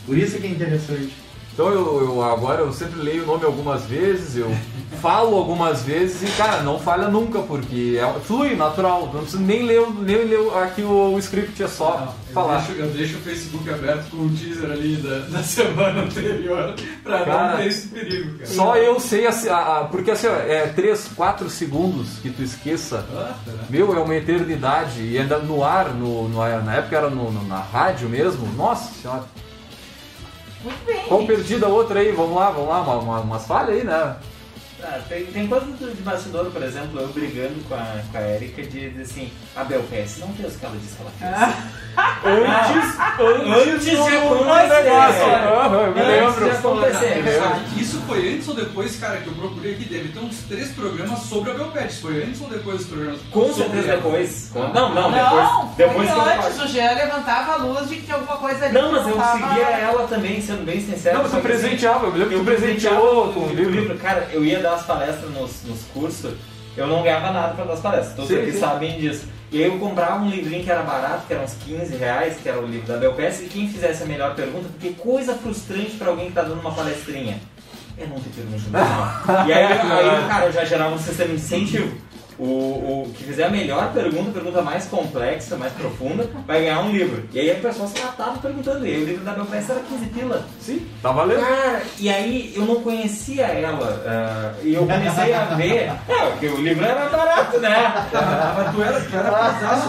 Por 0.07 0.17
isso 0.17 0.39
que 0.39 0.47
é 0.47 0.51
interessante. 0.51 1.13
Então 1.55 1.69
eu, 1.71 2.03
eu- 2.03 2.23
agora 2.23 2.63
eu 2.63 2.73
sempre 2.73 3.01
leio 3.01 3.23
o 3.23 3.27
nome 3.27 3.45
algumas 3.45 3.85
vezes, 3.85 4.37
eu 4.37 4.51
falo 5.01 5.37
algumas 5.37 5.83
vezes 5.83 6.23
e 6.29 6.37
cara, 6.37 6.63
não 6.63 6.81
falha 6.81 7.07
nunca, 7.09 7.39
porque 7.43 7.97
é, 8.01 8.21
flui, 8.21 8.57
natural, 8.57 9.09
não 9.13 9.21
preciso 9.21 9.41
nem 9.41 9.65
ler, 9.65 9.87
nem 10.01 10.25
ler 10.25 10.41
aqui 10.63 10.83
o, 10.83 11.15
o 11.15 11.19
script, 11.21 11.63
é 11.63 11.69
só 11.69 12.13
Eu 12.27 12.35
falar. 12.35 12.59
deixo, 12.59 12.73
eu 12.73 12.87
deixo 12.89 13.17
o 13.19 13.21
Facebook 13.21 13.71
aberto 13.71 14.11
com 14.11 14.17
o 14.17 14.31
teaser 14.31 14.69
ali 14.71 14.97
da, 14.97 15.19
da 15.21 15.43
semana 15.45 16.03
anterior 16.03 16.75
pra 17.05 17.25
Cara, 17.25 17.51
não 17.53 17.57
ter 17.59 17.67
esse 17.69 17.87
perigo, 17.87 18.33
cara. 18.39 18.47
Só 18.51 18.77
eu 18.77 18.99
sei, 18.99 19.25
assim, 19.27 19.49
a- 19.49 19.79
a- 19.81 19.85
porque 19.85 20.11
assim, 20.11 20.27
é 20.27 20.73
3, 20.75 21.09
4 21.15 21.49
segundos 21.49 22.19
que 22.21 22.31
tu 22.31 22.43
esqueça, 22.43 23.07
Ah, 23.15 23.33
meu, 23.71 23.95
é 23.97 24.01
uma 24.01 24.17
eternidade, 24.17 25.03
e 25.03 25.17
ainda 25.19 25.39
no 25.39 25.63
ar, 25.63 25.91
no, 25.95 26.29
no- 26.29 26.63
na 26.63 26.75
época 26.75 26.97
era 26.97 27.09
no- 27.11 27.31
no- 27.31 27.47
na 27.47 27.59
rádio 27.61 28.09
mesmo, 28.09 28.45
nossa 28.57 28.93
senhora. 29.01 29.23
Muito 30.65 30.85
bem. 30.87 31.05
Qual 31.07 31.27
perdida 31.27 31.67
a 31.67 31.69
outra 31.69 32.01
aí? 32.01 32.11
Vamos 32.13 32.35
lá, 32.35 32.51
vamos 32.51 32.69
lá, 32.69 32.81
uma, 32.81 32.95
uma, 32.97 33.21
umas 33.21 33.47
falhas 33.47 33.77
aí, 33.77 33.85
né? 33.85 34.17
Ah, 34.87 35.01
tem, 35.09 35.25
tem 35.27 35.47
coisa 35.47 35.65
do- 35.67 35.95
de 35.95 36.03
bastidor, 36.03 36.47
por 36.51 36.63
exemplo, 36.63 37.01
eu 37.01 37.09
brigando 37.09 37.55
com 37.69 37.75
a, 37.75 38.01
com 38.13 38.19
a 38.19 38.23
Erika 38.23 38.63
de, 38.63 38.91
de 38.91 39.03
assim, 39.03 39.33
a 39.57 39.65
Belpes 39.65 40.19
não 40.19 40.29
fez 40.35 40.55
o 40.55 40.59
que 40.59 40.67
ela 40.67 40.77
disse 40.77 40.95
que 40.97 41.03
ela 41.03 41.13
fez. 41.19 41.55
Antes, 42.25 42.99
Antes 43.19 43.85
de 43.85 43.97
do 43.97 44.03
acontecer. 44.03 44.15
eu 44.25 44.45
me 44.45 46.01
Antes 46.01 46.07
lembro. 46.09 46.45
de 46.45 46.51
acontecer. 46.51 47.41
Ah, 47.43 47.61
Isso 47.77 48.01
foi 48.07 48.35
antes 48.35 48.49
ou 48.49 48.55
depois, 48.55 48.97
cara, 48.97 49.19
que 49.19 49.27
eu 49.29 49.33
procurei 49.35 49.75
aqui? 49.75 49.85
Deve 49.85 50.09
ter 50.09 50.19
uns 50.19 50.39
três 50.49 50.73
programas 50.73 51.21
sobre 51.21 51.51
a 51.53 51.55
Belpet. 51.55 51.93
Foi 52.01 52.23
antes 52.25 52.41
ou 52.41 52.49
depois 52.49 52.79
dos 52.79 52.87
programas? 52.89 53.21
Com 53.31 53.53
certeza 53.55 53.97
depois. 53.97 54.51
Ah. 54.57 54.71
Não, 54.75 54.95
não, 54.95 55.11
Não, 55.11 55.75
depois. 55.77 55.77
Depois 55.77 56.09
que 56.09 56.15
foi 56.15 56.25
eu 56.35 56.43
antes. 56.43 56.61
O 56.63 56.67
Jean 56.69 56.93
levantava 56.95 57.53
a 57.53 57.57
luz 57.57 57.89
de 57.89 57.97
que 57.97 58.03
tinha 58.03 58.17
alguma 58.17 58.37
coisa 58.39 58.65
ali. 58.65 58.75
Não, 58.75 58.93
mas 58.93 59.07
eu 59.07 59.17
tava- 59.17 59.33
seguia 59.49 59.65
ela 59.71 60.07
também, 60.09 60.41
sendo 60.43 60.65
bem 60.65 60.81
sincero. 60.81 61.17
Não, 61.17 61.23
mas 61.23 61.31
tu 61.33 61.39
assim, 61.39 61.47
presenteava, 61.47 62.07
eu 62.07 62.13
me 62.13 62.19
lembro 62.19 62.29
que 62.31 62.35
Eu 62.35 62.41
tu 62.41 62.45
presenteou 62.45 63.33
com 63.33 63.41
o 63.41 63.53
livro. 63.55 63.97
Cara, 63.99 64.29
eu 64.33 64.45
ia 64.45 64.59
dar 64.61 64.74
as 64.75 64.85
palestras 64.85 65.31
nos, 65.33 65.63
nos 65.65 65.83
cursos, 65.93 66.35
eu 66.77 66.87
não 66.87 67.03
ganhava 67.03 67.31
nada 67.33 67.55
pra 67.55 67.65
dar 67.65 67.75
as 67.75 67.81
palestras, 67.81 68.15
todos 68.15 68.31
Sim, 68.31 68.43
aqui 68.43 68.53
sim. 68.53 68.59
sabem 68.59 68.99
disso. 68.99 69.27
E 69.53 69.63
aí 69.63 69.71
eu 69.71 69.79
comprava 69.79 70.23
um 70.23 70.29
livrinho 70.29 70.65
que 70.65 70.71
era 70.71 70.83
barato, 70.83 71.27
que 71.27 71.33
era 71.33 71.43
uns 71.45 71.55
15 71.65 71.97
reais, 71.97 72.37
que 72.43 72.49
era 72.49 72.59
o 72.59 72.67
livro 72.67 72.89
da 72.89 72.97
Belpes, 72.97 73.41
e 73.41 73.45
quem 73.47 73.69
fizesse 73.69 74.03
a 74.03 74.07
melhor 74.07 74.35
pergunta, 74.35 74.69
porque 74.69 74.91
coisa 74.91 75.35
frustrante 75.35 75.93
pra 75.93 76.09
alguém 76.09 76.27
que 76.27 76.33
tá 76.33 76.43
dando 76.43 76.61
uma 76.61 76.73
palestrinha. 76.73 77.39
É 77.97 78.07
não 78.07 78.19
ter 78.19 78.31
pergunta 78.31 78.63
nenhuma. 78.73 79.45
E 79.47 79.53
aí, 79.53 79.65
aí, 79.65 80.29
cara, 80.29 80.47
eu 80.47 80.53
já 80.53 80.65
gerava 80.65 80.95
um 80.95 80.99
sistema 80.99 81.29
de 81.29 81.37
incentivo. 81.37 81.97
O, 82.39 82.45
o 82.45 83.13
que 83.15 83.25
fizer 83.25 83.45
a 83.45 83.51
melhor 83.51 83.93
pergunta, 83.93 84.31
a 84.31 84.33
pergunta 84.33 84.63
mais 84.63 84.87
complexa, 84.87 85.57
mais 85.57 85.73
profunda, 85.73 86.29
vai 86.47 86.61
ganhar 86.63 86.81
um 86.81 86.91
livro. 86.91 87.23
E 87.33 87.39
aí 87.39 87.51
a 87.51 87.55
pessoa 87.57 87.89
se 87.89 88.01
matava 88.03 88.39
perguntando. 88.39 88.87
E 88.87 88.95
aí 88.95 89.03
o 89.03 89.07
livro 89.07 89.25
da 89.25 89.33
Belpes 89.33 89.71
era 89.71 89.81
15 89.81 90.07
pila. 90.07 90.45
Sim, 90.61 90.87
tá 91.03 91.13
valendo. 91.13 91.41
Cara, 91.41 91.83
e 91.99 92.09
aí 92.09 92.53
eu 92.57 92.65
não 92.65 92.77
conhecia 92.83 93.47
ela. 93.47 94.03
ah, 94.07 94.53
e 94.63 94.75
eu 94.75 94.87
comecei 94.87 95.33
a 95.33 95.45
ver. 95.55 95.93
É, 96.09 96.31
porque 96.31 96.47
o 96.47 96.61
livro 96.61 96.85
era 96.85 97.09
barato, 97.09 97.59
né? 97.61 98.07
Mas 98.57 98.75
tu 98.75 98.83
era, 98.83 99.01
tu 99.01 99.17
era 99.17 99.31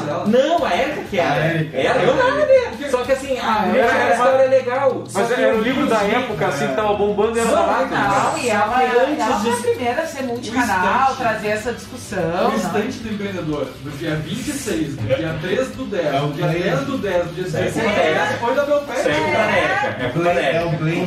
dela. 0.06 0.26
Não, 0.28 0.66
a 0.66 0.76
Erika 0.76 1.02
que 1.10 1.20
era. 1.20 1.42
A 1.42 1.48
Erika. 1.48 1.78
Era, 1.78 2.04
eu 2.04 2.16
nada. 2.16 2.46
Só 2.90 3.04
que 3.04 3.12
assim, 3.12 3.38
a 3.40 3.44
Ah, 3.46 3.68
é, 3.68 3.72
tinha 3.72 3.86
uma 3.86 3.94
mas- 3.94 4.12
história 4.14 4.48
legal. 4.50 5.04
Só 5.08 5.20
Mas 5.20 5.28
que 5.34 5.42
era 5.42 5.56
o 5.56 5.62
livro 5.62 5.88
da 5.88 6.02
época, 6.04 6.48
assim, 6.48 6.68
que 6.68 6.74
tava 6.76 6.94
bombando 6.96 7.38
e 7.38 7.42
era 7.42 7.50
barato. 7.52 7.86
Não, 7.96 8.38
e 8.38 8.50
ela, 8.50 8.78
que 8.78 9.22
ela 9.22 9.40
foi 9.40 9.52
a 9.52 9.56
primeira 9.56 10.02
a 10.02 10.06
ser 10.08 10.24
multicanal, 10.24 11.16
trazer 11.16 11.48
essa 11.50 11.74
discussão. 11.74 12.20
O 12.46 12.50
né? 12.50 12.56
instante 12.56 12.98
do 13.00 13.14
empreendedor, 13.14 13.66
do 13.84 13.98
dia 13.98 14.16
26, 14.16 14.96
do 14.96 15.16
dia 15.16 15.36
3 15.42 15.68
do 15.70 15.86
10, 15.86 16.06
É 16.14 16.20
o 16.22 16.28
do 16.28 16.34
dia 16.34 16.46
Blade. 16.46 16.64
10 16.64 16.80
do 16.82 16.98
10, 16.98 17.24
do 17.28 17.34
dia 17.34 17.48
Isso 17.48 17.58
aí 17.58 17.64
16 17.64 17.86
é 17.86 17.90
do 17.90 17.96
10, 17.96 18.40
foi 18.40 18.56
da 18.56 18.62
aí 18.64 18.70
é. 19.06 19.96
É 19.96 20.06
É 20.06 20.08
o 20.08 20.14
blend, 20.14 20.40
é 20.40 20.64
o 20.66 20.70
blend 20.78 21.06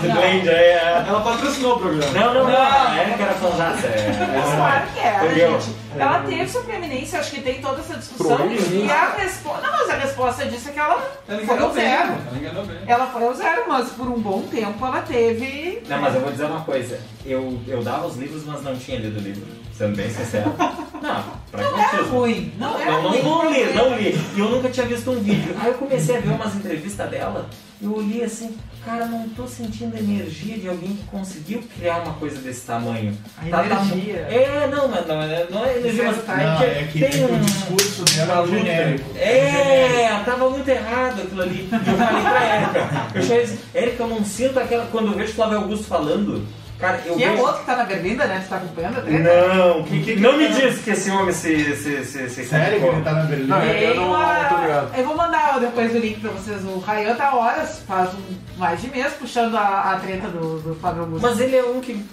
de 0.00 0.08
blend 0.08 0.48
aí, 0.48 0.56
é. 0.56 1.04
Ela 1.06 1.20
patrocinou 1.20 1.76
o 1.76 1.78
programa. 1.80 2.12
Não, 2.12 2.34
não, 2.34 2.44
não. 2.50 2.56
A 2.56 2.96
Erika 3.02 3.22
era 3.22 3.34
fanzaça. 3.34 3.86
É. 3.86 4.56
Claro 4.56 4.82
que 4.94 5.00
era, 5.00 5.24
Entendeu? 5.24 5.60
gente. 5.60 5.76
Ela 5.98 6.20
teve 6.20 6.48
sua 6.48 6.62
preeminência, 6.62 7.20
acho 7.20 7.30
que 7.32 7.40
tem 7.42 7.60
toda 7.60 7.80
essa 7.80 7.94
discussão. 7.96 8.38
E 8.50 8.90
a 8.90 9.10
resposta. 9.16 9.66
Não, 9.92 10.00
a 10.00 10.04
resposta 10.04 10.46
disso 10.46 10.68
é 10.68 10.72
que 10.72 10.78
ela 10.78 11.10
Ela 11.28 11.46
foi 11.46 11.58
ao 11.58 11.70
bem. 11.70 11.84
zero. 11.84 12.12
Ela 12.12 12.38
enganou 12.38 12.64
bem. 12.64 12.76
Ela 12.86 13.06
foi 13.06 13.24
ao 13.24 13.34
zero, 13.34 13.62
mas 13.68 13.90
por 13.90 14.08
um 14.08 14.20
bom 14.20 14.42
tempo 14.42 14.84
ela 14.86 15.00
teve. 15.02 15.82
Não, 15.88 16.00
mas 16.00 16.14
eu 16.14 16.20
vou 16.20 16.30
dizer 16.32 16.44
uma 16.44 16.60
coisa. 16.60 17.00
Eu, 17.24 17.60
eu 17.66 17.82
dava 17.82 18.06
os 18.06 18.16
livros, 18.16 18.44
mas 18.44 18.62
não 18.62 18.76
tinha 18.76 18.98
lido 18.98 19.18
o 19.18 19.22
livro. 19.22 19.46
Sendo 19.76 19.96
bem 19.96 20.10
sincero. 20.10 20.52
Não, 21.02 21.24
pra 21.50 21.62
Não 21.64 21.78
era 21.80 22.02
ruim. 22.04 22.52
Não 22.58 22.78
era 22.80 22.92
Não, 22.92 23.02
não, 23.02 23.10
ruim. 23.10 23.22
não 23.24 23.50
li, 23.52 23.72
não 23.74 23.96
li. 23.98 24.16
E 24.36 24.38
eu 24.38 24.48
nunca 24.50 24.68
tinha 24.68 24.86
visto 24.86 25.10
um 25.10 25.18
vídeo. 25.20 25.52
Aí 25.58 25.66
eu 25.66 25.74
comecei 25.74 26.16
a 26.16 26.20
ver 26.20 26.28
umas 26.30 26.54
entrevistas 26.54 27.10
dela. 27.10 27.50
E 27.80 27.84
eu 27.86 27.96
olhei 27.96 28.22
assim, 28.22 28.56
cara, 28.84 29.06
não 29.06 29.28
tô 29.30 29.46
sentindo 29.46 29.96
a 29.96 29.98
energia 29.98 30.58
de 30.58 30.68
alguém 30.68 30.96
que 30.96 31.04
conseguiu 31.04 31.62
criar 31.78 31.98
uma 32.02 32.14
coisa 32.14 32.38
desse 32.38 32.66
tamanho. 32.66 33.16
A 33.38 33.46
energia. 33.64 34.16
É, 34.28 34.68
não, 34.70 34.88
mas 34.88 35.06
não, 35.06 35.22
é- 35.22 35.46
não 35.50 35.64
é 35.64 35.78
energia, 35.78 36.04
mas 36.04 36.16
Não, 36.26 36.36
Não, 36.36 36.62
é 36.62 36.88
que, 36.92 37.04
é 37.04 37.08
que 37.08 37.16
tem 37.16 37.24
o 37.24 37.32
um. 37.34 37.40
discurso 37.40 38.04
dela 38.04 38.42
é 38.42 38.46
genérico. 38.48 39.16
É, 39.18 40.22
tava 40.24 40.50
muito 40.50 40.68
errado 40.68 41.22
aquilo 41.22 41.42
ali. 41.42 41.68
Eu 41.72 41.78
falei 41.80 42.22
pra 42.22 42.56
Erika. 42.56 43.10
Eu 43.14 43.42
assim, 43.44 43.58
Erika, 43.74 44.02
eu 44.02 44.08
não 44.08 44.24
sinto 44.24 44.58
aquela. 44.58 44.86
Quando 44.86 45.08
eu 45.12 45.18
vejo 45.18 45.32
o 45.32 45.34
Flávio 45.34 45.58
Augusto 45.58 45.84
falando, 45.84 46.46
cara, 46.82 47.00
eu 47.06 47.16
Que 47.16 47.24
é 47.24 47.30
vejo. 47.30 47.42
outro 47.42 47.60
que 47.60 47.66
tá 47.66 47.76
na 47.76 47.84
berlinda, 47.84 48.24
né? 48.26 48.42
Tu 48.44 48.48
tá 48.50 48.56
acompanhando 48.56 48.98
a 48.98 49.00
treta? 49.02 49.18
Não, 49.56 49.82
que, 49.84 50.02
que, 50.02 50.16
não 50.16 50.36
me 50.36 50.48
diz 50.48 50.78
que 50.82 50.90
esse 50.90 51.10
homem 51.10 51.32
se. 51.32 51.76
se, 51.76 52.04
se, 52.04 52.28
se 52.28 52.44
Sério 52.44 52.78
que 52.80 52.86
ele 52.86 53.02
tá 53.02 53.12
na 53.12 53.22
Berlim? 53.22 53.46
Não, 53.46 53.60
é- 53.62 53.84
eu 53.90 53.94
não- 53.96 54.08
uma- 54.08 54.42
não 54.42 54.48
tô 54.50 54.56
ligado. 54.62 54.94
Eu 54.98 55.04
vou 55.06 55.16
mandar 55.16 55.58
depois 55.60 55.94
o 55.94 55.98
link 55.98 56.20
pra 56.20 56.30
vocês. 56.32 56.62
O 56.64 56.78
Rayan 56.80 57.14
tá 57.14 57.34
horas, 57.34 57.82
faz 57.86 58.10
um, 58.14 58.58
mais 58.58 58.80
de 58.80 58.88
mês, 58.90 59.12
puxando 59.14 59.56
a, 59.56 59.92
a 59.92 59.96
treta 60.00 60.28
do, 60.28 60.58
do 60.60 60.74
Flávio 60.74 61.02
Augusto. 61.02 61.22
Mas 61.26 61.40
ele 61.40 61.56
é 61.56 61.62
um 61.64 61.80
que 61.80 62.04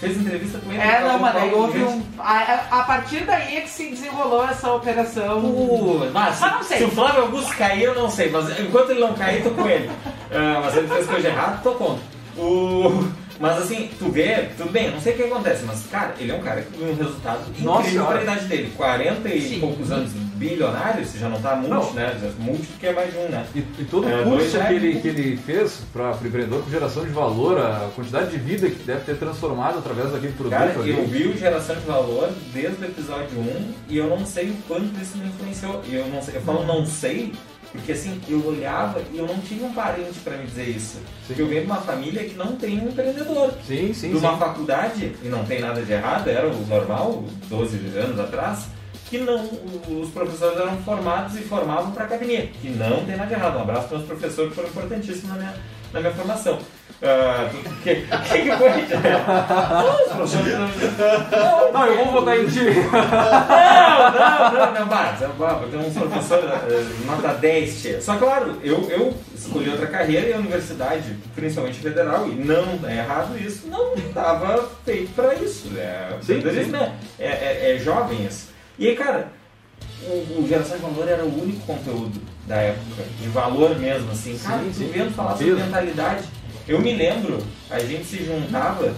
fez 0.00 0.16
entrevista 0.18 0.58
com 0.58 0.70
ele. 0.72 0.82
É, 0.82 0.96
falou 0.96 1.12
não, 1.12 1.18
mano, 1.20 1.38
aí 1.38 1.52
houve 1.54 1.78
um. 1.84 2.02
A, 2.18 2.60
a 2.70 2.82
partir 2.82 3.20
daí 3.24 3.56
é 3.56 3.60
que 3.62 3.70
se 3.70 3.88
desenrolou 3.90 4.44
essa 4.48 4.70
operação. 4.72 5.38
Uh, 5.38 6.10
mas, 6.12 6.40
Mas 6.40 6.52
não 6.52 6.62
sei. 6.62 6.78
se 6.78 6.84
o 6.84 6.90
Flávio 6.90 7.22
Augusto 7.22 7.56
cair, 7.56 7.84
eu 7.84 7.94
não 7.94 8.10
sei, 8.10 8.30
mas 8.30 8.58
enquanto 8.58 8.90
ele 8.90 9.00
não 9.00 9.14
cair, 9.14 9.42
tô 9.42 9.50
com 9.50 9.68
ele. 9.68 9.90
Ah, 10.34 10.60
mas 10.64 10.76
ele 10.76 10.88
fez 10.88 11.06
coisa 11.06 11.28
errada, 11.28 11.60
tô 11.62 11.72
contra. 11.72 12.02
O... 12.36 13.04
Mas 13.42 13.58
assim, 13.58 13.90
tu 13.98 14.08
vê, 14.10 14.48
tudo 14.56 14.70
bem, 14.70 14.86
eu 14.86 14.92
não 14.92 15.00
sei 15.00 15.14
o 15.14 15.16
que 15.16 15.22
acontece, 15.24 15.64
mas 15.64 15.84
cara, 15.90 16.14
ele 16.18 16.30
é 16.30 16.34
um 16.34 16.40
cara 16.40 16.62
com 16.62 16.84
um 16.84 16.94
resultado 16.94 17.40
Nossa 17.58 17.80
incrível 17.82 18.06
para 18.06 18.18
a 18.20 18.22
idade 18.22 18.44
dele. 18.46 18.72
40 18.76 19.28
e 19.28 19.40
Sim. 19.42 19.60
poucos 19.60 19.90
anos, 19.90 20.12
bilionário, 20.36 21.04
você 21.04 21.18
já 21.18 21.28
não 21.28 21.40
tá 21.40 21.56
multi, 21.56 21.70
Não. 21.70 21.92
né? 21.92 22.16
Já- 22.20 22.30
Multi 22.38 22.66
porque 22.66 22.86
é 22.86 22.92
mais 22.92 23.12
de 23.12 23.18
um, 23.18 23.28
né? 23.28 23.44
E, 23.54 23.58
e 23.58 23.86
todo 23.90 24.08
É, 24.08 24.20
o 24.20 24.24
curso 24.24 24.38
dois 24.38 24.50
que 24.66 24.72
ele, 24.74 24.88
reais. 24.90 25.02
que 25.02 25.08
ele 25.08 25.36
fez 25.36 25.80
para 25.92 26.12
o 26.12 26.26
empreendedor 26.26 26.62
com 26.64 26.70
geração 26.70 27.04
de 27.04 27.10
valor, 27.10 27.58
a 27.58 27.90
quantidade 27.94 28.30
de 28.30 28.36
vida 28.38 28.68
que 28.70 28.82
deve 28.84 29.00
ter 29.00 29.16
transformado 29.16 29.78
através 29.78 30.10
daquele 30.12 30.32
produto 30.34 30.52
Cara, 30.58 30.70
ali. 30.78 30.90
eu 30.90 31.06
vi 31.06 31.26
o 31.28 31.36
Geração 31.36 31.74
de 31.76 31.82
Valor 31.86 32.30
desde 32.52 32.80
o 32.82 32.84
episódio 32.86 33.38
1 33.38 33.72
e 33.88 33.98
eu 33.98 34.08
não 34.08 34.24
sei 34.24 34.50
o 34.50 34.54
quanto 34.68 35.00
isso 35.00 35.16
me 35.18 35.26
influenciou. 35.26 35.82
E 35.88 35.94
eu 35.96 36.06
não 36.08 36.22
sei, 36.22 36.36
eu 36.36 36.40
falo 36.42 36.64
não 36.64 36.86
sei, 36.86 37.32
porque 37.72 37.92
assim, 37.92 38.20
eu 38.28 38.46
olhava 38.46 39.02
e 39.12 39.18
eu 39.18 39.26
não 39.26 39.38
tinha 39.40 39.66
um 39.66 39.72
parente 39.72 40.20
pra 40.20 40.36
me 40.36 40.46
dizer 40.46 40.68
isso. 40.68 40.98
Porque 41.26 41.40
eu 41.40 41.48
venho 41.48 41.62
de 41.62 41.66
uma 41.66 41.80
família 41.80 42.22
que 42.24 42.34
não 42.34 42.54
tem 42.56 42.78
um 42.78 42.88
empreendedor. 42.88 43.54
Sim, 43.66 43.92
sim, 43.94 44.10
de 44.10 44.16
uma 44.18 44.34
sim. 44.34 44.38
faculdade, 44.38 45.12
e 45.22 45.28
não 45.28 45.44
tem 45.44 45.60
nada 45.60 45.82
de 45.82 45.90
errado, 45.90 46.28
era 46.28 46.46
o 46.46 46.66
normal, 46.66 47.24
12 47.48 47.78
anos 47.96 48.20
atrás, 48.20 48.66
que 49.08 49.18
não, 49.18 49.44
os 50.00 50.10
professores 50.10 50.58
eram 50.58 50.76
formados 50.78 51.34
e 51.36 51.42
formavam 51.42 51.92
para 51.92 52.04
academia, 52.04 52.46
que 52.60 52.68
não 52.68 53.04
tem 53.04 53.16
nada 53.16 53.26
de 53.26 53.34
errado. 53.34 53.56
Um 53.56 53.62
abraço 53.62 53.88
para 53.88 53.98
os 53.98 54.04
professores 54.04 54.50
que 54.50 54.54
foram 54.54 54.68
importantíssimos 54.68 55.30
na 55.30 55.34
minha, 55.36 55.54
na 55.92 56.00
minha 56.00 56.12
formação. 56.12 56.58
Ah, 57.04 57.50
O 57.52 57.82
que, 57.82 57.96
que, 57.96 58.42
que 58.42 58.56
foi? 58.56 58.70
Não, 58.70 60.04
os 60.06 60.12
professores 60.12 60.54
não- 60.56 61.72
Não, 61.72 61.86
eu 61.86 62.04
vou 62.04 62.12
votar 62.12 62.38
em 62.38 62.46
ti. 62.46 62.60
não, 62.92 64.12
não, 64.12 64.72
não, 64.72 64.80
não, 64.80 64.86
Baba, 64.86 65.66
tem 65.68 65.80
uns 65.80 65.94
professores 65.94 66.44
eh, 66.44 66.84
nota 67.04 67.34
10, 67.34 67.82
tia. 67.82 68.00
Só 68.00 68.16
claro, 68.16 68.56
eu, 68.62 68.88
eu 68.88 69.14
escolhi 69.34 69.70
outra 69.70 69.88
carreira 69.88 70.28
e 70.28 70.32
a 70.32 70.36
universidade, 70.38 71.16
principalmente 71.34 71.80
federal, 71.80 72.28
e 72.28 72.36
não 72.36 72.78
é 72.88 72.98
errado 72.98 73.36
isso, 73.36 73.66
não 73.66 73.94
estava 73.94 74.68
feito 74.84 75.12
para 75.14 75.34
isso. 75.34 75.72
É, 75.76 76.08
Sim, 76.22 76.40
sim. 76.40 76.72
É, 77.18 77.26
é, 77.26 77.74
é 77.74 77.78
jovem 77.80 78.24
isso. 78.24 78.50
E 78.78 78.86
aí, 78.86 78.94
cara, 78.94 79.26
o, 80.04 80.40
o 80.40 80.46
Geração 80.48 80.76
de 80.76 80.82
Valor 80.84 81.08
era 81.08 81.24
o 81.24 81.42
único 81.42 81.66
conteúdo 81.66 82.20
da 82.46 82.56
época, 82.56 83.02
de 83.20 83.28
valor 83.28 83.76
mesmo, 83.78 84.12
assim. 84.12 84.38
Cara, 84.38 84.58
Sim, 84.62 84.68
tu 84.70 84.74
sim. 84.78 84.90
vendo 84.92 85.12
falar 85.14 85.36
sobre 85.36 85.54
mentalidade. 85.54 86.24
Eu 86.66 86.80
me 86.80 86.94
lembro, 86.94 87.38
a 87.70 87.78
gente 87.80 88.04
se 88.04 88.24
juntava 88.24 88.94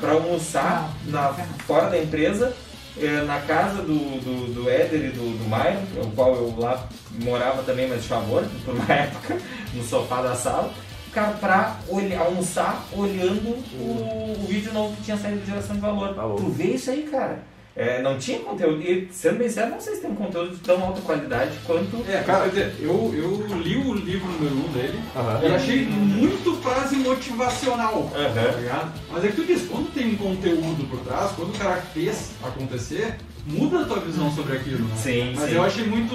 para 0.00 0.12
almoçar 0.12 0.92
na, 1.06 1.32
fora 1.66 1.90
da 1.90 1.98
empresa, 1.98 2.54
eh, 2.96 3.22
na 3.26 3.40
casa 3.40 3.82
do, 3.82 4.20
do, 4.20 4.54
do 4.54 4.70
Éder 4.70 5.06
e 5.06 5.10
do, 5.10 5.38
do 5.38 5.44
Myron, 5.44 6.08
o 6.08 6.10
qual 6.12 6.34
eu 6.34 6.54
lá 6.58 6.88
morava 7.22 7.62
também, 7.62 7.88
mas 7.88 8.02
de 8.02 8.08
favor, 8.08 8.44
por 8.64 8.74
uma 8.74 8.84
época, 8.92 9.38
no 9.74 9.84
sofá 9.84 10.22
da 10.22 10.34
sala, 10.34 10.72
cara, 11.12 11.32
pra 11.34 11.76
olhar, 11.88 12.20
almoçar 12.20 12.84
olhando 12.92 13.50
o, 13.74 14.36
o 14.42 14.46
vídeo 14.48 14.72
novo 14.72 14.94
que 14.96 15.02
tinha 15.02 15.16
saído 15.16 15.40
do 15.40 15.46
Geração 15.46 15.76
de 15.76 15.82
Valor. 15.82 16.14
Tá 16.14 16.22
bom. 16.22 16.36
tu 16.36 16.48
vê 16.50 16.74
isso 16.74 16.90
aí, 16.90 17.02
cara. 17.04 17.42
É, 17.78 18.02
não 18.02 18.18
tinha 18.18 18.40
conteúdo, 18.40 18.82
e 18.82 19.08
sendo 19.12 19.38
bem 19.38 19.48
sério, 19.48 19.70
não 19.70 19.80
sei 19.80 19.94
se 19.94 20.00
tem 20.00 20.10
um 20.10 20.16
conteúdo 20.16 20.50
de 20.50 20.56
tão 20.56 20.82
alta 20.82 21.00
qualidade 21.00 21.52
quanto. 21.64 22.04
É, 22.08 22.24
cara, 22.24 22.48
quer 22.48 22.70
dizer, 22.70 22.74
eu, 22.80 23.14
eu 23.14 23.56
li 23.56 23.76
o 23.76 23.94
livro 23.94 24.26
número 24.32 24.56
1 24.56 24.58
um 24.58 24.72
dele 24.72 25.00
e 25.44 25.54
achei 25.54 25.86
muito 25.86 26.56
frase 26.56 26.96
motivacional. 26.96 28.10
Aham. 28.12 28.34
Tá 28.34 28.58
ligado? 28.58 28.92
Mas 29.12 29.24
é 29.24 29.28
que 29.28 29.36
tu 29.36 29.44
diz, 29.44 29.62
quando 29.68 29.94
tem 29.94 30.12
um 30.12 30.16
conteúdo 30.16 30.90
por 30.90 30.98
trás, 31.00 31.30
quando 31.36 31.54
o 31.54 31.58
cara 31.58 31.76
fez 31.94 32.32
acontecer, 32.42 33.14
muda 33.46 33.82
a 33.82 33.84
tua 33.84 34.00
visão 34.00 34.34
sobre 34.34 34.56
aquilo, 34.56 34.84
né? 34.84 34.96
Sim, 34.96 35.34
Mas 35.36 35.48
sim. 35.48 35.54
eu 35.54 35.62
achei 35.62 35.84
muito 35.84 36.14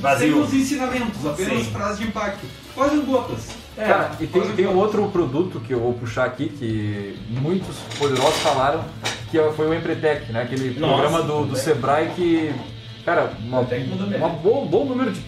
Vazio. 0.00 0.32
sem 0.32 0.42
os 0.42 0.54
ensinamentos, 0.54 1.26
apenas 1.26 1.64
Sim. 1.64 1.70
frases 1.72 1.98
de 1.98 2.06
impacto. 2.06 2.46
Quase 2.74 2.96
gotas. 3.00 3.61
É, 3.76 3.86
Cara, 3.86 4.10
e 4.20 4.26
tem, 4.26 4.42
tem 4.52 4.66
um 4.66 4.76
outro 4.76 5.08
produto 5.08 5.60
que 5.60 5.72
eu 5.72 5.80
vou 5.80 5.94
puxar 5.94 6.26
aqui 6.26 6.48
que 6.48 7.18
muitos 7.28 7.76
poderosos 7.98 8.38
falaram 8.40 8.84
que 9.30 9.38
foi 9.56 9.66
o 9.66 9.74
Empretec, 9.74 10.30
né? 10.30 10.42
Aquele 10.42 10.78
Nossa, 10.78 10.92
programa 10.94 11.22
do, 11.22 11.46
do. 11.46 11.56
Sebrae 11.56 12.10
que, 12.14 12.54
cara, 13.02 13.32
uma, 13.42 13.62
mesmo. 13.62 14.16
uma 14.16 14.28
bom, 14.28 14.66
bom 14.66 14.84
número 14.84 15.10
de, 15.10 15.22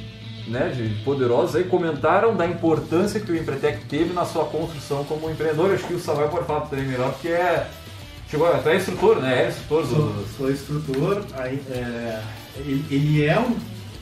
né, 0.46 0.68
de 0.68 1.02
poderosos 1.02 1.56
aí 1.56 1.64
comentaram 1.64 2.36
da 2.36 2.46
importância 2.46 3.18
que 3.18 3.32
o 3.32 3.36
Empretec 3.36 3.86
teve 3.86 4.12
na 4.12 4.26
sua 4.26 4.44
construção 4.44 5.04
como 5.04 5.30
empreendedor. 5.30 5.72
Acho 5.72 5.84
que 5.84 5.94
o 5.94 5.98
Samuel 5.98 6.28
pode 6.28 6.44
falar 6.44 6.62
também 6.62 6.84
melhor, 6.84 7.12
porque 7.12 7.28
é. 7.28 7.66
Chegou, 8.28 8.48
tu 8.62 8.68
é 8.68 8.76
instrutor, 8.76 9.20
né? 9.20 9.44
É 9.44 9.48
instrutor 9.48 9.86
Sou, 9.86 9.98
do. 9.98 10.26
sou 10.36 10.50
instrutor, 10.50 11.22
aí, 11.36 11.62
é, 11.70 12.20
ele, 12.56 12.84
ele 12.90 13.24
é 13.24 13.38
um, 13.38 13.56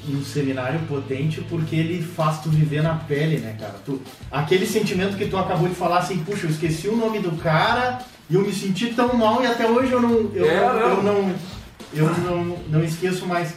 um 0.08 0.24
seminário 0.24 0.80
potente 0.88 1.40
porque 1.48 1.76
ele 1.76 2.02
faz 2.02 2.40
tu 2.40 2.48
viver 2.48 2.82
na 2.82 2.94
pele, 2.94 3.38
né, 3.38 3.56
cara? 3.58 3.74
Tu, 3.84 4.00
aquele 4.30 4.66
sentimento 4.66 5.16
que 5.16 5.26
tu 5.26 5.36
acabou 5.36 5.68
de 5.68 5.74
falar 5.74 5.98
assim, 5.98 6.18
puxa, 6.24 6.46
eu 6.46 6.50
esqueci 6.50 6.88
o 6.88 6.96
nome 6.96 7.20
do 7.20 7.32
cara 7.32 8.00
e 8.28 8.34
eu 8.34 8.42
me 8.42 8.52
senti 8.52 8.88
tão 8.94 9.14
mal 9.14 9.42
e 9.42 9.46
até 9.46 9.68
hoje 9.68 9.92
eu 9.92 10.00
não. 10.02 10.30
Eu, 10.34 10.44
É, 10.46 10.58
eu, 10.58 11.02
não. 11.02 11.22
não, 11.22 11.34
eu 11.94 12.06
não, 12.18 12.58
não 12.68 12.84
esqueço 12.84 13.26
mais. 13.26 13.54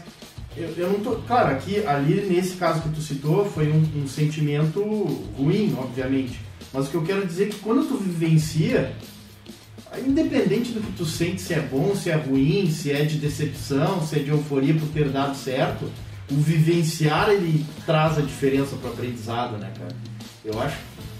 Eu, 0.56 0.70
eu 0.78 0.90
não 0.90 1.00
tô. 1.00 1.16
Claro, 1.28 1.52
aqui, 1.56 1.86
ali 1.86 2.22
nesse 2.30 2.56
caso 2.56 2.82
que 2.82 2.90
tu 2.90 3.02
citou, 3.02 3.46
foi 3.46 3.72
um, 3.72 4.04
um 4.04 4.08
sentimento 4.08 4.82
ruim, 5.38 5.76
obviamente. 5.78 6.40
Mas 6.72 6.88
o 6.88 6.90
que 6.92 6.96
eu 6.96 7.04
quero 7.04 7.26
dizer 7.26 7.46
é 7.46 7.48
que 7.48 7.60
quando 7.60 7.88
tu 7.88 7.96
vivencia, 7.98 8.94
independente 10.06 10.72
do 10.72 10.82
que 10.82 10.92
tu 10.94 11.06
sente, 11.06 11.42
se 11.42 11.54
é 11.54 11.60
bom, 11.60 11.96
se 11.96 12.10
é 12.10 12.16
ruim, 12.16 12.70
se 12.70 12.92
é 12.92 13.04
de 13.04 13.18
decepção, 13.18 14.06
se 14.06 14.18
é 14.18 14.24
de 14.24 14.30
euforia 14.30 14.74
por 14.74 14.88
ter 14.90 15.10
dado 15.10 15.36
certo, 15.36 15.90
o 16.32 16.36
vivenciar 16.36 17.30
ele 17.30 17.66
traz 17.86 18.18
a 18.18 18.22
diferença 18.22 18.76
pro 18.76 18.90
aprendizado, 18.90 19.58
né, 19.58 19.72
cara? 19.78 19.96
Eu 20.44 20.60
acho. 20.62 20.78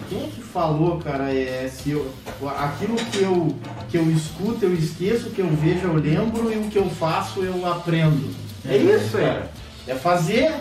Quem 0.10 0.24
é 0.24 0.28
que 0.28 0.42
falou, 0.42 1.00
cara, 1.00 1.34
é 1.34 1.68
se 1.68 1.92
eu, 1.92 2.12
aquilo 2.58 2.96
que 2.96 3.22
eu, 3.22 3.56
que 3.90 3.98
eu 3.98 4.12
escuto 4.12 4.66
eu 4.66 4.74
esqueço, 4.74 5.30
o 5.30 5.32
que 5.32 5.42
eu 5.42 5.50
vejo 5.50 5.88
eu 5.88 5.96
lembro 5.96 6.52
e 6.52 6.58
o 6.58 6.70
que 6.70 6.78
eu 6.78 6.90
faço 6.90 7.42
eu 7.42 7.66
aprendo. 7.66 8.30
É 8.68 8.78
isso, 8.78 9.18
cara. 9.18 9.52
É 9.88 9.96
fazer. 9.96 10.54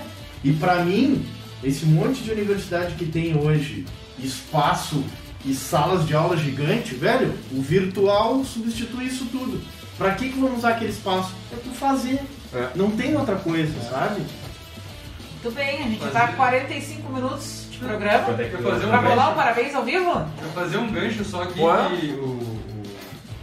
E 0.43 0.53
pra 0.53 0.85
mim, 0.85 1.27
esse 1.63 1.87
monte 1.87 2.23
de 2.23 2.31
universidade 2.31 2.95
que 2.95 3.07
tem 3.07 3.37
hoje, 3.37 3.87
espaço 4.19 5.03
e 5.45 5.55
salas 5.55 6.07
de 6.07 6.15
aula 6.15 6.37
gigante, 6.37 6.95
velho, 6.95 7.35
o 7.53 7.61
virtual 7.61 8.45
substitui 8.45 9.07
isso 9.07 9.27
tudo. 9.27 9.61
Pra 9.99 10.15
que 10.15 10.31
que 10.31 10.39
vamos 10.39 10.59
usar 10.59 10.71
aquele 10.71 10.91
espaço? 10.91 11.33
É 11.53 11.57
pra 11.57 11.73
fazer. 11.73 12.21
É. 12.55 12.69
Não 12.75 12.91
tem 12.93 13.17
outra 13.17 13.37
coisa, 13.37 13.73
sabe? 13.91 14.21
Muito 14.21 15.55
bem, 15.55 15.81
a 15.81 15.89
gente 15.89 15.99
Fazer. 15.99 16.13
tá 16.13 16.29
com 16.29 16.37
45 16.37 17.13
minutos 17.13 17.67
de 17.71 17.79
programa. 17.79 18.29
É 18.41 18.45
que 18.49 18.57
Quer 18.57 18.63
fazer 18.63 18.87
um 18.87 18.89
Pra 18.89 18.99
rolar 19.01 19.31
um 19.31 19.35
parabéns 19.35 19.75
ao 19.75 19.85
vivo? 19.85 20.11
Pra 20.13 20.49
fazer 20.55 20.77
um 20.79 20.91
gancho 20.91 21.25
só 21.25 21.43
aqui, 21.43 21.61
Ué? 21.61 21.89
que 22.01 22.07
o, 22.13 22.25
o- 22.25 22.63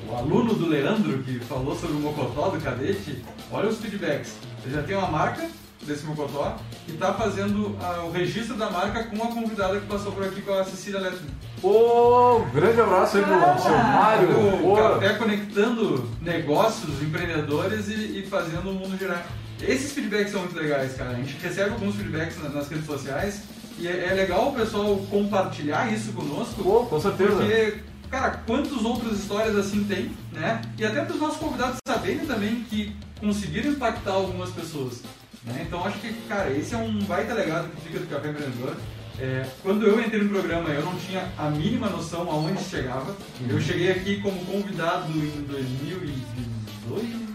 o 0.09 0.15
aluno 0.15 0.53
do 0.55 0.67
Leandro, 0.67 1.19
que 1.23 1.39
falou 1.39 1.75
sobre 1.77 1.95
o 1.95 1.99
Mocotó 1.99 2.49
do 2.49 2.59
cadete, 2.59 3.23
olha 3.51 3.69
os 3.69 3.77
feedbacks. 3.79 4.33
Ele 4.65 4.73
já 4.75 4.81
tem 4.83 4.95
uma 4.97 5.07
marca 5.09 5.47
desse 5.85 6.05
Mocotó 6.05 6.55
e 6.87 6.93
tá 6.93 7.13
fazendo 7.13 7.75
ah, 7.81 8.03
o 8.05 8.11
registro 8.11 8.55
da 8.55 8.69
marca 8.69 9.03
com 9.05 9.23
a 9.23 9.27
convidada 9.27 9.79
que 9.79 9.85
passou 9.87 10.11
por 10.11 10.23
aqui 10.23 10.41
com 10.41 10.53
a 10.53 10.63
Cecília 10.63 10.99
Letman. 10.99 11.31
Pô, 11.61 12.41
grande 12.53 12.81
abraço 12.81 13.17
aí 13.17 13.23
pro 13.23 13.33
Ah, 13.35 13.57
seu 13.57 13.71
Mário. 13.71 14.29
O 14.57 14.61
Pô, 14.61 14.75
café 14.75 15.13
conectando 15.15 16.09
negócios, 16.21 17.01
empreendedores 17.01 17.87
e, 17.87 18.19
e 18.19 18.27
fazendo 18.29 18.69
o 18.69 18.73
mundo 18.73 18.97
girar. 18.97 19.25
Esses 19.61 19.91
feedbacks 19.91 20.31
são 20.31 20.41
muito 20.41 20.55
legais, 20.57 20.95
cara. 20.95 21.11
A 21.11 21.13
gente 21.15 21.35
recebe 21.37 21.71
alguns 21.71 21.95
feedbacks 21.95 22.41
na- 22.41 22.49
nas 22.49 22.67
redes 22.67 22.85
sociais 22.85 23.43
e 23.77 23.87
é, 23.87 24.07
é 24.09 24.13
legal 24.13 24.49
o 24.49 24.53
pessoal 24.55 24.97
compartilhar 25.09 25.91
isso 25.93 26.11
conosco. 26.13 26.63
pô, 26.63 26.85
com 26.85 26.99
certeza. 26.99 27.35
Porque, 27.35 27.77
cara, 28.09 28.41
quantas 28.47 28.83
outras 28.83 29.19
histórias 29.19 29.55
assim 29.55 29.83
tem, 29.83 30.11
né? 30.31 30.61
E 30.77 30.85
até 30.85 31.03
para 31.05 31.13
os 31.13 31.19
nossos 31.21 31.37
convidados 31.37 31.77
saberem 31.87 32.25
também 32.25 32.63
que 32.69 32.95
conseguiram 33.19 33.69
impactar 33.71 34.13
algumas 34.13 34.49
pessoas. 34.49 35.01
Né? 35.43 35.65
Então 35.67 35.83
acho 35.85 35.99
que, 35.99 36.13
cara, 36.27 36.51
esse 36.51 36.73
é 36.73 36.77
um 36.77 36.99
baita 37.03 37.33
legado 37.33 37.69
que 37.69 37.81
fica 37.81 37.99
do 37.99 38.07
Café 38.07 38.29
Empreendedor. 38.29 38.75
É, 39.19 39.45
quando 39.61 39.85
eu 39.85 39.99
entrei 39.99 40.23
no 40.23 40.29
programa, 40.29 40.69
eu 40.69 40.83
não 40.83 40.95
tinha 40.95 41.31
a 41.37 41.49
mínima 41.49 41.89
noção 41.89 42.29
aonde 42.29 42.63
chegava. 42.63 43.15
Eu 43.47 43.59
cheguei 43.59 43.91
aqui 43.91 44.21
como 44.21 44.43
convidado 44.45 45.11
em 45.11 45.45
2018. 45.47 47.31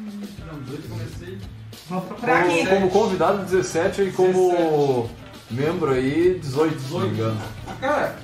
Não, 0.47 0.61
18 0.63 0.83
eu 0.83 0.91
comecei. 0.91 1.39
Como, 1.89 2.33
aqui. 2.33 2.67
como 2.67 2.91
convidado 2.91 3.45
17 3.45 4.03
e 4.03 4.13
como 4.13 5.09
membro 5.51 5.93
aí 5.93 6.39
18, 6.41 6.81
se 6.81 6.93
não 6.93 7.01
me 7.01 7.09
engano. 7.09 7.41
Cara, 7.81 8.17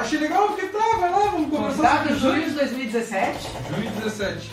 achei 0.00 0.18
legal 0.18 0.48
porque 0.48 0.66
tá, 0.66 0.96
vai 1.00 1.10
lá, 1.10 1.18
vamos 1.30 1.50
conversar 1.50 2.06
julho 2.14 2.34
aí. 2.34 2.44
de 2.44 2.50
2017. 2.52 3.48
Junho 3.70 3.90
de 3.90 4.00
17. 4.00 4.50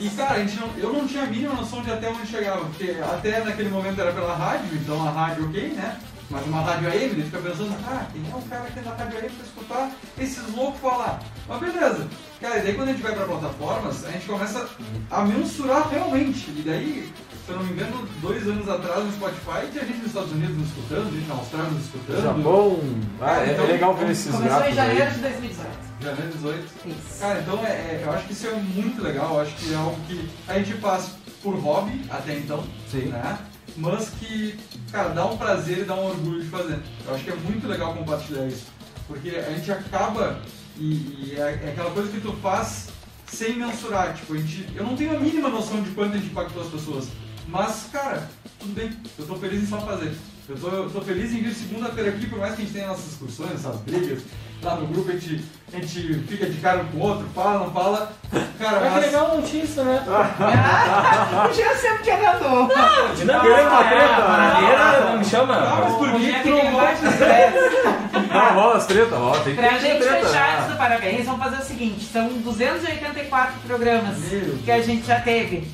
E 0.00 0.08
cara, 0.10 0.34
a 0.34 0.38
gente 0.44 0.60
não- 0.60 0.70
eu 0.78 0.92
não 0.92 1.06
tinha 1.06 1.24
a 1.24 1.26
mínima 1.26 1.54
noção 1.54 1.82
de 1.82 1.90
até 1.90 2.08
onde 2.08 2.26
chegava, 2.26 2.64
porque 2.66 2.96
até 3.02 3.40
naquele 3.44 3.68
momento 3.70 4.00
era 4.00 4.12
pela 4.12 4.34
rádio, 4.36 4.68
então 4.74 5.06
a 5.06 5.10
rádio 5.10 5.46
ok, 5.48 5.68
né? 5.70 5.98
mas 6.30 6.46
uma 6.46 6.62
rádio 6.62 6.88
AM, 6.88 6.96
ele 7.04 7.22
fica 7.24 7.38
pensando, 7.38 7.76
ah, 7.86 8.06
quem 8.12 8.22
é 8.32 8.34
o 8.34 8.40
cara 8.42 8.64
que 8.70 8.78
é 8.78 8.82
na 8.82 8.90
rádio 8.92 9.18
AM 9.18 9.28
pra 9.28 9.44
escutar 9.46 9.90
esses 10.18 10.54
loucos 10.54 10.80
falar? 10.80 11.20
Mas 11.46 11.60
beleza. 11.60 12.08
Cara, 12.40 12.58
e 12.58 12.62
daí 12.62 12.74
quando 12.74 12.88
a 12.88 12.92
gente 12.92 13.02
vai 13.02 13.12
pra 13.14 13.24
plataformas, 13.26 14.04
a 14.06 14.10
gente 14.10 14.26
começa 14.26 14.68
a 15.10 15.20
mensurar 15.24 15.88
realmente. 15.90 16.50
E 16.50 16.62
daí, 16.64 17.12
se 17.44 17.50
eu 17.52 17.56
não 17.58 17.64
me 17.64 17.72
engano, 17.72 18.08
dois 18.22 18.46
anos 18.48 18.68
atrás 18.68 19.04
no 19.04 19.12
Spotify 19.12 19.70
tinha 19.70 19.84
gente 19.84 19.98
nos 19.98 20.06
Estados 20.06 20.32
Unidos 20.32 20.56
nos 20.56 20.68
escutando, 20.68 21.12
gente 21.14 21.28
na 21.28 21.34
Austrália 21.34 21.70
nos 21.70 21.84
escutando. 21.84 22.22
Japão. 22.22 22.80
Ah, 23.20 23.40
é, 23.40 23.48
é 23.48 23.52
Então, 23.52 23.66
legal 23.66 23.94
ver 23.96 24.10
esses 24.10 24.26
Começou 24.32 24.46
em 24.46 24.48
gráficos 24.48 24.76
janeiro 24.76 25.04
aí. 25.04 25.10
de 25.14 25.20
2018. 25.20 25.70
Janeiro 26.00 26.32
18. 26.32 26.64
Isso. 26.86 27.20
Cara, 27.20 27.40
então 27.40 27.66
é, 27.66 27.70
é- 27.70 28.02
eu 28.04 28.12
acho 28.12 28.26
que 28.26 28.32
isso 28.32 28.46
é 28.46 28.52
muito 28.52 29.02
legal, 29.02 29.34
eu 29.34 29.40
acho 29.40 29.54
que 29.56 29.72
é 29.72 29.76
algo 29.76 29.96
que 30.06 30.28
a 30.48 30.58
gente 30.58 30.72
faz 30.74 31.10
por 31.42 31.54
hobby 31.58 32.00
até 32.10 32.34
então, 32.36 32.64
Sim. 32.90 33.06
né? 33.06 33.38
Mas 33.76 34.08
que, 34.20 34.58
cara, 34.92 35.08
dá 35.10 35.26
um 35.26 35.36
prazer 35.36 35.78
e 35.80 35.84
dá 35.84 35.94
um 35.94 36.06
orgulho 36.06 36.42
de 36.42 36.48
fazer. 36.48 36.78
Eu 37.06 37.14
acho 37.14 37.24
que 37.24 37.30
é 37.30 37.34
muito 37.36 37.66
legal 37.66 37.92
compartilhar 37.94 38.46
isso. 38.46 38.66
Porque 39.08 39.30
a 39.30 39.50
gente 39.50 39.70
acaba 39.70 40.38
e, 40.78 40.84
e 40.94 41.34
é, 41.36 41.60
é 41.64 41.68
aquela 41.72 41.90
coisa 41.90 42.08
que 42.10 42.20
tu 42.20 42.32
faz 42.40 42.88
sem 43.26 43.56
mensurar. 43.56 44.14
Tipo, 44.14 44.34
a 44.34 44.36
gente, 44.38 44.68
eu 44.76 44.84
não 44.84 44.96
tenho 44.96 45.16
a 45.16 45.20
mínima 45.20 45.48
noção 45.48 45.82
de 45.82 45.90
quanto 45.90 46.14
a 46.14 46.16
gente 46.16 46.28
impactou 46.30 46.62
as 46.62 46.68
pessoas. 46.68 47.08
Mas, 47.48 47.86
cara, 47.92 48.28
tudo 48.58 48.74
bem, 48.74 48.90
eu 49.18 49.26
tô 49.26 49.34
feliz 49.36 49.62
em 49.62 49.66
só 49.66 49.80
fazer. 49.80 50.12
Eu 50.48 50.56
tô, 50.58 50.68
eu 50.68 50.90
tô 50.90 51.00
feliz 51.00 51.32
em 51.32 51.42
vir 51.42 51.54
segunda-feira 51.54 52.10
aqui, 52.10 52.26
por 52.26 52.38
mais 52.38 52.54
que 52.54 52.62
a 52.62 52.64
gente 52.64 52.74
tenha 52.74 52.88
nossas 52.88 53.06
discussões, 53.06 53.52
essas 53.54 53.76
brigas. 53.80 54.22
Lá 54.62 54.76
no 54.76 54.86
grupo 54.86 55.10
a 55.10 55.12
gente, 55.12 55.44
a 55.72 55.76
gente 55.76 56.14
fica 56.26 56.46
de 56.46 56.56
cara 56.58 56.80
um 56.82 56.86
com 56.86 56.96
o 56.98 57.00
outro, 57.02 57.26
fala, 57.34 57.58
não 57.66 57.70
fala. 57.72 58.12
Cara, 58.58 58.80
Mas 58.80 58.88
que 58.88 58.94
mas. 58.94 59.04
legal 59.06 59.28
não 59.36 59.42
tinha 59.42 59.64
isso, 59.64 59.82
né? 59.84 60.02
Ah, 60.08 61.48
o 61.50 61.52
Jean 61.52 61.74
sempre 61.76 62.02
querendo. 62.02 62.68
De 63.16 63.24
não, 63.24 63.40
querendo 63.40 63.68
uma 63.68 63.84
é, 63.84 63.88
treta, 63.88 64.14
a 64.14 64.22
paradeira 64.22 65.10
não 65.10 65.18
me 65.18 65.24
chama. 65.24 65.54
Ah, 65.54 65.80
mas 65.84 65.94
por 65.96 66.12
que 66.12 66.42
tu 66.42 66.48
não 66.48 66.92
estresse. 66.92 68.04
Ah, 68.30 68.52
rola 68.54 68.76
as 68.76 68.86
treta, 68.86 69.16
rola. 69.16 69.40
Tem 69.44 69.54
que 69.54 69.60
Pra 69.60 69.78
gente 69.78 69.98
treta. 70.02 70.26
fechar 70.26 70.56
antes 70.58 70.72
do 70.72 70.78
parabéns, 70.78 71.26
vamos 71.26 71.44
fazer 71.44 71.56
o 71.62 71.64
seguinte: 71.66 72.04
são 72.06 72.28
284 72.28 73.60
programas 73.66 74.18
Meu 74.18 74.58
que 74.64 74.70
a 74.70 74.80
gente 74.80 75.06
já 75.06 75.20
teve. 75.20 75.68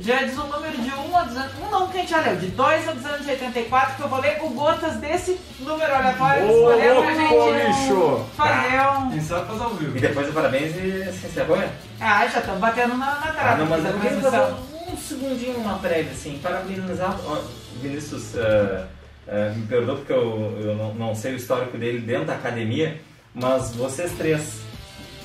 Já 0.00 0.22
diz 0.24 0.36
o 0.36 0.44
número 0.44 0.76
de 0.76 0.90
1 0.90 1.16
a 1.16 1.22
200. 1.22 1.50
Um 1.60 1.70
não 1.70 1.86
que 1.88 1.98
a 1.98 2.00
gente 2.00 2.10
já 2.10 2.20
leu, 2.20 2.36
de 2.36 2.46
2 2.48 2.88
a 2.88 2.92
284, 2.92 3.94
que 3.96 4.02
eu 4.02 4.08
vou 4.08 4.20
ler 4.20 4.38
o 4.42 4.50
gotas 4.50 4.96
desse 4.96 5.38
número 5.60 5.94
aleatório 5.94 6.46
que 6.46 6.52
escolheu 6.52 7.02
pra 7.02 7.14
gente 7.14 7.66
bicho! 7.78 8.26
fazer 8.36 8.80
um. 8.98 9.10
Quem 9.12 9.20
sabe 9.20 9.46
faz 9.46 9.60
ao 9.60 9.72
E 9.72 9.76
vivo. 9.76 10.00
depois 10.00 10.26
do 10.26 10.32
parabéns 10.32 10.74
e 10.76 11.12
se 11.12 11.26
encerrou, 11.26 11.56
né? 11.56 11.70
Ah, 12.00 12.26
já 12.26 12.40
estamos 12.40 12.60
batendo 12.60 12.96
na, 12.96 13.06
na 13.06 13.12
Ah, 13.12 13.32
trave 13.32 13.60
não, 13.62 13.68
mas 13.70 13.84
eu 13.84 13.92
queria 14.00 14.20
fazer 14.20 14.54
um 14.92 14.96
segundinho, 14.96 15.58
uma 15.58 15.78
prévia, 15.78 16.10
assim, 16.10 16.40
parabenizar. 16.42 17.16
ó, 17.24 17.38
Vinícius, 17.80 18.36
ah, 18.36 18.86
ah, 19.28 19.52
me 19.54 19.64
perdoa 19.66 19.96
porque 19.96 20.12
eu, 20.12 20.58
eu 20.60 20.74
não, 20.74 20.92
não 20.94 21.14
sei 21.14 21.34
o 21.34 21.36
histórico 21.36 21.78
dele 21.78 22.00
dentro 22.00 22.24
da 22.26 22.34
academia, 22.34 23.00
mas 23.32 23.72
vocês 23.76 24.10
três, 24.12 24.58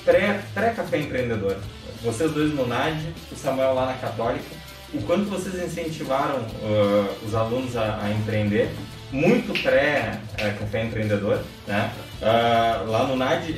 pré- 0.04 0.40
pré-café 0.54 0.98
empreendedor, 0.98 1.56
vocês 2.02 2.30
dois 2.32 2.54
no 2.54 2.66
NAD, 2.66 2.98
o 3.30 3.36
Samuel 3.36 3.74
lá 3.74 3.86
na 3.86 3.94
Católica, 3.94 4.44
o 4.92 5.02
quanto 5.02 5.30
vocês 5.30 5.54
incentivaram 5.62 6.44
ah, 6.62 7.08
os 7.26 7.34
alunos 7.34 7.76
a, 7.76 8.00
a 8.02 8.10
empreender, 8.10 8.70
muito 9.12 9.52
pré-café 9.62 10.84
empreendedor, 10.84 11.40
né? 11.66 11.90
Ah, 12.22 12.84
lá 12.86 13.04
no 13.04 13.16
NAD, 13.16 13.54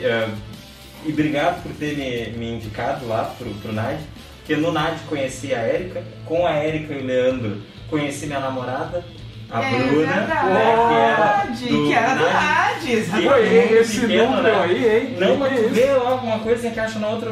e 1.05 1.11
obrigado 1.11 1.62
por 1.62 1.72
ter 1.72 1.97
me, 1.97 2.38
me 2.38 2.55
indicado 2.55 3.07
lá 3.07 3.34
pro, 3.36 3.51
pro 3.55 3.72
NAD, 3.72 3.99
porque 4.38 4.57
no 4.57 4.72
NAD 4.72 5.01
conheci 5.09 5.55
a 5.55 5.59
Érica, 5.59 6.03
com 6.26 6.47
a 6.47 6.53
Érica 6.53 6.95
e 6.95 7.03
o 7.03 7.07
Leandro 7.07 7.62
conheci 7.88 8.26
minha 8.26 8.40
namorada, 8.40 9.05
a 9.51 9.62
é 9.62 9.78
Bruna, 9.78 10.07
né, 10.07 11.57
que 11.59 11.93
era 11.93 12.14
do 12.14 12.26
Hades. 12.26 13.05
Que 13.05 13.22
Foi 13.22 13.43
é 13.47 13.72
esse 13.80 14.01
pequeno, 14.01 14.36
número 14.36 14.43
né? 14.43 14.62
aí, 14.62 14.97
hein? 14.97 15.16
Não, 15.18 15.32
Que 15.32 15.36
mas 15.36 15.61
que 15.61 15.66
vê 15.68 15.93
logo 15.93 16.26
uma 16.26 16.38
coisa 16.38 16.68
encaixa 16.68 16.99
na 16.99 17.09
outra, 17.09 17.30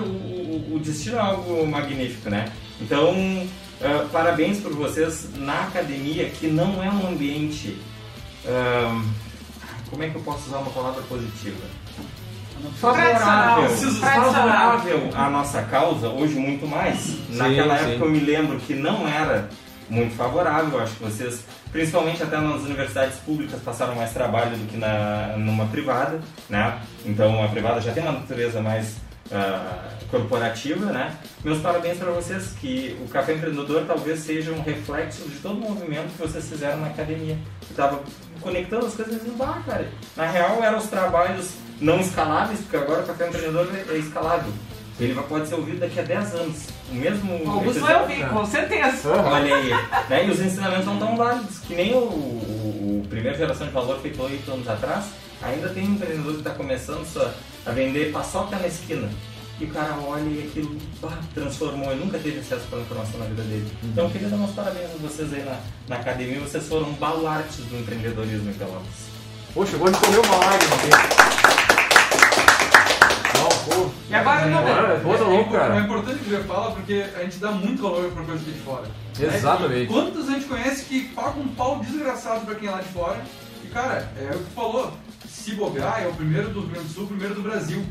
o, 0.75 0.79
destino 0.79 1.17
é 1.17 1.21
algo 1.21 1.67
magnífico, 1.67 2.31
né? 2.31 2.53
Então, 2.81 3.15
ah, 3.83 4.07
parabéns 4.13 4.61
por 4.61 4.73
vocês 4.73 5.29
na 5.37 5.65
academia, 5.65 6.29
que 6.31 6.47
não 6.47 6.83
é 6.83 6.91
um 6.91 7.09
ambiente. 7.09 7.79
ah, 8.47 9.01
como 9.89 10.03
é 10.03 10.09
que 10.09 10.17
eu 10.17 10.23
posso 10.23 10.49
usar 10.49 10.59
uma 10.59 10.71
palavra 10.71 11.03
positiva? 11.03 11.59
Preciso 13.69 14.01
favorável 14.01 15.11
à 15.15 15.31
nossa 15.31 15.63
causa, 15.63 16.09
hoje 16.09 16.35
muito 16.35 16.67
mais. 16.67 17.17
Naquela 17.31 17.79
sim. 17.79 17.91
época 17.93 18.05
eu 18.05 18.11
me 18.11 18.21
lembro 18.21 18.59
que 18.61 18.75
não 18.75 19.09
era 19.09 19.49
muito 19.89 20.15
favorável, 20.15 20.79
acho 20.79 20.95
que 20.95 21.03
vocês, 21.03 21.45
principalmente 21.73 22.23
até 22.23 22.39
nas 22.39 22.63
universidades 22.63 23.17
públicas, 23.19 23.61
passaram 23.63 23.95
mais 23.97 24.13
trabalho 24.13 24.57
do 24.57 24.71
que 24.71 24.77
na, 24.77 25.35
numa 25.37 25.67
privada, 25.67 26.21
né? 26.49 26.81
Então 27.05 27.43
a 27.43 27.49
privada 27.49 27.81
já 27.81 27.93
tem 27.93 28.03
uma 28.03 28.13
natureza 28.13 28.61
mais 28.61 28.95
ah, 29.33 29.89
corporativa, 30.11 30.87
né? 30.87 31.17
Meus 31.45 31.61
parabéns 31.61 31.99
para 31.99 32.11
vocês, 32.11 32.55
que 32.61 32.99
o 33.05 33.09
Café 33.09 33.35
Empreendedor 33.35 33.85
talvez 33.87 34.21
seja 34.21 34.51
um 34.51 34.61
reflexo 34.61 35.29
de 35.29 35.37
todo 35.39 35.55
o 35.59 35.71
movimento 35.71 36.11
que 36.11 36.19
vocês 36.19 36.49
fizeram 36.49 36.81
na 36.81 36.89
academia. 36.89 37.39
Eu 37.71 37.77
tava 37.77 38.01
conectando 38.41 38.87
as 38.87 38.95
coisas 38.95 39.15
e 39.15 39.19
dizendo, 39.19 39.37
bah, 39.37 39.63
cara, 39.65 39.89
na 40.17 40.27
real 40.27 40.63
eram 40.63 40.79
os 40.79 40.87
trabalhos 40.87 41.53
não 41.81 42.01
escaláveis, 42.01 42.61
porque 42.61 42.77
agora 42.77 43.03
o 43.03 43.07
Café 43.07 43.29
Empreendedor 43.29 43.69
é 43.75 43.95
é 43.95 43.99
escalável. 43.99 44.53
Ele 44.99 45.15
pode 45.15 45.49
ser 45.49 45.55
ouvido 45.55 45.81
daqui 45.81 45.99
a 45.99 46.03
10 46.03 46.35
anos. 46.35 46.67
O 46.91 46.95
mesmo 46.95 47.51
Alguns 47.51 47.79
vai 47.79 48.03
ouvir, 48.03 48.29
com 48.29 48.45
certeza. 48.45 49.09
Olha 49.09 49.57
aí. 49.57 49.71
Né? 50.11 50.27
E 50.27 50.31
os 50.31 50.41
ensinamentos 50.41 50.85
não 50.85 50.99
tão 50.99 51.17
válidos, 51.17 51.59
que 51.61 51.75
nem 51.75 51.95
o, 51.95 51.99
o, 51.99 53.03
o 53.03 53.09
primeira 53.09 53.39
geração 53.39 53.67
de 53.67 53.73
valor 53.73 53.99
feito 54.01 54.23
oito 54.23 54.53
anos 54.53 54.69
atrás, 54.69 55.07
ainda 55.41 55.71
tem 55.71 55.89
um 55.89 55.95
empreendedor 55.95 56.33
que 56.33 56.39
está 56.41 56.51
começando 56.51 57.07
só 57.07 57.33
a 57.67 57.71
vender 57.71 58.13
paçoca 58.13 58.57
na 58.57 58.67
esquina. 58.67 59.09
E 59.61 59.65
o 59.65 59.69
cara 59.69 59.95
olha 60.07 60.23
e 60.23 60.49
aquilo 60.49 60.75
bah, 61.03 61.19
transformou, 61.35 61.93
ele 61.93 62.03
nunca 62.05 62.19
teve 62.19 62.39
acesso 62.41 62.65
para 62.71 62.79
informação 62.81 63.21
na 63.21 63.27
vida 63.27 63.43
dele. 63.43 63.71
Então 63.85 64.05
eu 64.05 64.11
queria 64.11 64.29
dar 64.29 64.39
meus 64.39 64.53
parabéns 64.53 64.87
a 64.95 64.97
vocês 64.97 65.33
aí 65.35 65.43
na, 65.43 65.59
na 65.87 65.97
academia, 65.97 66.41
vocês 66.41 66.67
foram 66.67 66.93
baluartes 66.95 67.57
do 67.57 67.79
empreendedorismo 67.79 68.49
em 68.51 68.55
Pelotas. 68.55 69.11
Poxa, 69.53 69.75
eu 69.75 69.79
vou 69.81 69.91
escolher 69.91 70.19
uma 70.21 70.37
lágrima 70.37 70.75
aqui. 70.77 70.91
Não. 73.39 73.91
E 74.09 74.15
agora 74.15 74.47
o 74.47 74.51
número? 74.51 74.79
Agora, 74.79 75.01
pô, 75.01 75.15
tá 75.19 75.25
louco, 75.25 75.55
É 75.55 75.59
cara. 75.59 75.81
importante 75.81 76.19
que 76.21 76.31
você 76.31 76.43
fala 76.45 76.73
porque 76.73 77.05
a 77.15 77.23
gente 77.23 77.39
dá 77.39 77.51
muito 77.51 77.83
valor 77.83 78.11
pra 78.13 78.23
coisa 78.25 78.43
é 78.43 78.53
de 78.53 78.59
fora. 78.61 78.87
Exatamente. 79.19 79.81
É, 79.81 79.83
e 79.83 79.87
quantos 79.87 80.29
a 80.29 80.33
gente 80.33 80.45
conhece 80.47 80.85
que 80.85 81.09
paga 81.09 81.39
um 81.39 81.49
pau 81.49 81.81
desgraçado 81.81 82.47
pra 82.47 82.55
quem 82.55 82.69
é 82.69 82.73
lá 82.73 82.81
de 82.81 82.89
fora? 82.89 83.21
E 83.65 83.69
cara, 83.69 84.11
é 84.19 84.35
o 84.35 84.39
que 84.39 84.45
tu 84.45 84.51
falou. 84.55 84.93
Se 85.41 85.55
bobear, 85.55 86.03
é 86.03 86.07
o 86.09 86.13
primeiro 86.13 86.51
do 86.51 86.61
Rio 86.61 86.69
Grande 86.71 86.89
do 86.89 86.95
Sul, 86.95 87.05
o 87.05 87.07
primeiro 87.07 87.35
do 87.35 87.43
Brasil. 87.43 87.83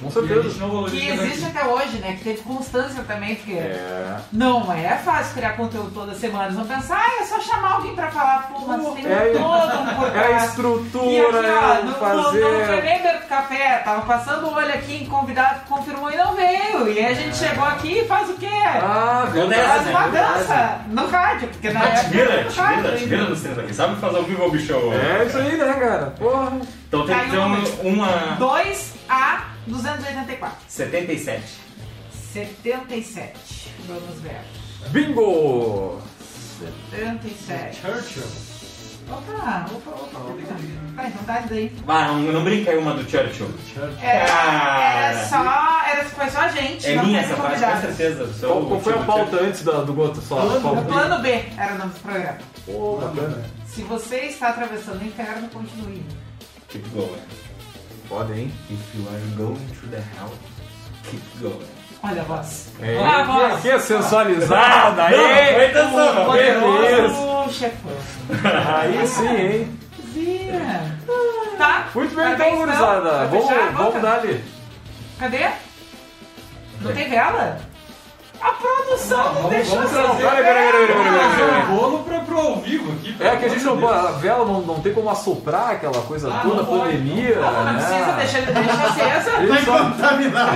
Com 0.00 0.08
E 0.08 0.08
a 0.08 0.10
gente 0.10 0.28
certeza. 0.28 0.58
não 0.60 0.68
valoriza 0.70 0.96
Que 0.96 1.08
existe 1.10 1.44
até 1.46 1.64
hoje, 1.64 1.96
né? 1.98 2.16
Que 2.18 2.24
teve 2.24 2.42
constância 2.42 3.02
também, 3.04 3.34
porque 3.36 3.52
É. 3.54 4.16
não 4.30 4.70
é 4.70 4.98
fácil 4.98 5.32
criar 5.34 5.52
conteúdo 5.56 5.90
toda 5.94 6.14
semana. 6.14 6.44
Eles 6.46 6.56
vão 6.56 6.66
pensar, 6.66 6.98
ah, 6.98 7.22
é 7.22 7.24
só 7.24 7.40
chamar 7.40 7.74
alguém 7.76 7.94
pra 7.94 8.10
falar, 8.10 8.50
pô, 8.52 8.60
mas 8.66 8.82
tem 8.94 9.06
É, 9.10 9.32
todo 9.32 9.78
um 9.80 9.94
por 9.94 10.14
É 10.16 10.34
a 10.34 10.44
estrutura, 10.44 11.06
E 11.06 11.20
aqui, 11.20 11.34
ó, 11.34 11.74
é 11.74 11.82
no, 11.82 11.92
fazer. 11.94 12.40
no, 12.40 12.52
no 12.52 12.66
Remember 12.66 13.20
do 13.22 13.26
Café, 13.28 13.78
tava 13.84 14.02
passando 14.02 14.46
o 14.48 14.52
olho 14.54 14.74
aqui 14.74 15.02
em 15.02 15.06
convidado, 15.06 15.60
confirmou 15.66 16.10
e 16.12 16.16
não 16.16 16.34
veio. 16.34 16.88
E 16.92 16.98
aí 16.98 17.06
a 17.06 17.14
gente 17.14 17.34
chegou 17.36 17.64
aqui 17.64 18.00
e 18.00 18.04
faz 18.06 18.28
o 18.28 18.34
quê? 18.34 18.48
Ah, 18.52 19.24
Acontece, 19.28 19.62
faz 19.66 19.86
uma 19.88 20.08
verdade. 20.08 20.38
dança 20.40 20.80
no 20.88 21.06
rádio, 21.06 21.48
porque 21.48 21.70
na 21.70 21.80
Ah, 21.80 21.88
época 21.88 22.62
ainda. 22.68 22.90
vira 22.96 23.24
no 23.24 23.36
centro 23.36 23.60
aqui. 23.62 23.72
Sabe 23.74 23.96
fazer 23.98 24.16
ao 24.18 24.24
vivo 24.24 24.42
ou 24.42 24.50
bicho? 24.50 24.74
É 24.74 25.24
isso 25.24 25.38
aí, 25.38 25.56
né, 25.56 25.72
cara? 25.72 26.06
Porra. 26.18 26.52
Então 26.88 27.06
tem 27.06 27.18
que 27.18 27.30
ter 27.30 27.38
um- 27.38 27.88
uma 27.94 28.36
2 28.38 28.94
a 29.08 29.44
284. 29.66 30.56
77. 30.68 31.42
77. 32.32 33.32
Vamos 33.88 34.20
ver. 34.20 34.40
Bingo! 34.90 36.00
77. 36.60 37.80
Churchill. 37.80 38.22
Opa, 39.08 39.66
opa, 39.72 39.90
opa, 39.90 40.18
opa. 40.18 40.42
Tá, 40.96 41.06
então 41.06 41.24
dá 41.26 41.40
daí. 41.48 41.72
Ah, 41.86 42.06
não, 42.08 42.18
não 42.32 42.42
brinca 42.44 42.72
aí 42.72 42.78
uma 42.78 42.92
do 42.94 43.08
Churchill. 43.08 43.48
Era, 44.02 44.26
Cara. 44.26 44.82
era 44.82 45.24
só. 45.28 45.80
Era, 45.88 46.04
foi 46.04 46.28
só 46.30 46.40
a 46.40 46.48
gente. 46.48 46.86
É 46.88 46.96
não 46.96 47.04
minha 47.04 47.20
essa 47.20 47.36
parte, 47.36 47.60
com 47.64 47.80
certeza. 47.80 48.32
Sou 48.34 48.48
Qual, 48.50 48.66
qual 48.66 48.80
foi 48.80 48.92
a 48.94 48.98
pauta 48.98 49.36
antes 49.42 49.62
da- 49.62 49.82
do 49.82 49.92
Goto? 49.92 50.20
Só 50.20 50.40
a 50.56 50.60
pauta. 50.60 50.80
O 50.80 50.84
plano 50.86 51.22
B 51.22 51.44
era 51.56 51.74
o 51.74 51.78
nome 51.78 51.92
do 51.92 52.00
programa. 52.00 52.38
Pô, 52.64 52.96
bacana. 53.00 53.44
Se 53.66 53.82
você 53.82 54.16
está 54.22 54.48
atravessando 54.48 55.00
o 55.02 55.04
inferno, 55.06 55.48
continue. 55.50 56.02
Keep 56.76 56.92
going. 56.92 57.22
Foda, 58.06 58.34
hein? 58.34 58.52
If 58.68 58.94
you 58.94 59.08
are 59.08 59.36
going 59.36 59.66
to 59.80 59.86
the 59.86 60.00
hell, 60.00 60.30
keep 61.10 61.22
going. 61.40 61.66
Olha 62.02 62.20
a 62.20 62.24
voz. 62.24 62.68
É, 62.82 62.98
Olha 62.98 63.16
a 63.16 63.24
voz. 63.24 63.62
que, 63.62 63.70
que 63.70 63.78
sensualizada 63.80 65.04
aí! 65.04 65.72
Não, 65.72 66.14
não 66.14 66.26
foi 66.26 66.54
Poderoso 66.60 67.52
chefão. 67.54 67.92
Aí 68.78 69.06
sim, 69.06 69.26
hein? 69.26 69.78
Via. 70.12 70.98
Tá. 71.56 71.88
Muito 71.94 72.14
bem, 72.14 72.24
Parabéns, 72.24 72.52
então, 72.52 72.58
gurizada. 72.66 73.26
Vamos, 73.28 73.72
vamos 73.72 74.02
dar 74.02 74.18
ali. 74.18 74.44
Cadê? 75.18 75.48
Não 76.82 76.92
tem 76.92 77.08
vela? 77.08 77.58
A 78.40 78.52
produção 78.52 79.24
não 79.24 79.34
Vamos, 79.34 79.50
deixou 79.50 79.76
vamos 79.76 79.90
trazer, 79.92 80.16
Peraí, 80.16 80.44
peraí, 80.44 80.72
peraí, 80.72 80.86
peraí, 81.36 81.62
um 81.62 81.76
bolo 81.76 81.98
pra, 82.04 82.20
pro 82.20 82.38
ao 82.38 82.56
vivo 82.56 82.92
aqui. 82.92 83.16
É 83.20 83.36
que 83.36 83.44
a 83.44 83.48
gente 83.48 83.64
não 83.64 83.78
pode. 83.78 83.98
A 84.06 84.10
vela 84.12 84.44
não, 84.44 84.60
não 84.60 84.80
tem 84.80 84.92
como 84.92 85.08
assoprar 85.10 85.70
aquela 85.70 86.00
coisa 86.02 86.28
Ah, 86.32 86.40
toda, 86.42 86.56
não 86.56 86.64
pode, 86.64 86.80
pandemia. 86.84 87.36
Não, 87.36 87.64
não 87.64 87.74
precisa 87.74 88.06
né? 88.06 88.14
deixar 88.18 88.38
ele 88.38 88.52
deixa 88.52 88.72
acesa. 88.72 89.30
Vai 89.46 89.64
contaminar. 89.64 90.46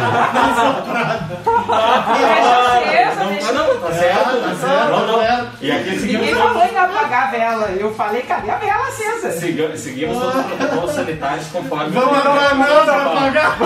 Deixa 2.17 3.11
acesa, 3.11 3.25
Não, 3.25 3.31
deixa. 3.31 3.53
não, 3.53 3.81
tá 3.81 3.93
certo, 3.93 4.43
tá 4.43 4.55
certo. 4.57 4.91
Não, 4.91 5.07
não. 5.07 5.21
E 5.61 5.73
aqui 5.73 5.91
Ninguém 5.91 5.99
seguimos 6.01 6.39
falou 6.39 6.63
em 6.65 6.77
apagar 6.79 7.29
a 7.29 7.31
vela. 7.31 7.67
Eu 7.71 7.95
falei, 7.95 8.23
cadê 8.23 8.51
a 8.51 8.57
vela 8.57 8.89
acesa? 8.89 9.31
Seguimos 9.33 10.19
todos 10.19 10.35
os 10.37 10.47
protocolos 10.47 10.93
sanitários 10.95 11.47
conforme. 11.49 11.91
Vamos 11.91 12.27
abanando 12.27 12.85
pra 12.85 13.11
pagar. 13.11 13.57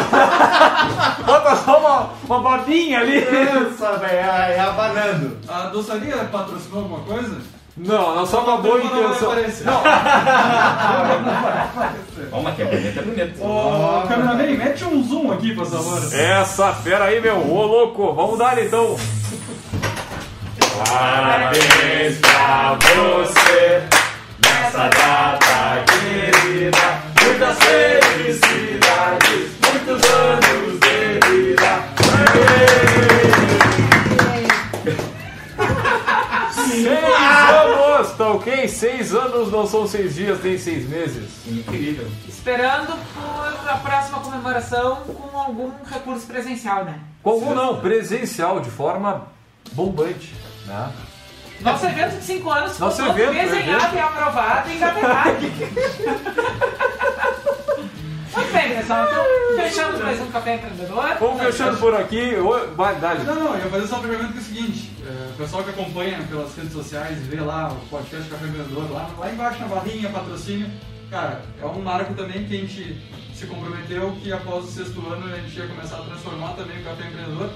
Bota 1.25 1.57
só 1.57 1.79
uma, 1.79 2.11
uma 2.25 2.41
babinha 2.51 3.01
ali. 3.01 3.19
Essa, 3.25 3.97
velho, 4.07 4.53
é 4.53 4.61
abanando. 4.61 5.39
A 5.49 5.67
doçaria 5.67 6.17
patrocinou 6.31 6.83
alguma 6.83 7.01
coisa? 7.01 7.37
Não, 7.77 8.15
não 8.15 8.25
só 8.25 8.45
uma 8.45 8.59
boa 8.59 8.79
Não 8.79 8.89
vai 8.89 9.01
intenção. 9.03 9.33
aparecer. 9.33 9.67
Ó, 12.31 12.41
mas 12.41 12.55
que 12.55 12.63
é 12.63 12.65
bonito, 12.67 12.99
é 12.99 13.03
bonito. 13.03 13.43
Ô, 13.45 14.03
cameraman, 14.07 14.57
mete 14.57 14.85
um 14.85 15.03
zoom 15.03 15.33
aqui, 15.33 15.53
por 15.55 15.67
favor. 15.67 15.99
Essa 16.15 16.73
fera 16.73 17.07
aí, 17.07 17.21
meu, 17.21 17.37
ô 17.39 17.67
louco, 17.67 18.13
vamos 18.15 18.39
dar 18.39 18.57
então. 18.65 18.97
Parabéns 20.89 22.19
pra 22.19 22.77
você 22.81 23.83
nessa 24.41 24.89
data 24.89 25.85
querida. 25.87 26.79
Muitas 27.25 27.59
felicidades, 27.59 29.51
muitos 29.63 30.11
anos 30.11 30.81
de 30.81 30.94
Seis 36.83 37.05
anos, 37.55 38.11
tá 38.17 38.29
ok? 38.31 38.69
Seis 38.69 39.15
anos 39.15 39.51
não 39.53 39.67
são 39.67 39.87
seis 39.87 40.15
dias, 40.15 40.43
nem 40.43 40.59
seis 40.59 40.89
meses. 40.89 41.31
Incrível. 41.47 42.07
Esperando 42.29 42.97
por 43.15 43.71
a 43.71 43.77
próxima 43.77 44.19
comemoração 44.21 44.97
com 44.97 45.39
algum 45.39 45.71
recurso 45.91 46.27
presencial, 46.27 46.85
né? 46.85 46.99
Com 47.23 47.31
algum 47.31 47.55
não, 47.55 47.81
presencial, 47.81 48.61
de 48.61 48.71
forma 48.71 49.29
bombante, 49.73 50.35
né? 50.67 50.93
Nosso 51.61 51.87
evento 51.87 52.19
de 52.19 52.25
5 52.25 52.51
anos 52.51 52.73
ficou 52.73 52.89
Nosso 52.89 53.03
evento, 53.03 53.33
desenhado 53.33 53.85
evento. 53.85 53.95
e 53.95 53.99
aprovado 54.01 54.71
e 54.71 54.75
engavetado. 54.75 55.39
Muito 58.35 58.53
bem, 58.53 58.77
pessoal. 58.77 59.07
Então, 59.09 59.25
fechamos 59.65 60.01
mais 60.01 60.21
um 60.21 60.27
Café 60.27 60.57
Empreendedor. 60.57 61.17
Vamos 61.21 61.43
fechando 61.43 61.77
por 61.79 61.95
aqui. 61.95 62.35
Oi, 62.35 62.67
Vai, 62.75 62.97
dale. 62.97 63.23
Não, 63.23 63.35
não, 63.37 63.55
eu 63.55 63.65
ia 63.65 63.71
fazer 63.71 63.87
só 63.87 63.99
um 63.99 64.03
pergunta 64.03 64.33
que 64.33 64.39
é 64.39 64.41
o 64.41 64.45
seguinte: 64.45 64.91
é, 65.07 65.31
o 65.31 65.37
pessoal 65.37 65.63
que 65.63 65.71
acompanha 65.71 66.21
pelas 66.29 66.57
redes 66.57 66.73
sociais, 66.73 67.19
vê 67.27 67.41
lá 67.41 67.73
o 67.73 67.77
podcast 67.89 68.29
Café 68.29 68.47
Vendedor, 68.47 68.91
lá, 68.91 69.09
lá 69.17 69.31
embaixo 69.31 69.61
na 69.61 69.69
barrinha, 69.69 70.11
patrocínio, 70.11 70.69
cara, 71.11 71.43
é 71.63 71.65
um 71.65 71.81
marco 71.81 72.13
também 72.15 72.45
que 72.45 72.57
a 72.57 72.61
gente 72.61 73.01
se 73.33 73.47
comprometeu 73.47 74.13
que 74.21 74.33
após 74.33 74.65
o 74.65 74.69
sexto 74.69 75.07
ano 75.07 75.33
a 75.33 75.37
gente 75.37 75.57
ia 75.57 75.69
começar 75.69 75.99
a 75.99 76.03
transformar 76.03 76.55
também 76.55 76.81
o 76.81 76.85
Café 76.85 77.07
Empreendedor 77.07 77.51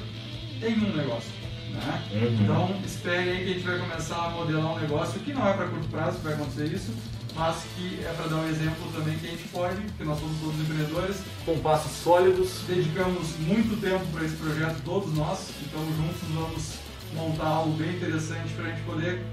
em 0.63 0.75
um 0.75 0.97
negócio. 0.97 1.33
Né? 1.73 2.03
Uhum. 2.13 2.39
Então, 2.41 2.81
espere 2.85 3.31
aí 3.31 3.45
que 3.45 3.51
a 3.51 3.55
gente 3.55 3.67
vai 3.67 3.79
começar 3.79 4.27
a 4.27 4.31
modelar 4.31 4.75
um 4.75 4.79
negócio 4.79 5.21
que 5.21 5.33
não 5.33 5.47
é 5.47 5.53
para 5.53 5.67
curto 5.67 5.89
prazo 5.89 6.19
que 6.19 6.25
vai 6.25 6.35
acontecer 6.35 6.67
isso, 6.67 6.93
mas 7.39 7.57
que 7.77 8.05
é 8.05 8.13
para 8.15 8.27
dar 8.27 8.37
um 8.37 8.49
exemplo 8.49 8.93
também 8.93 9.17
que 9.17 9.27
a 9.27 9.31
gente 9.31 9.49
pode, 9.49 9.81
que 9.97 10.05
nós 10.05 10.19
somos 10.19 10.37
todos 10.41 10.61
empreendedores, 10.61 11.17
Com 11.45 11.59
passos 11.61 11.93
sólidos. 11.93 12.63
dedicamos 12.67 13.39
muito 13.39 13.81
tempo 13.81 14.05
para 14.13 14.25
esse 14.25 14.35
projeto, 14.37 14.83
todos 14.85 15.15
nós, 15.15 15.51
então 15.63 15.81
juntos 15.97 16.19
vamos 16.35 16.75
montar 17.15 17.47
algo 17.47 17.73
bem 17.73 17.91
interessante 17.91 18.53
para 18.55 18.65
a 18.65 18.69
gente 18.71 18.83
poder 18.83 19.25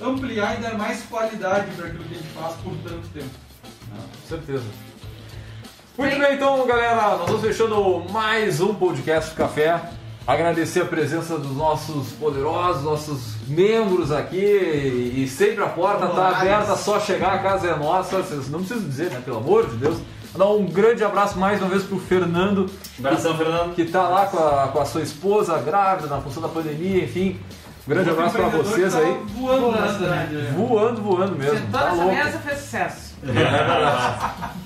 ampliar 0.00 0.58
e 0.58 0.62
dar 0.62 0.74
mais 0.78 1.02
qualidade 1.02 1.70
para 1.76 1.86
aquilo 1.86 2.04
que 2.04 2.14
a 2.14 2.18
gente 2.18 2.32
faz 2.32 2.54
por 2.56 2.74
tanto 2.78 3.06
tempo. 3.08 3.30
Com 3.90 4.28
certeza. 4.28 4.64
Muito 5.98 6.18
bem, 6.18 6.34
então, 6.34 6.66
galera, 6.66 7.18
nós 7.18 7.26
vamos 7.28 7.42
fechando 7.42 8.00
mais 8.10 8.60
um 8.60 8.74
podcast 8.74 9.30
do 9.30 9.36
Café. 9.36 9.99
Agradecer 10.30 10.82
a 10.82 10.84
presença 10.84 11.36
dos 11.36 11.56
nossos 11.56 12.12
poderosos, 12.12 12.84
nossos 12.84 13.34
membros 13.48 14.12
aqui. 14.12 14.36
E 15.16 15.26
sempre 15.26 15.64
a 15.64 15.66
porta 15.66 16.06
está 16.06 16.28
aberta, 16.28 16.76
só 16.76 17.00
chegar, 17.00 17.34
a 17.34 17.38
casa 17.40 17.66
é 17.66 17.74
nossa. 17.76 18.18
Vocês 18.18 18.48
não 18.48 18.60
precisam 18.60 18.88
dizer, 18.88 19.10
né? 19.10 19.20
Pelo 19.24 19.38
amor 19.38 19.68
de 19.68 19.74
Deus. 19.76 19.98
Dar 20.36 20.46
um 20.46 20.66
grande 20.66 21.02
abraço 21.02 21.36
mais 21.36 21.60
uma 21.60 21.68
vez 21.68 21.82
pro 21.82 21.98
Fernando, 21.98 22.70
Abração, 23.00 23.36
Fernando. 23.36 23.74
que 23.74 23.84
tá 23.86 24.06
lá 24.06 24.26
com 24.26 24.38
a, 24.38 24.68
com 24.68 24.78
a 24.78 24.84
sua 24.84 25.02
esposa 25.02 25.58
grávida 25.58 26.06
na 26.06 26.20
função 26.20 26.40
da 26.40 26.48
pandemia, 26.48 27.02
enfim. 27.02 27.40
Um 27.84 27.90
grande 27.90 28.10
abraço 28.10 28.36
para 28.36 28.48
vocês 28.50 28.92
tá 28.92 29.00
aí. 29.00 29.20
Voando 29.34 29.72
né? 29.72 30.54
Voando, 30.56 31.02
voando 31.02 31.34
mesmo. 31.36 31.58
Sentou 31.58 31.80
Tá 31.80 31.86
nessa 31.90 31.96
louco. 32.04 32.14
mesa 32.14 32.38
fez 32.38 32.58
sucesso. 32.60 33.14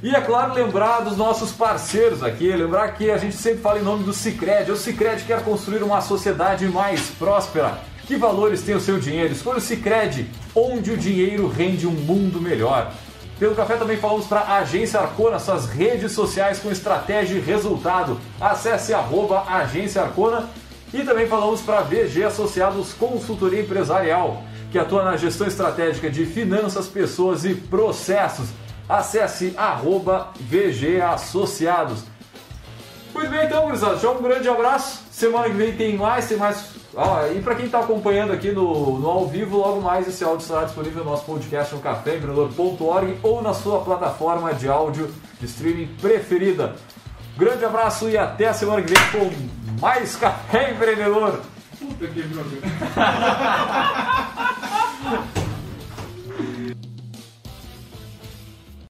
E 0.00 0.14
é 0.14 0.20
claro, 0.20 0.54
lembrar 0.54 1.00
dos 1.00 1.16
nossos 1.16 1.50
parceiros 1.50 2.22
aqui, 2.22 2.48
lembrar 2.52 2.92
que 2.92 3.10
a 3.10 3.18
gente 3.18 3.34
sempre 3.34 3.58
fala 3.60 3.80
em 3.80 3.82
nome 3.82 4.04
do 4.04 4.12
Cicred. 4.12 4.70
O 4.70 4.76
Cicred 4.76 5.24
quer 5.24 5.42
construir 5.42 5.82
uma 5.82 6.00
sociedade 6.00 6.68
mais 6.68 7.10
próspera. 7.18 7.80
Que 8.06 8.14
valores 8.14 8.62
tem 8.62 8.76
o 8.76 8.80
seu 8.80 9.00
dinheiro? 9.00 9.32
Escolha 9.32 9.58
o 9.58 9.60
Cicred, 9.60 10.30
onde 10.54 10.92
o 10.92 10.96
dinheiro 10.96 11.48
rende 11.48 11.84
um 11.84 11.90
mundo 11.90 12.40
melhor. 12.40 12.92
Pelo 13.40 13.56
café 13.56 13.74
também 13.74 13.96
falamos 13.96 14.26
para 14.26 14.40
a 14.40 14.58
Agência 14.58 15.00
Arcona, 15.00 15.40
suas 15.40 15.66
redes 15.66 16.12
sociais 16.12 16.60
com 16.60 16.70
estratégia 16.70 17.36
e 17.36 17.40
resultado. 17.40 18.20
Acesse 18.40 18.94
arroba 18.94 19.46
Agência 19.48 20.02
Arcona 20.02 20.48
e 20.94 21.02
também 21.02 21.26
falamos 21.26 21.60
para 21.60 21.80
VG 21.80 22.22
Associados 22.22 22.92
Consultoria 22.92 23.62
Empresarial, 23.62 24.44
que 24.70 24.78
atua 24.78 25.02
na 25.02 25.16
gestão 25.16 25.48
estratégica 25.48 26.08
de 26.08 26.24
finanças, 26.24 26.86
pessoas 26.86 27.44
e 27.44 27.52
processos. 27.52 28.46
Acesse 28.88 29.54
arroba 29.56 30.28
VG 30.40 31.00
Associados. 31.00 32.04
Muito 33.12 33.30
bem, 33.30 33.44
então, 33.46 33.64
gurizada, 33.64 33.98
já 33.98 34.10
um 34.10 34.22
grande 34.22 34.48
abraço. 34.48 35.02
Semana 35.10 35.46
que 35.46 35.54
vem 35.54 35.76
tem 35.76 35.96
mais, 35.96 36.28
tem 36.28 36.36
mais. 36.36 36.70
Ó, 36.94 37.26
e 37.26 37.40
para 37.40 37.56
quem 37.56 37.66
está 37.66 37.80
acompanhando 37.80 38.32
aqui 38.32 38.50
no, 38.52 38.98
no 38.98 39.08
ao 39.08 39.26
vivo, 39.26 39.58
logo 39.58 39.80
mais 39.80 40.06
esse 40.08 40.22
áudio 40.24 40.42
estará 40.42 40.64
disponível 40.64 41.04
no 41.04 41.10
nosso 41.10 41.24
podcast 41.24 41.74
no 41.74 41.80
caféempreendedor.org 41.80 43.18
ou 43.22 43.42
na 43.42 43.52
sua 43.52 43.80
plataforma 43.80 44.54
de 44.54 44.68
áudio 44.68 45.12
de 45.40 45.46
streaming 45.46 45.88
preferida. 46.00 46.76
Grande 47.36 47.64
abraço 47.64 48.08
e 48.08 48.16
até 48.16 48.48
a 48.48 48.54
semana 48.54 48.82
que 48.82 48.94
vem 48.94 49.02
com 49.10 49.30
mais 49.80 50.16
Café 50.16 50.70
Empreendedor. 50.72 51.40
Puta 51.78 52.06
que. 52.06 52.24